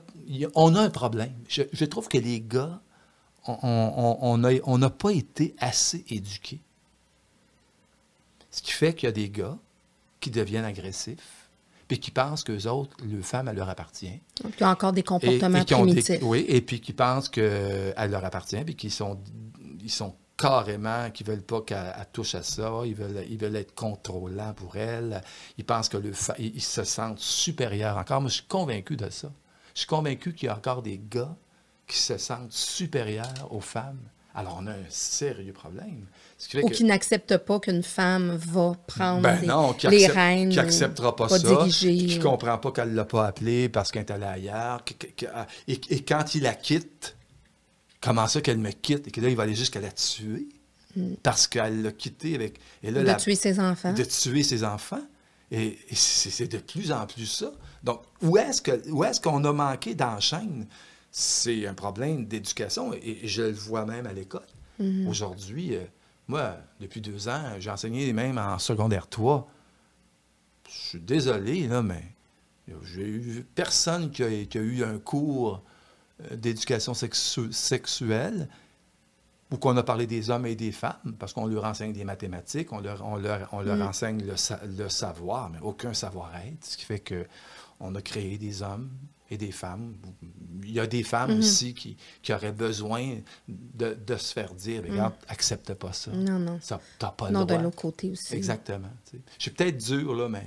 on 0.55 0.77
un 0.77 0.91
problème. 0.91 1.35
Je, 1.49 1.85
trouve 1.87 2.09
que 2.09 2.19
les 2.19 2.41
gars, 2.41 2.79
on 3.47 4.37
n'a 4.39 4.51
on 4.65 4.91
pas 4.91 5.13
été 5.13 5.57
assez 5.59 6.05
éduqués. 6.11 6.61
Ce 8.51 8.63
qui 8.63 8.73
fait 8.73 8.95
qu'il 8.95 9.07
y 9.07 9.11
a 9.11 9.13
des 9.13 9.31
gars 9.31 9.57
qui 10.21 10.31
deviennent 10.31 10.67
agressifs, 10.67 11.38
puis 11.89 11.99
qui 11.99 12.11
pensent 12.11 12.45
qu'eux 12.45 12.67
autres, 12.67 12.97
le 13.03 13.23
femme, 13.23 13.49
elle 13.49 13.57
leur 13.57 13.71
appartient. 13.71 14.21
Qui 14.57 14.63
ont 14.63 14.69
encore 14.69 14.93
des 14.93 15.03
comportements 15.03 15.65
primitifs. 15.65 16.21
oui, 16.23 16.45
et 16.47 16.61
puis 16.61 16.81
qui 16.81 16.93
pensent 16.93 17.31
qu'elle 17.31 18.11
leur 18.11 18.25
appartient, 18.25 18.63
puis 18.63 18.77
qui 18.77 18.91
sont, 18.91 19.19
ils 19.83 19.91
sont 19.91 20.15
carrément, 20.37 21.11
qui 21.11 21.25
ne 21.25 21.31
veulent 21.31 21.43
pas 21.43 21.63
qu'elle 21.63 21.93
touche 22.13 22.35
à 22.35 22.43
ça, 22.43 22.83
ils 22.85 22.95
veulent, 22.95 23.25
ils 23.29 23.39
veulent 23.39 23.57
être 23.57 23.75
contrôlants 23.75 24.55
pour 24.55 24.77
elle, 24.77 25.23
ils 25.57 25.65
pensent 25.65 25.89
que 25.89 25.97
le 25.97 26.13
ils 26.39 26.63
se 26.63 26.85
sentent 26.85 27.19
supérieurs 27.19 27.97
encore. 27.97 28.21
Moi, 28.21 28.29
je 28.29 28.37
suis 28.37 28.47
convaincu 28.47 28.97
de 28.97 29.11
ça. 29.11 29.33
Je 29.75 29.81
suis 29.81 29.89
convaincu 29.89 30.35
qu'il 30.35 30.47
y 30.47 30.49
a 30.51 30.57
encore 30.57 30.83
des 30.83 31.01
gars 31.11 31.35
qui 31.87 31.99
se 31.99 32.19
sentent 32.19 32.53
supérieurs 32.53 33.49
aux 33.51 33.61
femmes. 33.61 34.01
Alors, 34.35 34.59
on 34.61 34.67
a 34.67 34.73
un 34.73 34.85
sérieux 34.89 35.53
problème. 35.53 36.07
Ou 36.63 36.69
qui 36.69 36.85
n'accepte 36.85 37.39
pas 37.39 37.59
qu'une 37.59 37.83
femme 37.83 38.37
va 38.37 38.75
prendre 38.87 39.23
ben 39.23 39.41
les 39.91 40.07
rênes. 40.07 40.51
Qui 40.51 40.57
n'acceptera 40.57 41.17
pas, 41.17 41.29
ça. 41.29 41.67
Qui 41.69 42.19
ne 42.19 42.23
comprend 42.23 42.59
pas 42.59 42.71
qu'elle 42.71 42.91
ne 42.91 42.97
l'a 42.97 43.05
pas 43.05 43.27
appelé 43.27 43.69
parce 43.69 43.91
qu'elle 43.91 44.03
est 44.03 44.13
allée 44.13 44.27
ailleurs. 44.27 44.85
et, 45.67 46.05
quand 46.05 46.35
il 46.35 46.43
la 46.43 46.55
quitte, 46.55 47.17
comment 48.01 48.27
ça 48.29 48.41
qu'elle 48.41 48.59
me 48.59 48.71
quitte 48.71 49.09
et 49.09 49.11
que 49.11 49.21
là, 49.21 49.29
il 49.29 49.37
va 49.37 49.43
aller 49.45 49.57
jusqu'à 49.57 49.81
la 49.81 49.91
tuer 49.91 50.47
hmm. 50.95 51.15
parce 51.23 51.47
qu'elle 51.47 51.83
l'a 51.83 51.93
quitté 51.93 52.35
avec. 52.35 52.61
Et 52.83 52.93
de 52.93 53.15
tuer 53.15 53.35
ses 53.35 53.59
enfants. 53.59 53.93
De 53.93 54.05
tuer 54.05 54.43
ses 54.43 54.63
enfants. 54.63 55.03
Et, 55.51 55.79
c'est 55.95 56.47
de 56.47 56.59
plus 56.59 56.93
en 56.93 57.07
plus 57.07 57.27
ça. 57.27 57.51
Donc, 57.83 58.03
où 58.23 58.37
est-ce 58.37 59.21
qu'on 59.21 59.43
est 59.43 59.49
a 59.49 59.53
manqué 59.53 59.95
d'enchaîne? 59.95 60.67
C'est 61.21 61.67
un 61.67 61.75
problème 61.75 62.27
d'éducation 62.27 62.95
et, 62.95 63.27
je 63.27 63.43
le 63.43 63.51
vois 63.51 63.85
même 63.85 64.07
à 64.07 64.13
l'école. 64.13 64.47
Hmm. 64.79 65.09
Aujourd'hui, 65.09 65.75
euh, 65.75 65.83
moi, 66.29 66.57
depuis 66.79 67.01
deux 67.01 67.29
ans, 67.29 67.43
j'ai 67.59 67.71
enseigné 67.71 68.13
même 68.13 68.39
en 68.39 68.61
secondaire 68.61 69.09
3. 69.09 69.51
Je 70.69 70.73
suis 70.73 71.01
désolé, 71.01 71.67
là, 71.67 71.83
mais 71.83 72.05
j'ai 72.85 73.09
eu 73.09 73.45
personne 73.57 74.13
qui 74.13 74.23
a, 74.23 74.29
eu 74.29 74.85
un 74.85 75.01
cours 75.01 75.65
euh, 76.31 76.37
d'éducation 76.37 76.95
sexuelle 76.95 78.49
où 79.51 79.57
qu'on 79.57 79.77
a 79.77 79.83
parlé 79.83 80.07
des 80.07 80.31
hommes 80.31 80.47
et 80.47 80.55
des 80.55 80.73
femmes, 80.73 81.17
parce 81.19 81.33
qu'on 81.33 81.47
leur 81.47 81.65
enseigne 81.65 81.93
des 81.93 82.05
mathématiques, 82.05 82.73
on 82.73 82.81
leur, 82.81 83.05
on 83.07 83.17
leur, 83.17 83.55
mm. 83.55 83.83
enseigne 83.83 84.23
le, 84.23 84.35
le, 84.77 84.89
savoir, 84.89 85.51
mais 85.51 85.59
aucun 85.63 85.95
savoir-être, 85.95 86.65
ce 86.65 86.77
qui 86.77 86.85
fait 86.85 87.03
qu'on 87.03 87.95
a 87.95 88.03
créé 88.03 88.37
des 88.37 88.63
hommes 88.63 88.91
et 89.31 89.37
des 89.37 89.53
femmes. 89.53 89.95
Il 90.63 90.73
y 90.73 90.81
a 90.81 90.87
des 90.87 91.03
femmes 91.03 91.33
mhm. 91.33 91.39
aussi 91.39 91.75
qui, 91.75 91.97
qui, 92.23 92.33
auraient 92.33 92.53
besoin 92.53 93.19
de, 93.49 93.95
de, 93.95 94.17
se 94.17 94.33
faire 94.33 94.55
dire, 94.55 94.83
mhm. 94.83 94.91
regarde, 94.91 95.15
accepte 95.29 95.75
pas 95.75 95.93
ça. 95.93 96.11
Non, 96.13 96.39
non. 96.39 96.59
Ça, 96.63 96.81
t'as 96.99 97.11
pas 97.11 97.29
le 97.29 97.35
non, 97.35 97.45
droit. 97.45 97.59
de 97.59 97.63
l'autre 97.65 97.77
côté 97.77 98.11
aussi. 98.11 98.35
Exactement. 98.35 98.91
Je 99.13 99.19
suis 99.39 99.51
peut-être 99.51 99.79
dur, 99.79 100.15
là, 100.15 100.29
mais 100.29 100.47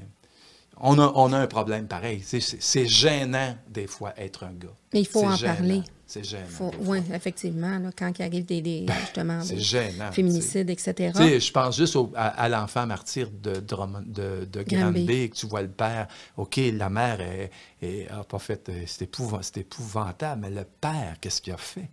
on 0.77 0.97
a, 0.99 1.11
on 1.15 1.31
a 1.31 1.37
un 1.37 1.47
problème 1.47 1.87
pareil. 1.87 2.23
C'est 2.23 2.87
gênant, 2.87 3.55
des 3.67 3.87
fois, 3.87 4.13
être 4.17 4.43
un 4.43 4.53
gars. 4.53 4.75
Mais 4.93 5.01
il 5.01 5.07
faut 5.07 5.25
en 5.25 5.37
parler. 5.37 5.83
C'est 6.11 6.25
gênant. 6.25 6.71
Oui, 6.81 6.99
effectivement, 7.13 7.79
là, 7.79 7.89
quand 7.97 8.11
il 8.19 8.23
arrive 8.23 8.43
des, 8.43 8.61
des 8.61 8.81
ben, 8.81 8.93
justement, 8.99 9.41
gênant, 9.41 10.11
féminicides, 10.11 10.69
etc. 10.69 11.13
Je 11.15 11.51
pense 11.53 11.77
juste 11.77 11.97
à, 12.15 12.49
l'enfant 12.49 12.85
martyr 12.85 13.29
de, 13.31 13.61
de, 13.61 14.43
de, 14.43 14.63
Granby, 14.63 15.29
que 15.29 15.35
tu 15.37 15.45
vois 15.47 15.61
le 15.61 15.69
père. 15.69 16.09
OK, 16.35 16.59
la 16.73 16.89
mère 16.89 17.19
n'a 17.81 18.23
pas 18.25 18.39
fait. 18.39 18.67
Euh, 18.67 18.83
c'est 18.87 19.03
épouvantable, 19.57 20.41
mais 20.41 20.49
le 20.49 20.65
père, 20.65 21.15
qu'est-ce 21.21 21.41
qu'il 21.41 21.53
a 21.53 21.57
fait? 21.57 21.89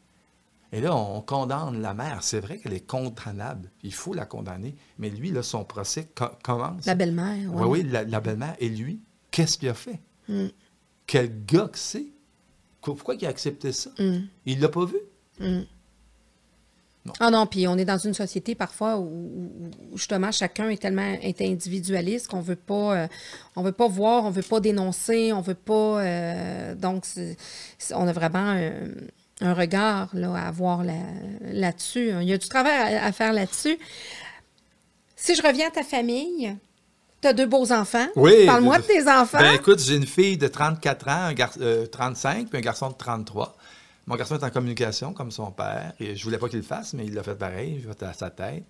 Et 0.73 0.81
là, 0.81 0.97
on 0.97 1.21
condamne 1.21 1.81
la 1.81 1.95
mère. 1.95 2.19
C'est 2.23 2.41
vrai 2.41 2.59
qu'elle 2.59 2.75
est 2.75 2.89
condamnable. 2.89 3.71
Il 3.85 3.95
faut 3.95 4.15
la 4.15 4.27
condamner. 4.27 4.75
Mais 4.99 5.11
lui, 5.11 5.31
là, 5.31 5.45
son 5.45 5.65
procès 5.65 6.09
commence. 6.43 6.87
La 6.87 6.97
belle-mère, 6.97 7.53
oui. 7.53 7.63
Oui, 7.67 7.83
oui, 7.85 7.89
la, 7.89 8.21
belle-mère. 8.21 8.57
Et 8.59 8.69
lui, 8.69 9.01
qu'est-ce 9.31 9.59
qu'il 9.59 9.69
a 9.69 9.75
fait? 9.75 10.01
Hmm. 10.29 10.49
Quel 11.07 11.45
gars 11.45 11.69
que 11.69 11.79
c'est? 11.79 12.09
Pourquoi 12.81 13.15
il 13.15 13.27
a 13.27 13.29
accepté 13.29 13.73
ça? 13.73 13.91
Mm. 13.99 14.29
Il 14.47 14.57
ne 14.57 14.63
l'a 14.63 14.69
pas 14.69 14.85
vu? 14.85 14.99
Mm. 15.41 15.63
Non. 17.05 17.13
Ah 17.21 17.31
non, 17.31 17.47
puis 17.47 17.67
on 17.69 17.79
est 17.79 17.85
dans 17.85 17.99
une 17.99 18.13
société 18.13 18.55
parfois 18.55 18.99
où, 18.99 19.51
justement 19.95 20.33
chacun 20.33 20.69
est 20.69 20.83
tellement 20.83 21.17
est 21.23 21.41
individualiste 21.41 22.27
qu'on 22.27 22.41
veut 22.41 22.57
pas 22.57 22.97
euh, 22.97 23.09
on 23.57 23.63
veut 23.63 23.73
pas 23.73 23.89
voir, 23.89 24.25
on 24.25 24.31
veut 24.31 24.43
pas 24.43 24.61
dénoncer, 24.61 25.33
on 25.33 25.41
veut 25.41 25.55
pas 25.55 26.03
euh, 26.03 26.75
donc 26.75 27.05
on 27.95 28.07
a 28.07 28.13
vraiment 28.13 28.59
un, 29.41 29.55
regard 29.55 30.11
là, 30.15 30.35
à 30.35 30.49
avoir 30.49 30.83
là-dessus. 30.85 32.11
Il 32.21 32.29
y 32.29 32.33
a 32.33 32.39
du 32.39 32.49
travail 32.49 32.97
à 32.97 33.13
faire 33.13 33.33
là-dessus. 33.33 33.79
Si 35.15 35.35
je 35.35 35.43
reviens 35.43 35.69
à 35.69 35.71
ta 35.71 35.85
famille, 35.85 36.57
tu 37.21 37.29
as 37.29 37.33
deux 37.33 37.47
beaux 37.47 37.73
enfants? 37.73 38.07
Oui. 38.17 38.47
Parle-moi 38.47 38.79
de 38.79 38.85
tes 38.85 39.09
enfants. 39.09 39.39
Ben, 39.39 39.55
écoute, 39.55 39.81
j'ai 39.81 39.97
une 39.97 40.07
fille 40.07 40.37
de 40.37 40.49
34 40.49 41.09
ans, 41.09 41.25
un 41.25 41.33
gar 41.33 41.51
35, 41.91 42.39
euh, 42.39 42.45
puis 42.49 42.59
un 42.59 42.63
garçon 42.63 42.89
de 42.89 42.95
33. 42.95 43.57
Mon 44.09 44.17
garçon 44.17 44.39
est 44.39 44.45
en 44.45 44.49
communication, 44.49 45.13
comme 45.13 45.31
son 45.31 45.51
père. 45.51 45.93
Et 46.01 46.17
je 46.17 46.25
voulais 46.25 46.39
pas 46.39 46.49
qu'il 46.49 46.61
le 46.61 46.65
fasse, 46.65 46.95
mais 46.95 47.05
il 47.05 47.13
l'a 47.13 47.23
fait 47.23 47.35
pareil. 47.35 47.85
Je 47.85 48.07
à 48.07 48.13
sa 48.15 48.31
tête. 48.31 48.65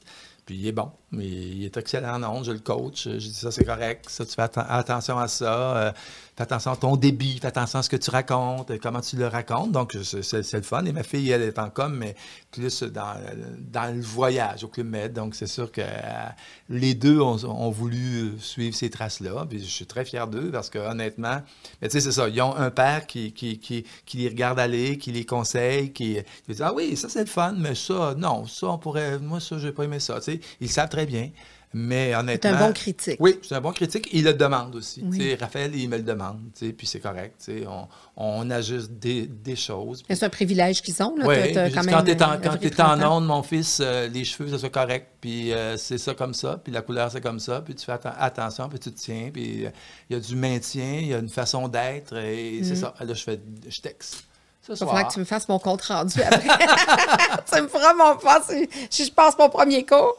Puis 0.49 0.57
il 0.57 0.67
est 0.67 0.73
bon. 0.73 0.91
mais 1.13 1.27
il 1.27 1.65
est 1.67 1.77
excellent 1.77 2.23
en 2.23 2.37
ondes, 2.37 2.45
je 2.47 2.53
le 2.53 2.59
coach. 2.59 3.05
Je 3.05 3.19
dis 3.19 3.35
ça, 3.35 3.51
c'est 3.51 3.67
correct. 3.67 4.07
Ça, 4.09 4.25
tu 4.25 4.33
fais 4.33 4.49
attention 4.57 5.19
à 5.19 5.29
ça. 5.29 5.77
Euh, 5.77 5.93
fais 6.39 6.43
attention 6.43 6.73
à 6.73 6.77
ton 6.77 6.97
débit, 6.97 7.39
fais 7.39 7.49
attention 7.49 7.81
à 7.81 7.83
ce 7.83 7.91
que 7.91 7.99
tu 7.99 8.09
racontes, 8.09 8.73
comment 8.81 9.03
tu 9.03 9.17
le 9.17 9.27
racontes. 9.27 9.73
Donc, 9.73 9.95
c'est 10.03 10.55
le 10.55 10.63
fun. 10.63 10.87
Et 10.87 10.93
ma 10.93 11.03
fille, 11.03 11.31
elle 11.31 11.43
est 11.43 11.59
en 11.59 11.69
com, 11.69 11.95
mais 11.95 12.15
plus 12.51 12.83
dans, 12.83 13.15
dans 13.59 13.95
le 13.95 14.01
voyage 14.01 14.65
au 14.65 14.69
Club 14.69 14.87
Med. 14.87 15.13
Donc, 15.13 15.35
c'est 15.35 15.47
sûr 15.47 15.71
que 15.71 15.83
euh, 15.83 16.29
les 16.71 16.95
deux 16.95 17.21
ont, 17.21 17.69
voulu 17.69 18.33
suivre 18.39 18.75
ces 18.75 18.89
traces-là. 18.89 19.45
Puis, 19.51 19.59
je 19.59 19.71
suis 19.71 19.87
très 19.87 20.07
fier 20.07 20.27
d'eux 20.29 20.51
parce 20.51 20.71
que, 20.71 20.79
honnêtement, 20.79 21.43
tu 21.83 21.91
sais, 21.91 22.01
c'est 22.01 22.13
ça. 22.13 22.27
Ils 22.27 22.41
ont 22.41 22.57
un 22.57 22.71
père 22.71 23.07
qui, 23.07 23.35
qui, 23.35 23.59
qui, 23.59 23.85
qui, 24.07 24.17
les 24.17 24.29
regarde 24.29 24.59
aller, 24.59 24.97
qui 24.97 25.13
les 25.13 25.27
conseille, 25.29 25.93
qui, 25.93 26.19
dit 26.49 26.63
Ah 26.63 26.73
oui, 26.75 26.97
ça, 26.97 27.09
c'est 27.09 27.21
le 27.21 27.27
fun, 27.27 27.55
mais 27.57 27.75
ça, 27.75 28.15
non, 28.17 28.47
ça, 28.47 28.69
on 28.69 28.79
pourrait. 28.79 29.19
Moi, 29.19 29.41
ça, 29.41 29.59
j'ai 29.59 29.73
pas 29.73 29.85
aimé 29.85 30.01
ça. 30.01 30.17
Tu 30.17 30.33
sais, 30.33 30.41
ils 30.61 30.71
savent 30.71 30.89
très 30.89 31.07
bien. 31.07 31.31
Mais 31.75 32.15
honnêtement. 32.15 32.51
C'est 32.51 32.57
un 32.57 32.67
bon 32.67 32.73
critique. 32.73 33.17
Oui, 33.21 33.39
c'est 33.43 33.55
un 33.55 33.61
bon 33.61 33.73
critique. 33.73 34.09
Il 34.13 34.25
le 34.25 34.33
demande 34.33 34.75
aussi. 34.77 35.05
Raphaël, 35.39 35.75
il 35.75 35.89
me 35.89 35.99
le 35.99 36.03
demande. 36.03 36.41
Puis 36.59 36.87
c'est 36.87 37.01
correct. 37.01 37.51
On, 37.67 37.87
on 38.17 38.51
ajuste 38.51 38.93
des, 38.93 39.27
des 39.27 39.57
choses. 39.57 40.03
C'est 40.09 40.23
un 40.23 40.31
privilège 40.31 40.81
qu'ils 40.81 41.03
ont. 41.03 41.15
Là, 41.17 41.27
oui, 41.27 41.53
quand, 41.53 41.85
quand 41.87 42.03
tu 42.03 42.67
es 42.67 42.81
en, 42.81 43.03
onde, 43.03 43.27
mon 43.27 43.43
fils, 43.43 43.81
euh, 43.83 44.09
les 44.09 44.25
cheveux, 44.25 44.49
ça 44.49 44.59
soit 44.59 44.71
correct. 44.71 45.09
Puis 45.21 45.53
euh, 45.53 45.77
c'est 45.77 45.99
ça 45.99 46.15
comme 46.15 46.33
ça. 46.33 46.59
Puis 46.63 46.73
la 46.73 46.81
couleur, 46.81 47.11
c'est 47.11 47.21
comme 47.21 47.41
ça. 47.41 47.61
Puis 47.61 47.75
tu 47.75 47.85
fais 47.85 47.99
attention. 48.19 48.69
Puis 48.69 48.79
tu 48.79 48.93
te 48.93 48.99
tiens. 48.99 49.31
Puis 49.33 49.67
euh, 49.67 49.71
il 50.09 50.15
y 50.15 50.17
a 50.17 50.21
du 50.21 50.37
maintien. 50.37 50.99
Il 51.01 51.09
y 51.09 51.15
a 51.15 51.19
une 51.19 51.29
façon 51.29 51.69
d'être. 51.69 52.17
Et 52.17 52.61
c'est 52.63 52.75
mm. 52.75 52.77
ça. 52.77 52.95
Là, 52.99 53.13
je 53.13 53.23
fais, 53.23 53.41
je 53.69 53.81
texte. 53.81 54.25
Il 54.69 54.77
falloir 54.77 55.09
que 55.09 55.15
tu 55.15 55.21
me 55.21 55.25
fasses 55.25 55.49
mon 55.49 55.59
compte 55.59 55.83
rendu 55.83 56.21
après. 56.21 56.41
tu 57.53 57.63
me 57.63 57.69
feras 57.69 57.95
mon 57.95 58.17
passe 58.17 58.53
si 58.91 59.05
je 59.05 59.13
passe 59.13 59.37
mon 59.39 59.49
premier 59.49 59.85
cours. 59.85 60.17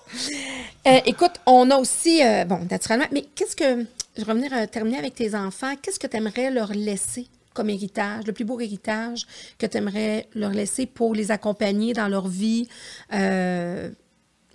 Euh, 0.88 1.00
écoute, 1.06 1.34
on 1.46 1.70
a 1.72 1.78
aussi, 1.78 2.24
euh, 2.24 2.46
bon, 2.46 2.66
naturellement, 2.70 3.08
mais 3.12 3.26
qu'est-ce 3.36 3.56
que, 3.56 3.86
je 4.18 4.24
vais 4.24 4.32
revenir 4.32 4.52
euh, 4.54 4.66
terminer 4.66 4.98
avec 4.98 5.16
tes 5.16 5.36
enfants, 5.36 5.76
qu'est-ce 5.82 6.00
que 6.00 6.08
tu 6.08 6.18
aimerais 6.18 6.52
leur 6.52 6.72
laisser 6.74 7.28
comme 7.54 7.70
héritage, 7.70 8.26
le 8.26 8.32
plus 8.32 8.46
beau 8.46 8.60
héritage 8.60 9.26
que 9.58 9.66
tu 9.66 9.78
aimerais 9.78 10.28
leur 10.34 10.52
laisser 10.52 10.86
pour 10.86 11.14
les 11.14 11.32
accompagner 11.32 11.94
dans 11.94 12.08
leur 12.08 12.28
vie 12.28 12.68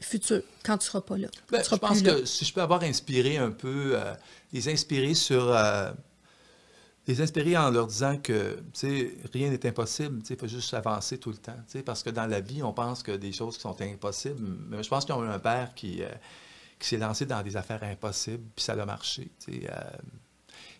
future, 0.00 0.42
quand 0.64 0.78
tu 0.78 0.84
ne 0.84 0.90
seras 0.90 1.00
pas 1.00 1.16
là? 1.16 1.28
Ben, 1.50 1.62
je 1.62 1.76
pense 1.76 2.02
que 2.02 2.24
si 2.24 2.44
je 2.44 2.52
peux 2.52 2.62
avoir 2.62 2.82
inspiré 2.82 3.36
un 3.36 3.50
peu, 3.50 3.98
les 4.52 4.68
inspirer 4.68 5.14
sur 5.14 5.54
les 7.06 7.20
inspirer 7.20 7.56
en 7.56 7.70
leur 7.70 7.86
disant 7.86 8.16
que 8.16 8.58
rien 9.32 9.50
n'est 9.50 9.66
impossible, 9.66 10.22
il 10.28 10.36
faut 10.36 10.46
juste 10.46 10.72
avancer 10.72 11.18
tout 11.18 11.30
le 11.30 11.36
temps. 11.36 11.56
Parce 11.84 12.02
que 12.02 12.10
dans 12.10 12.26
la 12.26 12.40
vie, 12.40 12.62
on 12.62 12.72
pense 12.72 13.02
que 13.02 13.12
des 13.12 13.32
choses 13.32 13.56
qui 13.56 13.62
sont 13.62 13.78
impossibles, 13.80 14.40
mais 14.68 14.82
je 14.82 14.88
pense 14.88 15.04
qu'ils 15.04 15.14
ont 15.14 15.24
eu 15.24 15.28
un 15.28 15.38
père 15.38 15.74
qui, 15.74 16.02
euh, 16.02 16.08
s'est 16.80 16.96
lancé 16.98 17.24
dans 17.24 17.42
des 17.42 17.56
affaires 17.56 17.82
impossibles, 17.82 18.44
puis 18.54 18.64
ça 18.64 18.72
a 18.72 18.84
marché. 18.86 19.30
Euh, 19.48 19.70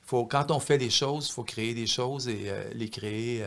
faut, 0.03 0.27
quand 0.27 0.51
on 0.51 0.61
fait 0.61 0.77
des 0.77 0.91
choses, 0.91 1.29
il 1.29 1.33
faut 1.33 1.45
créer 1.45 1.72
des 1.72 1.87
choses 1.87 2.29
et 2.29 2.45
euh, 2.47 2.70
les 2.75 2.91
créer. 2.91 3.43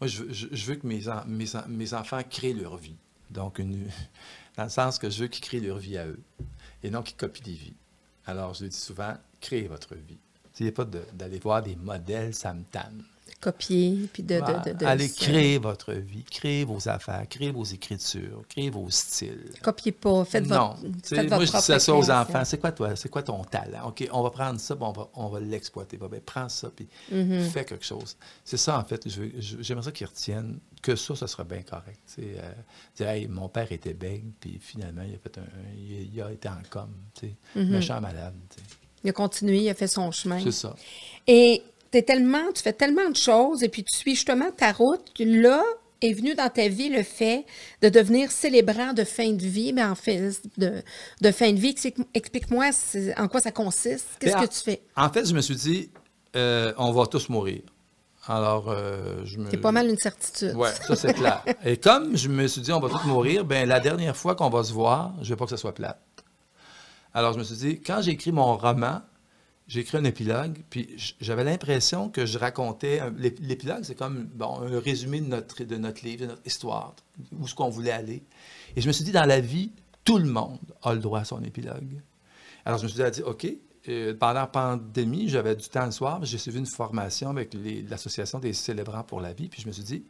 moi, 0.00 0.06
je, 0.06 0.24
veux 0.66 0.76
que 0.76 0.86
mes, 0.86 1.94
enfants 1.94 2.22
créent 2.28 2.54
leur 2.54 2.76
vie. 2.76 2.96
Donc, 3.30 3.60
dans 4.56 4.64
le 4.64 4.70
sens 4.70 4.98
que 4.98 5.08
je 5.08 5.22
veux 5.22 5.28
qu'ils 5.28 5.44
créent 5.44 5.60
leur 5.60 5.78
vie 5.78 5.96
à 5.96 6.06
eux 6.06 6.20
et 6.82 6.90
non 6.90 7.02
qu'ils 7.02 7.16
copient 7.16 7.44
des 7.44 7.52
vies. 7.52 7.76
Alors, 8.26 8.54
je 8.54 8.64
le 8.64 8.70
dis 8.70 8.76
souvent, 8.76 9.14
créez 9.40 9.68
votre 9.68 9.94
vie. 9.94 10.18
N'essayez 10.60 10.72
pas 10.72 10.84
d'aller 10.84 11.38
voir 11.38 11.62
des 11.62 11.74
modèles, 11.74 12.34
ça 12.34 12.52
me 12.52 12.64
tanne. 12.64 13.02
Copier, 13.40 14.10
puis 14.12 14.22
de, 14.22 14.38
Allez 14.84 15.08
créer 15.08 15.56
votre 15.56 15.94
vie, 15.94 16.24
créer 16.24 16.64
vos 16.64 16.86
affaires, 16.90 17.26
créer 17.26 17.50
vos 17.50 17.64
écritures, 17.64 18.42
créer 18.46 18.68
vos 18.68 18.90
styles. 18.90 19.54
Copiez 19.62 19.92
pas, 19.92 20.26
faites 20.26 20.46
non. 20.46 20.74
votre 20.74 21.14
Non, 21.14 21.36
moi 21.36 21.44
je 21.46 21.52
dis 21.52 21.80
ça 21.80 21.94
aux 21.94 22.10
enfants, 22.10 22.44
c'est 22.44 22.60
quoi 22.60 22.72
toi, 22.72 22.94
c'est 22.96 23.08
quoi 23.08 23.22
ton 23.22 23.42
talent? 23.44 23.88
OK, 23.88 24.06
on 24.12 24.22
va 24.22 24.28
prendre 24.28 24.60
ça, 24.60 24.76
on 24.78 24.92
va, 24.92 25.08
on 25.14 25.28
va 25.28 25.40
l'exploiter. 25.40 25.96
Ben, 25.96 26.10
prends 26.20 26.50
ça, 26.50 26.68
puis 26.68 26.86
mm-hmm. 27.10 27.48
fais 27.48 27.64
quelque 27.64 27.86
chose. 27.86 28.18
C'est 28.44 28.58
ça, 28.58 28.78
en 28.78 28.84
fait, 28.84 29.08
j'aimerais 29.08 29.84
ça 29.84 29.92
qu'ils 29.92 30.08
retiennent 30.08 30.58
que 30.82 30.94
ça, 30.94 31.16
ça 31.16 31.26
sera 31.26 31.44
bien 31.44 31.62
correct. 31.62 32.20
Dire, 32.96 33.30
mon 33.30 33.48
père 33.48 33.72
était 33.72 33.94
bègue, 33.94 34.32
puis 34.38 34.58
finalement, 34.60 35.02
il 35.08 35.14
a, 35.14 35.18
fait 35.18 35.38
un, 35.38 35.46
il, 35.78 36.20
a 36.20 36.30
été 36.30 36.46
en 36.46 36.60
com, 36.68 36.90
mm-hmm. 37.22 37.70
méchant 37.70 38.02
malade. 38.02 38.34
Il 39.04 39.10
a 39.10 39.12
continué, 39.12 39.58
il 39.58 39.70
a 39.70 39.74
fait 39.74 39.88
son 39.88 40.10
chemin. 40.10 40.40
C'est 40.42 40.52
ça. 40.52 40.74
Et 41.26 41.62
es 41.92 42.02
tellement, 42.02 42.52
tu 42.54 42.62
fais 42.62 42.72
tellement 42.72 43.08
de 43.08 43.16
choses 43.16 43.62
et 43.62 43.68
puis 43.68 43.82
tu 43.84 43.96
suis 43.96 44.14
justement 44.14 44.50
ta 44.56 44.72
route. 44.72 45.02
Là 45.18 45.62
est 46.02 46.12
venu 46.12 46.34
dans 46.34 46.48
ta 46.48 46.68
vie 46.68 46.88
le 46.88 47.02
fait 47.02 47.44
de 47.82 47.88
devenir 47.88 48.30
célébrant 48.30 48.92
de 48.92 49.04
fin 49.04 49.32
de 49.32 49.42
vie, 49.42 49.72
mais 49.72 49.84
en 49.84 49.94
fait, 49.94 50.40
de, 50.56 50.82
de 51.20 51.30
fin 51.30 51.52
de 51.52 51.58
vie. 51.58 51.74
Explique-moi 52.14 52.70
en 53.16 53.28
quoi 53.28 53.40
ça 53.40 53.50
consiste. 53.50 54.06
Qu'est-ce 54.18 54.34
ben, 54.34 54.46
que 54.46 54.52
tu 54.52 54.60
fais? 54.60 54.82
En 54.96 55.10
fait, 55.10 55.28
je 55.28 55.34
me 55.34 55.40
suis 55.40 55.56
dit, 55.56 55.90
euh, 56.36 56.72
on 56.78 56.92
va 56.92 57.06
tous 57.06 57.28
mourir. 57.28 57.60
Alors, 58.26 58.68
euh, 58.68 59.22
je 59.24 59.38
me. 59.38 59.50
C'est 59.50 59.56
pas 59.56 59.72
mal 59.72 59.88
une 59.88 59.96
certitude. 59.96 60.52
Oui, 60.54 60.68
ça 60.86 60.94
c'est 60.94 61.14
clair. 61.14 61.42
Et 61.64 61.78
comme 61.78 62.16
je 62.16 62.28
me 62.28 62.46
suis 62.46 62.60
dit, 62.60 62.70
on 62.70 62.78
va 62.80 62.88
tous 62.88 63.04
mourir, 63.06 63.44
ben 63.44 63.66
la 63.66 63.80
dernière 63.80 64.16
fois 64.16 64.34
qu'on 64.34 64.50
va 64.50 64.62
se 64.62 64.72
voir, 64.72 65.14
je 65.22 65.30
veux 65.30 65.36
pas 65.36 65.44
que 65.44 65.50
ça 65.50 65.56
soit 65.56 65.74
plate. 65.74 65.98
Alors, 67.14 67.32
je 67.32 67.38
me 67.38 67.44
suis 67.44 67.56
dit, 67.56 67.80
quand 67.80 68.02
j'ai 68.02 68.12
écrit 68.12 68.32
mon 68.32 68.56
roman, 68.56 69.02
j'ai 69.66 69.80
écrit 69.80 69.98
un 69.98 70.04
épilogue, 70.04 70.58
puis 70.68 70.88
j'avais 71.20 71.44
l'impression 71.44 72.08
que 72.08 72.26
je 72.26 72.38
racontais. 72.38 73.00
L'épilogue, 73.18 73.82
c'est 73.82 73.94
comme 73.94 74.28
un 74.40 74.80
résumé 74.80 75.20
de 75.20 75.26
notre, 75.26 75.62
de 75.62 75.76
livre, 76.04 76.22
de 76.22 76.26
notre 76.26 76.46
histoire, 76.46 76.94
où 77.38 77.46
ce 77.46 77.54
qu'on 77.54 77.68
voulait 77.68 77.92
aller. 77.92 78.22
Et 78.74 78.80
je 78.80 78.88
me 78.88 78.92
suis 78.92 79.04
dit, 79.04 79.12
dans 79.12 79.26
la 79.26 79.40
vie, 79.40 79.70
tout 80.04 80.18
le 80.18 80.24
monde 80.24 80.58
a 80.82 80.92
le 80.92 81.00
droit 81.00 81.20
à 81.20 81.24
son 81.24 81.42
épilogue. 81.44 82.00
Alors, 82.64 82.78
je 82.78 82.84
me 82.84 82.88
suis 82.88 83.02
dit, 83.10 83.22
OK, 83.22 83.46
euh, 83.88 84.14
pendant 84.14 84.40
la 84.40 84.46
pandémie, 84.46 85.28
j'avais 85.28 85.56
du 85.56 85.68
temps 85.68 85.86
le 85.86 85.92
soir, 85.92 86.24
j'ai 86.24 86.38
suivi 86.38 86.58
une 86.58 86.66
formation 86.66 87.30
avec 87.30 87.56
l'Association 87.88 88.38
des 88.38 88.52
célébrants 88.52 89.04
pour 89.04 89.20
la 89.20 89.32
vie, 89.32 89.48
puis 89.48 89.62
je 89.62 89.66
me 89.66 89.72
suis 89.72 89.82
dit, 89.82 90.04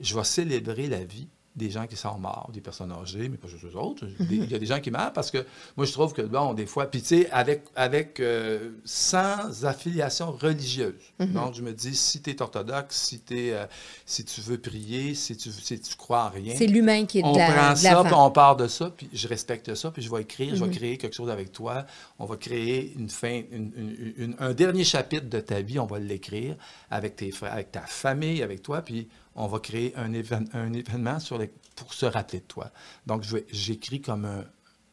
je 0.00 0.14
vais 0.14 0.24
célébrer 0.24 0.88
la 0.88 1.04
vie 1.04 1.28
des 1.56 1.70
gens 1.70 1.86
qui 1.86 1.96
sont 1.96 2.18
morts, 2.18 2.50
des 2.52 2.60
personnes 2.60 2.92
âgées, 2.92 3.30
mais 3.30 3.38
pas 3.38 3.48
juste 3.48 3.64
eux 3.64 3.78
autres. 3.78 4.06
Il 4.30 4.50
y 4.50 4.54
a 4.54 4.58
des 4.58 4.66
gens 4.66 4.78
qui 4.78 4.90
meurent 4.90 5.12
parce 5.12 5.30
que 5.30 5.38
moi, 5.76 5.86
je 5.86 5.92
trouve 5.92 6.12
que, 6.12 6.20
bon, 6.20 6.52
des 6.52 6.66
fois, 6.66 6.90
puis 6.90 7.00
tu 7.00 7.08
sais, 7.08 7.30
avec, 7.30 7.64
avec 7.74 8.20
euh, 8.20 8.72
sans 8.84 9.64
affiliation 9.64 10.32
religieuse. 10.32 10.94
Mhm. 11.18 11.32
Donc, 11.32 11.54
je 11.54 11.62
me 11.62 11.72
dis, 11.72 11.96
si 11.96 12.20
tu 12.20 12.30
es 12.30 12.42
orthodoxe, 12.42 12.96
si, 12.96 13.22
es, 13.34 13.52
euh, 13.52 13.64
si 14.04 14.24
tu 14.26 14.42
veux 14.42 14.58
prier, 14.58 15.14
si 15.14 15.34
tu, 15.36 15.50
si 15.50 15.80
tu 15.80 15.96
crois 15.96 16.24
en 16.24 16.28
rien. 16.28 16.54
C'est 16.56 16.66
l'humain 16.66 17.06
qui 17.06 17.20
est 17.20 17.22
de 17.22 17.26
On 17.26 17.32
prend 17.32 17.74
ça, 17.74 18.04
puis 18.04 18.14
on 18.14 18.30
part 18.30 18.56
de 18.56 18.68
ça, 18.68 18.90
puis 18.94 19.08
je 19.12 19.26
respecte 19.26 19.74
ça, 19.74 19.90
puis 19.90 20.02
je 20.02 20.10
vais 20.10 20.22
écrire, 20.22 20.54
je 20.54 20.60
vais 20.60 20.66
mhm. 20.66 20.76
créer 20.76 20.98
quelque 20.98 21.14
chose 21.14 21.30
avec 21.30 21.52
toi. 21.52 21.86
On 22.18 22.26
va 22.26 22.36
créer 22.36 22.92
une 22.98 23.08
fin, 23.08 23.42
un 24.38 24.52
dernier 24.52 24.84
chapitre 24.84 25.30
de 25.30 25.40
ta 25.40 25.62
vie, 25.62 25.78
on 25.78 25.86
va 25.86 25.98
l'écrire 25.98 26.54
avec 26.90 27.16
tes 27.16 27.30
frères, 27.30 27.54
avec 27.54 27.72
ta 27.72 27.80
famille, 27.80 28.42
avec 28.42 28.62
toi, 28.62 28.82
puis 28.82 29.08
on 29.36 29.46
va 29.46 29.60
créer 29.60 29.94
un, 29.96 30.12
événement 30.12 31.20
sur 31.20 31.38
les, 31.38 31.50
pour 31.76 31.94
se 31.94 32.06
rappeler 32.06 32.40
de 32.40 32.46
toi. 32.46 32.70
Donc, 33.06 33.24
j'écris 33.52 34.00
comme 34.00 34.26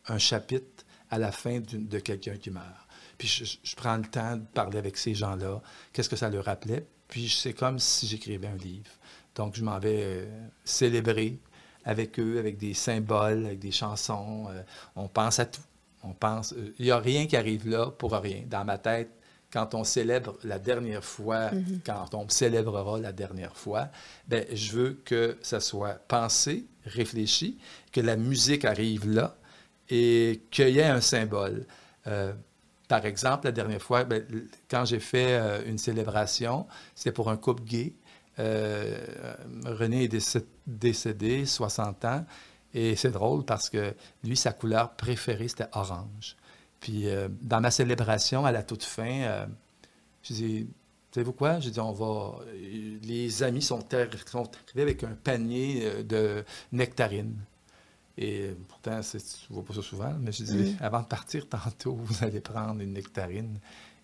un, 0.07 0.17
chapitre 0.17 0.85
à 1.09 1.17
la 1.17 1.31
fin 1.31 1.59
de 1.59 1.99
quelqu'un 1.99 2.37
qui 2.37 2.51
meurt. 2.51 2.83
Puis 3.17 3.59
je, 3.63 3.75
prends 3.75 3.97
le 3.97 4.03
temps 4.03 4.37
de 4.37 4.43
parler 4.53 4.77
avec 4.77 4.97
ces 4.97 5.13
gens-là, 5.13 5.61
qu'est-ce 5.91 6.09
que 6.09 6.15
ça 6.15 6.29
leur 6.29 6.45
rappelait. 6.45 6.85
Puis 7.07 7.29
c'est 7.29 7.53
comme 7.53 7.79
si 7.79 8.07
j'écrivais 8.07 8.47
un 8.47 8.57
livre. 8.57 8.91
Donc, 9.35 9.55
je 9.55 9.63
m'en 9.63 9.79
vais 9.79 10.01
euh, 10.03 10.47
célébrer 10.63 11.39
avec 11.85 12.19
eux, 12.19 12.39
avec 12.39 12.57
des 12.57 12.73
symboles, 12.73 13.45
avec 13.45 13.59
des 13.59 13.71
chansons. 13.71 14.47
Euh, 14.49 14.61
on 14.95 15.07
pense 15.07 15.39
à 15.39 15.45
tout. 15.45 15.61
On 16.03 16.13
pense. 16.13 16.53
Euh, 16.53 16.73
il 16.79 16.85
n'y 16.85 16.91
a 16.91 16.99
rien 16.99 17.25
qui 17.27 17.35
arrive 17.35 17.67
là 17.67 17.91
pour 17.91 18.13
rien. 18.13 18.43
Dans 18.47 18.65
ma 18.65 18.77
tête, 18.77 19.09
quand 19.53 19.75
on 19.75 19.83
célèbre 19.83 20.35
la 20.43 20.57
dernière 20.57 21.05
fois, 21.05 21.51
mhm. 21.51 21.81
quand 21.85 22.15
on 22.15 22.27
célébrera 22.27 22.99
la 22.99 23.11
dernière 23.11 23.55
fois, 23.55 23.89
ben, 24.27 24.43
je 24.51 24.71
veux 24.71 25.01
que 25.05 25.37
ça 25.43 25.59
soit 25.59 25.99
pensé, 26.07 26.65
réfléchi, 26.85 27.59
que 27.91 28.01
la 28.01 28.15
musique 28.15 28.65
arrive 28.65 29.07
là 29.07 29.37
et 29.89 30.41
qu'il 30.49 30.69
y 30.69 30.79
ait 30.79 30.85
un 30.85 31.01
symbole. 31.01 31.67
Euh, 32.07 32.33
par 32.87 33.05
exemple, 33.05 33.45
la 33.45 33.51
dernière 33.51 33.81
fois, 33.81 34.05
ben, 34.05 34.25
quand 34.67 34.85
j'ai 34.85 34.99
fait 34.99 35.39
euh, 35.39 35.61
une 35.67 35.77
célébration, 35.77 36.65
c'était 36.95 37.11
pour 37.11 37.29
un 37.29 37.37
couple 37.37 37.63
gay. 37.63 37.93
Euh, 38.39 39.35
René 39.65 40.05
est 40.05 40.37
décédé, 40.65 41.45
60 41.45 42.05
ans, 42.05 42.25
et 42.73 42.95
c'est 42.95 43.11
drôle 43.11 43.45
parce 43.45 43.69
que 43.69 43.93
lui, 44.23 44.35
sa 44.35 44.51
couleur 44.51 44.95
préférée, 44.95 45.47
c'était 45.47 45.69
orange. 45.73 46.37
Puis 46.83 47.07
euh, 47.07 47.29
dans 47.41 47.61
ma 47.61 47.71
célébration, 47.71 48.45
à 48.45 48.51
la 48.51 48.61
toute 48.61 48.83
fin, 48.83 49.21
euh, 49.21 49.45
je 50.21 50.33
dis, 50.33 50.67
savez-vous 51.13 51.31
quoi? 51.31 51.61
J'ai 51.61 51.71
dit, 51.71 51.79
on 51.79 51.93
va. 51.93 52.39
Les 53.03 53.41
amis 53.41 53.61
sont, 53.61 53.79
sont 54.25 54.51
arrivés 54.67 54.81
avec 54.81 55.01
un 55.05 55.15
panier 55.23 55.83
euh, 55.85 56.03
de 56.03 56.43
nectarines. 56.73 57.37
Et 58.17 58.49
pourtant, 58.67 58.99
tu 58.99 59.15
ne 59.15 59.55
vois 59.55 59.63
pas 59.63 59.73
ça 59.75 59.81
souvent, 59.81 60.13
mais 60.19 60.33
je 60.33 60.43
dis, 60.43 60.75
avant 60.81 60.99
de 60.99 61.05
partir 61.05 61.47
tantôt, 61.47 61.95
vous 61.95 62.21
allez 62.21 62.41
prendre 62.41 62.81
une 62.81 62.91
nectarine 62.91 63.59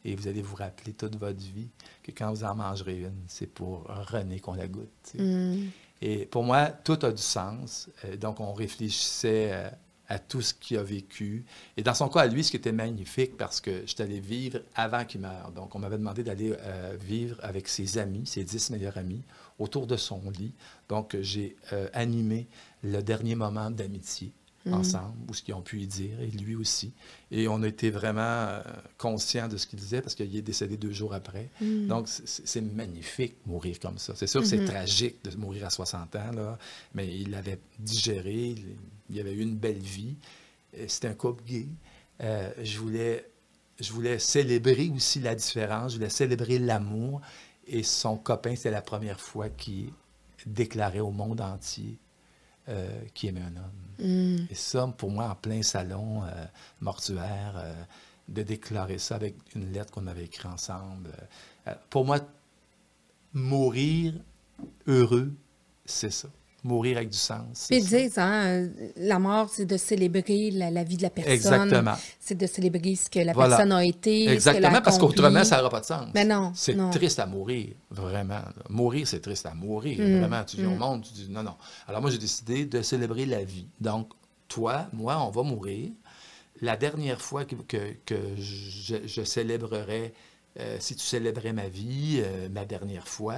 et 0.05 0.15
vous 0.15 0.29
allez 0.29 0.41
vous 0.41 0.55
rappeler 0.55 0.93
toute 0.93 1.17
votre 1.17 1.37
vie 1.37 1.67
que 2.01 2.11
quand 2.11 2.31
vous 2.31 2.45
en 2.45 2.55
mangerez 2.55 3.01
une, 3.01 3.23
c'est 3.27 3.45
pour 3.45 3.83
René 3.89 4.39
qu'on 4.39 4.53
la 4.53 4.69
goûte. 4.69 5.15
Mm. 5.15 5.65
Et 6.01 6.25
pour 6.27 6.45
moi, 6.45 6.67
tout 6.67 6.97
a 7.01 7.11
du 7.11 7.21
sens. 7.21 7.89
donc, 8.21 8.39
on 8.39 8.53
réfléchissait 8.53 9.69
à 10.09 10.17
tout 10.17 10.41
ce 10.41 10.53
qu'il 10.55 10.77
a 10.77 10.83
vécu. 10.83 11.45
Et 11.77 11.83
dans 11.83 11.93
son 11.93 12.09
cas, 12.09 12.21
à 12.21 12.27
lui, 12.27 12.43
ce 12.43 12.51
qui 12.51 12.57
était 12.57 12.71
magnifique, 12.71 13.37
parce 13.37 13.61
que 13.61 13.83
j'étais 13.85 14.03
allé 14.03 14.19
vivre 14.19 14.59
avant 14.75 15.05
qu'il 15.05 15.21
meure. 15.21 15.51
Donc, 15.55 15.75
on 15.75 15.79
m'avait 15.79 15.99
demandé 15.99 16.23
d'aller 16.23 16.53
euh, 16.59 16.97
vivre 16.99 17.37
avec 17.43 17.67
ses 17.67 17.99
amis, 17.99 18.25
ses 18.25 18.43
dix 18.43 18.71
meilleurs 18.71 18.97
amis, 18.97 19.21
autour 19.59 19.85
de 19.85 19.95
son 19.95 20.21
lit. 20.31 20.51
Donc, 20.89 21.15
j'ai 21.21 21.55
euh, 21.73 21.87
animé 21.93 22.47
le 22.83 23.01
dernier 23.01 23.35
moment 23.35 23.69
d'amitié 23.69 24.31
ensemble, 24.71 25.15
ou 25.27 25.33
ce 25.33 25.41
qu'ils 25.41 25.55
ont 25.55 25.61
pu 25.61 25.81
y 25.81 25.87
dire, 25.87 26.19
et 26.21 26.27
lui 26.27 26.55
aussi. 26.55 26.91
Et 27.31 27.47
on 27.47 27.63
a 27.63 27.67
été 27.67 27.89
vraiment 27.89 28.21
euh, 28.21 28.61
conscients 28.99 29.47
de 29.47 29.57
ce 29.57 29.65
qu'il 29.65 29.79
disait, 29.79 30.01
parce 30.01 30.13
qu'il 30.13 30.35
est 30.35 30.41
décédé 30.41 30.77
deux 30.77 30.91
jours 30.91 31.13
après. 31.13 31.49
Donc, 31.61 32.07
c'est 32.07 32.61
magnifique, 32.61 33.35
mourir 33.45 33.79
comme 33.79 33.97
ça. 33.97 34.13
C'est 34.15 34.27
sûr 34.27 34.41
que 34.41 34.47
c'est 34.47 34.65
tragique 34.65 35.23
de 35.23 35.35
mourir 35.37 35.65
à 35.65 35.69
60 35.69 36.15
ans, 36.15 36.31
là, 36.35 36.57
mais 36.93 37.07
il 37.07 37.33
avait 37.33 37.59
digéré, 37.79 38.49
il, 38.49 38.65
il 39.09 39.19
avait 39.19 39.33
eu 39.33 39.41
une 39.41 39.57
belle 39.57 39.79
vie. 39.79 40.15
Euh, 40.77 40.85
C'était 40.87 41.07
un 41.07 41.13
couple 41.13 41.43
gay. 41.43 41.67
Euh, 42.21 42.51
je, 42.61 42.79
voulais, 42.79 43.29
je 43.79 43.91
voulais 43.93 44.19
célébrer 44.19 44.91
aussi 44.95 45.19
la 45.19 45.35
différence, 45.35 45.93
je 45.93 45.97
voulais 45.97 46.09
célébrer 46.09 46.59
l'amour. 46.59 47.21
Et 47.67 47.83
son 47.83 48.17
copain, 48.17 48.55
c'était 48.55 48.71
la 48.71 48.81
première 48.81 49.19
fois 49.19 49.49
qu'il 49.49 49.91
déclarait 50.45 50.99
au 50.99 51.11
monde 51.11 51.41
entier 51.41 51.99
euh, 52.69 52.87
qu'il 53.15 53.29
aimait 53.29 53.41
un 53.41 53.55
homme. 53.57 54.45
Et 54.51 54.55
ça, 54.55 54.87
pour 54.95 55.09
moi, 55.09 55.27
en 55.29 55.35
plein 55.35 55.63
salon 55.63 56.23
euh, 56.23 56.45
mortuaire, 56.81 57.53
euh, 57.55 57.73
de 58.27 58.43
déclarer 58.43 58.99
ça 58.99 59.15
avec 59.15 59.35
une 59.55 59.71
lettre 59.71 59.91
qu'on 59.91 60.05
avait 60.05 60.25
écrite 60.25 60.45
ensemble. 60.45 61.09
pour 61.89 62.05
moi, 62.05 62.19
mourir 63.33 64.13
heureux, 64.85 65.33
c'est 65.85 66.11
ça. 66.11 66.29
Mourir 66.63 66.97
avec 66.97 67.09
du 67.09 67.17
sens. 67.17 67.67
Puis 67.69 67.77
ils 67.79 67.85
disent, 67.87 68.17
hein, 68.17 68.67
la 68.97 69.17
mort, 69.17 69.47
c'est 69.49 69.65
de 69.65 69.77
célébrer 69.77 70.51
la, 70.51 70.69
la 70.69 70.83
vie 70.83 70.97
de 70.97 71.03
la 71.03 71.09
personne. 71.09 71.31
Exactement. 71.33 71.93
C'est 72.19 72.35
de 72.35 72.45
célébrer 72.47 72.95
ce 72.95 73.09
que 73.09 73.19
la 73.19 73.31
Voilà. 73.31 73.55
personne 73.55 73.71
a 73.71 73.85
été. 73.85 74.27
a 74.27 74.33
Exactement, 74.33 74.81
parce 74.81 74.97
qu'autrement, 74.97 75.43
ça 75.45 75.57
n'aura 75.57 75.69
pas 75.69 75.79
de 75.79 75.85
sens. 75.85 76.07
Mais 76.13 76.25
non, 76.25 76.51
C'est 76.55 76.75
triste 76.91 77.19
à 77.19 77.25
mourir, 77.25 77.69
vraiment. 77.89 78.33
là. 78.35 78.53
Mourir, 78.69 79.07
c'est 79.07 79.21
triste 79.21 79.45
à 79.45 79.53
mourir, 79.53 79.99
Mm, 79.99 80.19
vraiment. 80.19 80.43
Tu 80.43 80.57
dis 80.57 80.65
au 80.65 80.71
monde, 80.75 81.03
tu 81.03 81.13
dis 81.13 81.27
non, 81.29 81.43
non. 81.43 81.55
Alors 81.87 82.01
moi, 82.01 82.11
j'ai 82.11 82.17
décidé 82.17 82.65
de 82.65 82.81
célébrer 82.81 83.25
la 83.25 83.43
vie. 83.43 83.67
Donc, 83.79 84.11
toi, 84.49 84.87
moi, 84.93 85.17
on 85.25 85.29
va 85.29 85.43
mourir. 85.43 85.91
La 86.61 86.75
dernière 86.75 87.21
fois 87.21 87.45
que, 87.45 87.55
que- 87.55 87.93
que 88.05 88.15
je, 88.37 88.95
je 89.05 89.23
célébrerai, 89.23 90.13
euh, 90.59 90.75
si 90.79 90.95
tu 90.95 91.05
célébrais 91.05 91.53
ma 91.53 91.69
vie, 91.69 92.19
euh, 92.21 92.49
ma 92.49 92.65
dernière 92.65 93.07
fois, 93.07 93.35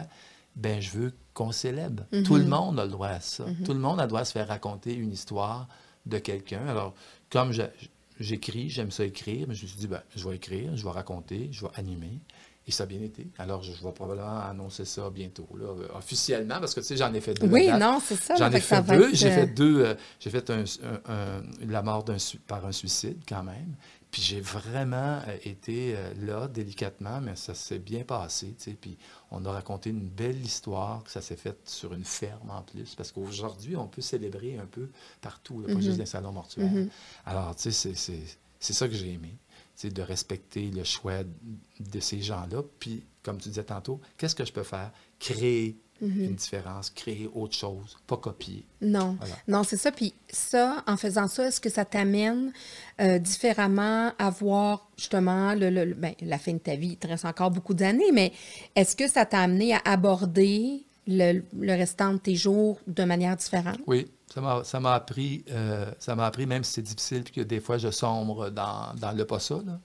ben 0.55 0.81
je 0.81 0.89
veux 0.91 1.13
qu'on 1.33 1.51
célèbre. 1.51 2.03
Mm-hmm. 2.11 2.23
Tout 2.23 2.35
le 2.35 2.45
monde 2.45 2.79
a 2.79 2.83
le 2.85 2.91
droit 2.91 3.07
à 3.07 3.19
ça. 3.19 3.45
Tout 3.65 3.73
le 3.73 3.79
monde 3.79 3.99
a 3.99 4.03
le 4.03 4.09
droit 4.09 4.21
à 4.21 4.25
se 4.25 4.31
faire 4.33 4.47
raconter 4.47 4.93
une 4.93 5.11
histoire 5.11 5.67
de 6.05 6.17
quelqu'un. 6.17 6.65
Alors, 6.67 6.93
comme 7.29 7.51
j'écris, 8.19 8.69
j'aime 8.69 8.91
ça 8.91 9.05
écrire, 9.05 9.47
mais 9.47 9.55
je 9.55 9.63
me 9.63 9.67
suis 9.67 9.77
dit, 9.79 9.87
ben, 9.87 10.01
je 10.15 10.27
vais 10.27 10.35
écrire, 10.35 10.75
je 10.75 10.83
vais 10.83 10.91
raconter, 10.91 11.49
je 11.51 11.61
vais 11.65 11.71
animer. 11.75 12.19
Et 12.67 12.71
ça 12.71 12.83
a 12.83 12.85
bien 12.85 13.01
été. 13.01 13.27
Alors, 13.39 13.63
je, 13.63 13.71
je 13.71 13.83
vais 13.83 13.91
probablement 13.91 14.37
annoncer 14.39 14.85
ça 14.85 15.09
bientôt, 15.09 15.47
là, 15.59 15.65
euh, 15.65 15.87
officiellement, 15.97 16.59
parce 16.59 16.75
que, 16.75 16.79
tu 16.81 16.85
sais, 16.87 16.97
j'en 16.97 17.11
ai 17.13 17.19
fait 17.19 17.33
deux. 17.33 17.47
Oui, 17.47 17.71
non, 17.71 17.99
c'est 18.03 18.15
ça. 18.15 18.35
J'en 18.35 18.51
ai 18.51 18.59
fait 18.59 18.83
deux. 18.83 19.09
être, 19.09 19.15
J'ai 19.15 19.31
euh, 19.31 19.35
fait 19.35 19.47
deux. 19.47 19.83
euh, 19.83 19.95
j'ai 20.19 20.29
fait 20.29 20.47
un- 20.51 20.63
un- 20.83 21.11
un- 21.11 21.41
la 21.67 21.81
mort 21.81 22.05
par 22.47 22.63
un 22.65 22.71
suicide, 22.71 23.17
quand 23.27 23.41
même. 23.43 23.75
Puis 24.11 24.21
j'ai 24.21 24.41
vraiment 24.41 25.21
euh, 25.27 25.37
été 25.45 25.95
euh, 25.95 26.13
là, 26.25 26.47
délicatement, 26.49 27.21
mais 27.21 27.35
ça 27.37 27.53
s'est 27.53 27.79
bien 27.79 28.03
passé. 28.03 28.53
tu 28.57 28.63
sais. 28.65 28.73
Puis 28.79 28.97
on 29.31 29.45
a 29.45 29.51
raconté 29.51 29.89
une 29.89 30.07
belle 30.09 30.41
histoire, 30.43 31.03
que 31.03 31.11
ça 31.11 31.21
s'est 31.21 31.37
fait 31.37 31.57
sur 31.65 31.93
une 31.93 32.03
ferme 32.03 32.49
en 32.49 32.61
plus. 32.61 32.93
Parce 32.95 33.11
qu'aujourd'hui, 33.11 33.75
on 33.77 33.87
peut 33.87 34.01
célébrer 34.01 34.57
un 34.57 34.65
peu 34.65 34.89
partout, 35.21 35.61
là, 35.61 35.67
pas 35.73 35.79
juste 35.79 35.97
dans 35.97 36.03
les 36.03 36.05
salons 36.05 36.31
mortuaires. 36.33 36.69
Alors, 37.25 37.55
tu 37.55 37.71
sais, 37.71 37.93
c'est- 37.95 38.37
ça 38.59 38.87
que 38.87 38.93
j'ai 38.93 39.13
aimé. 39.13 39.37
tu 39.77 39.87
sais, 39.87 39.89
de 39.93 40.01
respecter 40.01 40.69
le 40.69 40.83
choix 40.83 41.23
de 41.79 41.99
ces 42.01 42.21
gens-là. 42.21 42.61
Puis, 42.79 43.03
comme 43.23 43.37
tu 43.39 43.47
disais 43.49 43.63
tantôt, 43.63 43.99
qu'est-ce 44.17 44.35
que 44.35 44.43
je 44.45 44.51
peux 44.51 44.63
faire? 44.63 44.91
Créer 45.21 45.77
une 46.03 46.33
différence, 46.33 46.89
créer 46.89 47.29
autre 47.31 47.55
chose, 47.55 47.95
pas 48.07 48.17
copier. 48.17 48.65
Non, 48.81 49.17
Voilà. 49.19 49.35
non, 49.47 49.63
c'est 49.63 49.77
ça. 49.77 49.91
Puis 49.91 50.15
ça, 50.31 50.83
en 50.87 50.97
faisant 50.97 51.27
ça, 51.27 51.47
est-ce 51.47 51.61
que 51.61 51.69
ça 51.69 51.85
t'amène 51.85 52.51
euh, 52.99 53.19
différemment 53.19 54.11
à 54.17 54.29
voir 54.31 54.89
justement 54.97 55.53
le, 55.53 55.69
le- 55.69 55.85
le- 55.85 55.93
ben, 55.93 56.15
la 56.21 56.39
fin 56.39 56.53
de 56.53 56.57
ta 56.57 56.75
vie? 56.75 56.93
Il 56.93 56.97
te 56.97 57.05
reste 57.07 57.25
encore 57.25 57.51
beaucoup 57.51 57.75
d'années, 57.75 58.11
mais 58.11 58.31
est-ce 58.75 58.95
que 58.95 59.07
ça 59.07 59.27
t'a 59.27 59.41
amené 59.41 59.75
à 59.75 59.81
aborder 59.85 60.83
le, 61.05 61.43
le 61.55 61.71
restant 61.73 62.13
de 62.13 62.17
tes 62.17 62.35
jours 62.35 62.79
de 62.87 63.03
manière 63.03 63.37
différente? 63.37 63.77
Oui, 63.85 64.07
ça 64.33 64.41
m'a, 64.41 64.63
ça 64.63 64.79
m'a 64.79 64.95
appris, 64.95 65.45
euh, 65.51 65.85
ça 65.99 66.15
m'a 66.15 66.25
appris, 66.25 66.47
même 66.47 66.63
si 66.63 66.73
c'est 66.73 66.81
difficile, 66.81 67.23
puis 67.23 67.33
que 67.33 67.41
des 67.41 67.59
fois 67.59 67.77
je 67.77 67.91
sombre 67.91 68.49
dans, 68.49 68.91
dans 68.95 69.11
le 69.11 69.23
pas 69.25 69.39
ça, 69.39 69.59
là, 69.63 69.79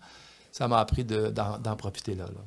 ça 0.51 0.67
m'a 0.67 0.79
appris 0.79 1.05
de- 1.05 1.29
d'en, 1.29 1.59
d'en 1.59 1.77
profiter 1.77 2.15
là. 2.15 2.25
là. 2.25 2.41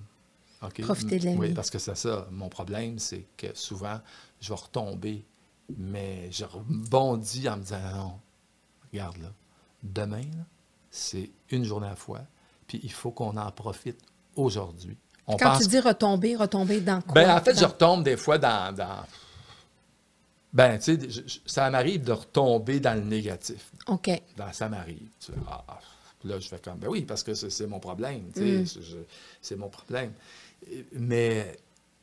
OK? 0.62 0.82
Profiter 0.82 1.20
de 1.20 1.26
la 1.26 1.32
Oui, 1.34 1.54
parce 1.54 1.70
que 1.70 1.80
c'est 1.80 1.96
ça. 1.96 2.28
Mon 2.32 2.50
problème, 2.50 3.00
c'est 3.00 3.26
que 3.38 3.48
souvent, 3.56 4.00
je 4.42 4.50
vais 4.50 4.60
retomber, 4.60 5.26
mais 5.78 6.30
je 6.32 6.46
rebondis 6.46 7.48
en 7.48 7.58
me 7.58 7.62
disant, 7.64 7.80
non, 7.96 8.20
regarde 8.92 9.18
là, 9.18 9.32
demain, 9.84 10.26
c'est 10.92 11.30
une 11.52 11.64
journée 11.64 11.88
à 11.88 11.92
la 11.92 11.96
fois, 11.96 12.22
puis 12.68 12.80
il 12.84 12.92
faut 12.92 13.12
qu'on 13.12 13.38
en 13.38 13.52
profite 13.52 14.00
aujourd'hui. 14.36 14.98
On 15.28 15.38
Quand 15.38 15.52
pense 15.52 15.62
tu 15.64 15.68
dis 15.70 15.80
retomber, 15.80 16.36
retomber 16.36 16.82
dans 16.82 17.02
quoi? 17.02 17.14
ben, 17.14 17.38
en 17.38 17.42
fait, 17.42 17.58
je 17.58 17.66
retombe 17.66 18.04
des 18.04 18.18
fois 18.18 18.38
dans. 18.38 18.74
dans- 18.76 19.06
Ben, 20.52 20.80
tu 20.80 21.00
sais, 21.00 21.24
ça 21.46 21.70
m'arrive 21.70 22.04
de 22.04 22.12
retomber 22.12 22.80
dans 22.80 22.96
le 22.96 23.02
négatif. 23.06 23.72
OK. 23.88 24.10
Dans, 24.36 24.52
ça 24.52 24.68
m'arrive. 24.68 25.08
Ah, 25.48 25.64
ah. 25.68 25.80
Là, 26.24 26.40
je 26.40 26.50
fais 26.50 26.60
comme, 26.60 26.80
ben 26.80 26.90
oui, 26.90 27.04
parce 27.04 27.24
que 27.24 27.34
c'est 27.34 27.68
mon 27.68 27.80
problème. 27.80 28.32
tu 28.34 28.66
sais, 28.66 28.82
je- 28.82 28.98
C'est 29.42 29.56
mon 29.56 29.70
problème. 29.70 30.12
Mais 30.94 31.58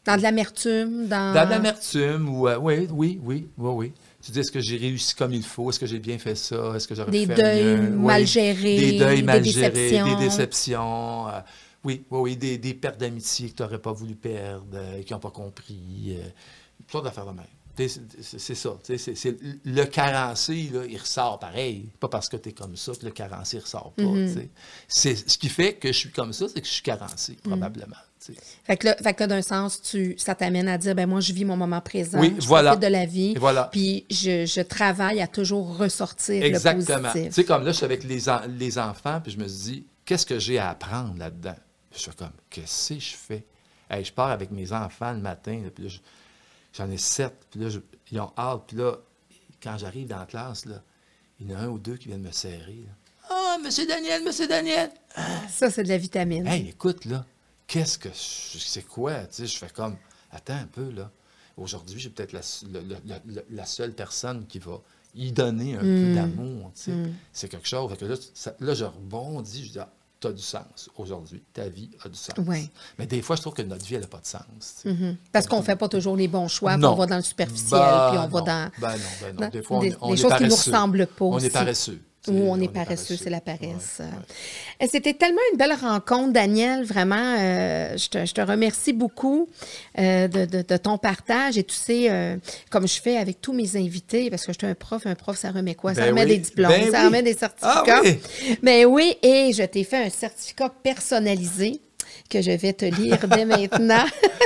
Dans 0.04 0.16
de 0.16 0.22
l'amertume, 0.22 1.08
dans... 1.08 1.34
dans 1.34 1.44
de 1.44 1.50
l'amertume, 1.50 2.28
ou. 2.28 2.48
euh, 2.48 2.58
oui, 2.58 2.86
oui, 2.90 3.20
oui, 3.22 3.48
oui, 3.58 3.70
oui. 3.74 3.92
Tu 4.22 4.32
dis, 4.32 4.40
est-ce 4.40 4.50
que 4.52 4.60
j'ai 4.60 4.76
réussi 4.76 5.14
comme 5.14 5.32
il 5.32 5.44
faut? 5.44 5.70
Est-ce 5.70 5.78
que 5.80 5.86
j'ai 5.86 5.98
bien 6.00 6.18
fait 6.18 6.34
ça? 6.34 6.72
Est-ce 6.74 6.88
que 6.88 6.94
j'aurais 6.94 7.12
pu 7.12 7.22
faire 7.22 7.42
deuils 7.42 7.76
mieux? 7.76 7.90
mal 7.90 8.22
Oui. 8.22 8.26
gérés, 8.26 8.76
Des 8.76 8.92
deuils 8.92 9.22
des 9.22 9.22
mal 9.22 9.44
gérés, 9.44 9.70
déceptions. 9.70 10.04
des 10.04 10.16
déceptions. 10.24 11.28
euh, 11.28 11.40
oui, 11.84 12.04
oui, 12.10 12.20
oui, 12.20 12.36
des, 12.36 12.58
des 12.58 12.74
pertes 12.74 12.98
d'amitié 12.98 13.50
que 13.50 13.56
tu 13.56 13.62
n'aurais 13.62 13.78
pas 13.80 13.92
voulu 13.92 14.14
perdre, 14.16 14.66
euh, 14.74 15.02
qui 15.02 15.12
n'ont 15.12 15.20
pas 15.20 15.30
compris. 15.30 16.16
Euh, 16.18 16.28
toutes 16.78 16.90
sortes 16.92 17.04
d'affaires 17.04 17.26
de 17.26 17.32
même. 17.32 17.46
C'est 17.76 18.54
ça. 18.54 18.70
c'est- 18.82 19.36
le 19.64 19.84
carencé, 19.84 20.70
là, 20.72 20.82
il 20.88 20.96
ressort 20.98 21.38
pareil. 21.38 21.90
Pas 22.00 22.08
parce 22.08 22.28
que 22.28 22.36
tu 22.36 22.48
es 22.48 22.52
comme 22.52 22.76
ça 22.76 22.92
que 22.94 23.04
le 23.04 23.10
carencé 23.12 23.56
ne 23.58 23.62
ressort 23.62 23.92
pas. 23.96 24.02
Mm-hmm. 24.02 24.48
C'est 24.88 25.28
Ce 25.28 25.36
qui 25.38 25.48
fait 25.48 25.74
que 25.74 25.88
je 25.88 25.98
suis 25.98 26.10
comme 26.10 26.32
ça, 26.32 26.46
c'est 26.48 26.60
que 26.60 26.66
je 26.66 26.72
suis 26.72 26.82
carencé, 26.82 27.32
Mm. 27.44 27.48
probablement. 27.50 27.96
Fait 28.64 28.76
que 28.76 28.86
là, 28.88 28.96
fait 28.96 29.14
que 29.14 29.20
là, 29.20 29.26
d'un 29.28 29.42
sens, 29.42 29.80
tu, 29.82 30.16
ça 30.18 30.34
t'amène 30.34 30.66
à 30.66 30.78
dire, 30.78 30.94
ben 30.96 31.06
moi, 31.08 31.20
je 31.20 31.32
vis 31.32 31.44
mon 31.44 31.56
moment 31.56 31.80
présent. 31.80 32.18
Oui, 32.18 32.34
je 32.40 32.46
voilà. 32.46 32.74
de 32.74 32.86
la 32.88 33.06
vie. 33.06 33.34
Voilà. 33.38 33.68
Puis 33.70 34.04
je, 34.10 34.46
je 34.46 34.60
travaille 34.62 35.20
à 35.20 35.28
toujours 35.28 35.76
ressortir 35.76 36.42
Exactement. 36.42 37.10
le 37.14 37.20
positif. 37.20 37.46
comme 37.46 37.64
là, 37.64 37.70
je 37.70 37.76
suis 37.76 37.84
avec 37.84 38.02
les, 38.02 38.28
en- 38.28 38.40
les 38.48 38.78
enfants, 38.78 39.20
puis 39.22 39.30
je 39.32 39.38
me 39.38 39.44
dis, 39.46 39.86
qu'est-ce 40.04 40.26
que 40.26 40.38
j'ai 40.40 40.58
à 40.58 40.70
apprendre 40.70 41.16
là-dedans? 41.18 41.54
Je 41.94 41.98
suis 42.00 42.10
comme, 42.12 42.30
qu'est-ce 42.50 42.94
que 42.94 43.00
je 43.00 43.14
fais? 43.14 43.44
Hey, 43.88 44.04
je 44.04 44.12
pars 44.12 44.30
avec 44.30 44.50
mes 44.50 44.72
enfants 44.72 45.12
le 45.12 45.20
matin, 45.20 45.62
puis 45.72 45.84
là, 45.84 45.90
je- 45.90 45.98
j'en 46.76 46.90
ai 46.90 46.98
sept, 46.98 47.34
puis 47.50 47.60
là, 47.60 47.68
je- 47.68 47.80
ils 48.12 48.20
ont 48.20 48.32
hâte, 48.36 48.62
puis 48.68 48.76
là, 48.76 48.96
quand 49.62 49.76
j'arrive 49.78 50.06
dans 50.08 50.18
la 50.18 50.26
classe, 50.26 50.64
là, 50.66 50.82
il 51.40 51.50
y 51.50 51.54
en 51.54 51.58
a 51.58 51.62
un 51.62 51.68
ou 51.68 51.78
deux 51.78 51.96
qui 51.96 52.08
viennent 52.08 52.22
me 52.22 52.32
serrer. 52.32 52.84
Ah, 53.28 53.56
monsieur 53.62 53.86
Daniel, 53.86 54.22
monsieur 54.24 54.46
Daniel! 54.46 54.90
Ça, 55.50 55.70
c'est 55.70 55.82
de 55.82 55.88
la 55.88 55.98
vitamine. 55.98 56.46
Hey, 56.46 56.68
écoute, 56.68 57.04
là, 57.06 57.24
qu'est-ce 57.66 57.98
que. 57.98 58.08
C'est 58.12 58.86
quoi? 58.86 59.24
Tu 59.26 59.34
sais, 59.34 59.46
je 59.46 59.56
fais 59.58 59.68
comme. 59.70 59.96
Attends 60.30 60.54
un 60.56 60.66
peu, 60.66 60.90
là. 60.90 61.10
Aujourd'hui, 61.56 61.98
j'ai 61.98 62.10
peut-être 62.10 62.32
la, 62.32 62.40
le- 62.70 62.80
le- 62.80 62.96
le- 63.06 63.34
le- 63.34 63.46
la 63.50 63.64
seule 63.64 63.92
personne 63.94 64.46
qui 64.46 64.58
va 64.58 64.80
y 65.14 65.32
donner 65.32 65.74
un 65.76 65.80
peu 65.80 66.14
d'amour. 66.14 66.70
tu 66.74 66.82
sais. 66.82 66.92
C'est 67.32 67.48
quelque 67.48 67.66
chose. 67.66 67.90
Fait 67.90 67.96
que 67.96 68.04
là, 68.04 68.16
ça- 68.34 68.54
là, 68.60 68.74
je 68.74 68.84
rebondis, 68.84 69.64
je 69.66 69.72
dis, 69.72 69.78
ah, 70.16 70.28
t'as 70.28 70.32
du 70.32 70.42
sens 70.42 70.90
aujourd'hui. 70.96 71.42
Ta 71.52 71.68
vie 71.68 71.90
a 72.04 72.08
du 72.08 72.16
sens. 72.16 72.34
Mais 72.98 73.06
des 73.06 73.22
fois, 73.22 73.36
je 73.36 73.42
trouve 73.42 73.54
que 73.54 73.62
notre 73.62 73.84
vie, 73.84 73.94
elle 73.96 74.00
n'a 74.02 74.06
pas 74.06 74.18
de 74.20 74.26
sens. 74.26 74.42
tu. 74.82 74.88
Mhm. 74.88 75.16
Parce 75.32 75.46
qu'on 75.46 75.62
fait 75.62 75.76
pas 75.76 75.88
toujours 75.88 76.16
les 76.16 76.28
bons 76.28 76.48
choix, 76.48 76.72
puis 76.72 76.80
Non. 76.82 76.92
on 76.92 76.96
va 76.96 77.06
dans 77.06 77.16
le 77.16 77.22
superficiel, 77.22 77.80
Ben 77.80 78.08
puis 78.10 78.18
on 78.18 78.28
va 78.28 78.40
dans, 78.40 78.70
Ben 78.80 78.92
non, 78.92 78.96
ben 79.20 79.36
non. 79.40 79.48
Des 79.48 79.62
fois, 79.62 79.76
on, 79.76 79.80
des, 79.80 79.88
est- 79.88 79.96
on 80.00 80.08
des 80.08 80.14
est 80.14 80.16
choses 80.22 80.32
qui 80.36 80.42
nous 80.44 80.48
paresseux. 80.50 80.70
ressemblent 80.70 81.06
pas 81.06 81.24
On 81.26 81.32
aussi. 81.34 81.46
est 81.46 81.50
paresseux. 81.50 82.00
Sais, 82.26 82.44
on 82.48 82.60
est 82.60 82.72
paresseux, 82.72 83.16
c'est 83.16 83.30
la 83.30 83.40
paresse. 83.40 83.98
ouais. 84.00 84.06
Et 84.80 84.88
C'était 84.88 85.14
tellement 85.14 85.40
une 85.52 85.58
belle 85.58 85.72
rencontre, 85.74 86.32
Daniel. 86.32 86.84
Vraiment, 86.84 87.36
euh, 87.38 87.96
je, 87.96 88.08
te, 88.08 88.26
je 88.26 88.32
te 88.32 88.40
remercie 88.40 88.92
beaucoup 88.92 89.48
euh, 89.98 90.28
de, 90.28 90.44
de- 90.44 90.62
de 90.62 90.76
ton 90.76 90.98
partage. 90.98 91.56
Et 91.58 91.64
tu 91.64 91.74
sais, 91.74 92.10
euh, 92.10 92.36
comme 92.70 92.86
je 92.86 93.00
fais 93.00 93.16
avec 93.16 93.40
tous 93.40 93.52
mes 93.52 93.76
invités, 93.76 94.28
parce 94.30 94.44
que 94.46 94.52
je 94.52 94.58
suis 94.58 94.66
un 94.66 94.74
prof, 94.74 95.06
un 95.06 95.14
prof, 95.14 95.36
ça 95.36 95.50
remet 95.50 95.74
quoi? 95.74 95.94
Ça 95.94 96.02
Ben 96.02 96.10
remet 96.10 96.22
oui, 96.24 96.28
des 96.28 96.38
diplômes, 96.38 96.70
ben 96.70 96.90
ça 96.90 97.00
oui. 97.00 97.06
remet 97.06 97.22
des 97.22 97.34
certificats. 97.34 97.84
Ah 97.88 98.00
oui. 98.04 98.18
Mais 98.62 98.84
oui, 98.84 99.16
et 99.22 99.52
je 99.52 99.62
t'ai 99.62 99.84
fait 99.84 100.04
un 100.06 100.10
certificat 100.10 100.70
personnalisé 100.82 101.80
que 102.28 102.42
je 102.42 102.50
vais 102.50 102.72
te 102.72 102.84
lire 102.84 103.18
dès 103.28 103.44
maintenant. 103.46 104.04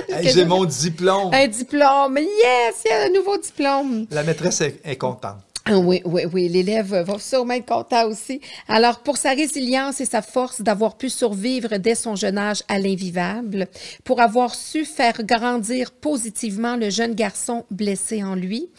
Hey, 0.08 0.24
J'ai 0.28 0.40
je- 0.40 0.44
mon 0.44 0.64
diplôme. 0.64 1.32
Un 1.32 1.46
diplôme. 1.48 2.18
Yes, 2.18 2.82
il 2.84 2.90
y 2.90 2.92
a 2.92 3.02
un 3.04 3.08
nouveau 3.10 3.38
diplôme. 3.38 4.06
La 4.10 4.22
maîtresse 4.22 4.60
est, 4.60 4.80
est 4.84 4.96
contente. 4.96 5.36
Ah 5.66 5.78
oui, 5.78 6.00
oui, 6.06 6.22
oui. 6.32 6.48
L'élève 6.48 6.94
va 6.94 7.18
sûrement 7.18 7.52
être 7.52 7.66
content 7.66 8.06
aussi. 8.06 8.40
Alors, 8.66 9.00
pour 9.00 9.18
sa 9.18 9.32
résilience 9.32 10.00
et 10.00 10.06
sa 10.06 10.22
force 10.22 10.62
d'avoir 10.62 10.96
pu 10.96 11.10
survivre 11.10 11.76
dès 11.76 11.94
son 11.94 12.16
jeune 12.16 12.38
âge 12.38 12.62
à 12.68 12.78
l'invivable, 12.78 13.68
pour 14.02 14.20
avoir 14.22 14.54
su 14.54 14.86
faire 14.86 15.22
grandir 15.22 15.92
positivement 15.92 16.76
le 16.76 16.88
jeune 16.88 17.14
garçon 17.14 17.66
blessé 17.70 18.22
en 18.22 18.34
lui, 18.34 18.70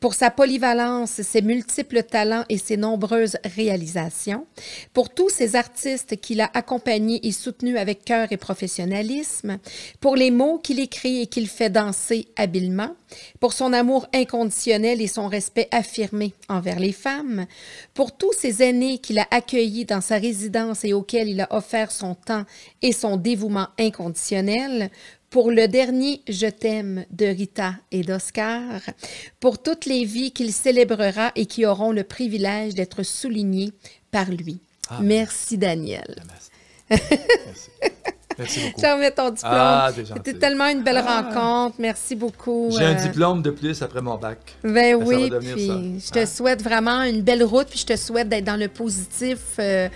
pour 0.00 0.14
sa 0.14 0.30
polyvalence, 0.30 1.20
ses 1.20 1.42
multiples 1.42 2.02
talents 2.02 2.44
et 2.48 2.56
ses 2.56 2.78
nombreuses 2.78 3.36
réalisations, 3.44 4.46
pour 4.94 5.10
tous 5.10 5.28
ces 5.28 5.56
artistes 5.56 6.16
qu'il 6.22 6.40
a 6.40 6.50
accompagnés 6.54 7.20
et 7.26 7.32
soutenus 7.32 7.76
avec 7.76 8.02
cœur 8.02 8.28
et 8.32 8.38
professionnalisme, 8.38 9.58
pour 10.00 10.16
les 10.16 10.30
mots 10.30 10.58
qu'il 10.58 10.80
écrit 10.80 11.20
et 11.20 11.26
qu'il 11.26 11.48
fait 11.48 11.70
danser 11.70 12.28
habilement, 12.36 12.96
pour 13.40 13.52
son 13.52 13.74
amour 13.74 14.06
inconditionnel 14.14 15.02
et 15.02 15.06
son 15.06 15.28
respect 15.28 15.68
affirmé 15.70 16.29
envers 16.48 16.78
les 16.78 16.92
femmes, 16.92 17.46
pour 17.94 18.16
tous 18.16 18.32
ces 18.32 18.62
aînés 18.62 18.98
qu'il 18.98 19.18
a 19.18 19.26
accueillis 19.30 19.84
dans 19.84 20.00
sa 20.00 20.16
résidence 20.16 20.84
et 20.84 20.92
auxquels 20.92 21.28
il 21.28 21.40
a 21.40 21.54
offert 21.54 21.90
son 21.90 22.14
temps 22.14 22.44
et 22.82 22.92
son 22.92 23.16
dévouement 23.16 23.68
inconditionnel, 23.78 24.90
pour 25.30 25.52
le 25.52 25.68
dernier 25.68 26.22
Je 26.28 26.48
t'aime 26.48 27.06
de 27.10 27.26
Rita 27.26 27.74
et 27.92 28.02
d'Oscar, 28.02 28.80
pour 29.38 29.62
toutes 29.62 29.86
les 29.86 30.04
vies 30.04 30.32
qu'il 30.32 30.52
célébrera 30.52 31.30
et 31.36 31.46
qui 31.46 31.64
auront 31.64 31.92
le 31.92 32.02
privilège 32.02 32.74
d'être 32.74 33.04
soulignées 33.04 33.72
par 34.10 34.28
lui. 34.30 34.60
Ah, 34.88 34.98
Merci 35.00 35.56
Daniel. 35.56 36.22
Merci. 36.90 37.10
Merci 37.46 37.70
beaucoup. 38.44 38.80
Je 38.80 38.86
remets 38.92 39.10
ton 39.10 39.30
diplôme. 39.30 39.52
Ah. 39.54 39.90
C'était 39.94 40.34
tellement 40.34 40.66
une 40.68 40.82
belle 40.82 40.98
rencontre. 41.00 41.76
Merci 41.78 42.14
beaucoup. 42.16 42.68
J'ai 42.76 42.84
un 42.84 42.90
euh, 42.96 43.02
diplôme 43.02 43.42
de 43.42 43.50
plus 43.50 43.80
après 43.82 44.00
mon 44.02 44.16
bac. 44.16 44.38
Ben 44.64 44.98
Ça 44.98 45.04
oui, 45.06 45.28
va 45.28 45.36
devenir 45.38 45.54
puis 45.54 45.66
ça. 45.66 45.74
je 46.06 46.10
te 46.12 46.18
Ah. 46.20 46.26
souhaite 46.26 46.62
vraiment 46.62 47.02
une 47.02 47.22
belle 47.22 47.42
route, 47.44 47.68
puis 47.68 47.78
je 47.78 47.86
te 47.86 47.96
souhaite 47.96 48.28
d'être 48.28 48.44
dans 48.44 48.56
le 48.58 48.68
positif 48.68 49.38
euh, 49.58 49.88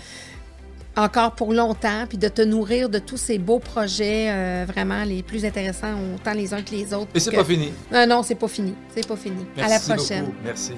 encore 0.96 1.32
pour 1.32 1.52
longtemps, 1.52 2.04
puis 2.08 2.18
de 2.18 2.28
te 2.28 2.40
nourrir 2.42 2.88
de 2.88 3.00
tous 3.00 3.16
ces 3.16 3.38
beaux 3.38 3.58
projets 3.58 4.28
euh, 4.30 4.64
vraiment 4.66 5.02
les 5.04 5.22
plus 5.24 5.44
intéressants, 5.44 5.94
autant 6.14 6.32
les 6.34 6.54
uns 6.54 6.62
que 6.62 6.70
les 6.70 6.94
autres. 6.94 7.08
Et 7.14 7.20
c'est 7.20 7.30
Que- 7.32 7.36
pas 7.36 7.44
fini. 7.44 7.72
Non, 7.92 8.06
non, 8.06 8.22
c'est 8.22 8.36
pas 8.36 8.46
fini. 8.48 8.74
C'est 8.94 9.06
pas 9.06 9.16
fini. 9.16 9.44
Merci 9.56 9.72
à 9.74 9.78
la 9.78 9.96
prochaine. 9.96 10.24
beaucoup. 10.26 10.36
Merci. 10.44 10.72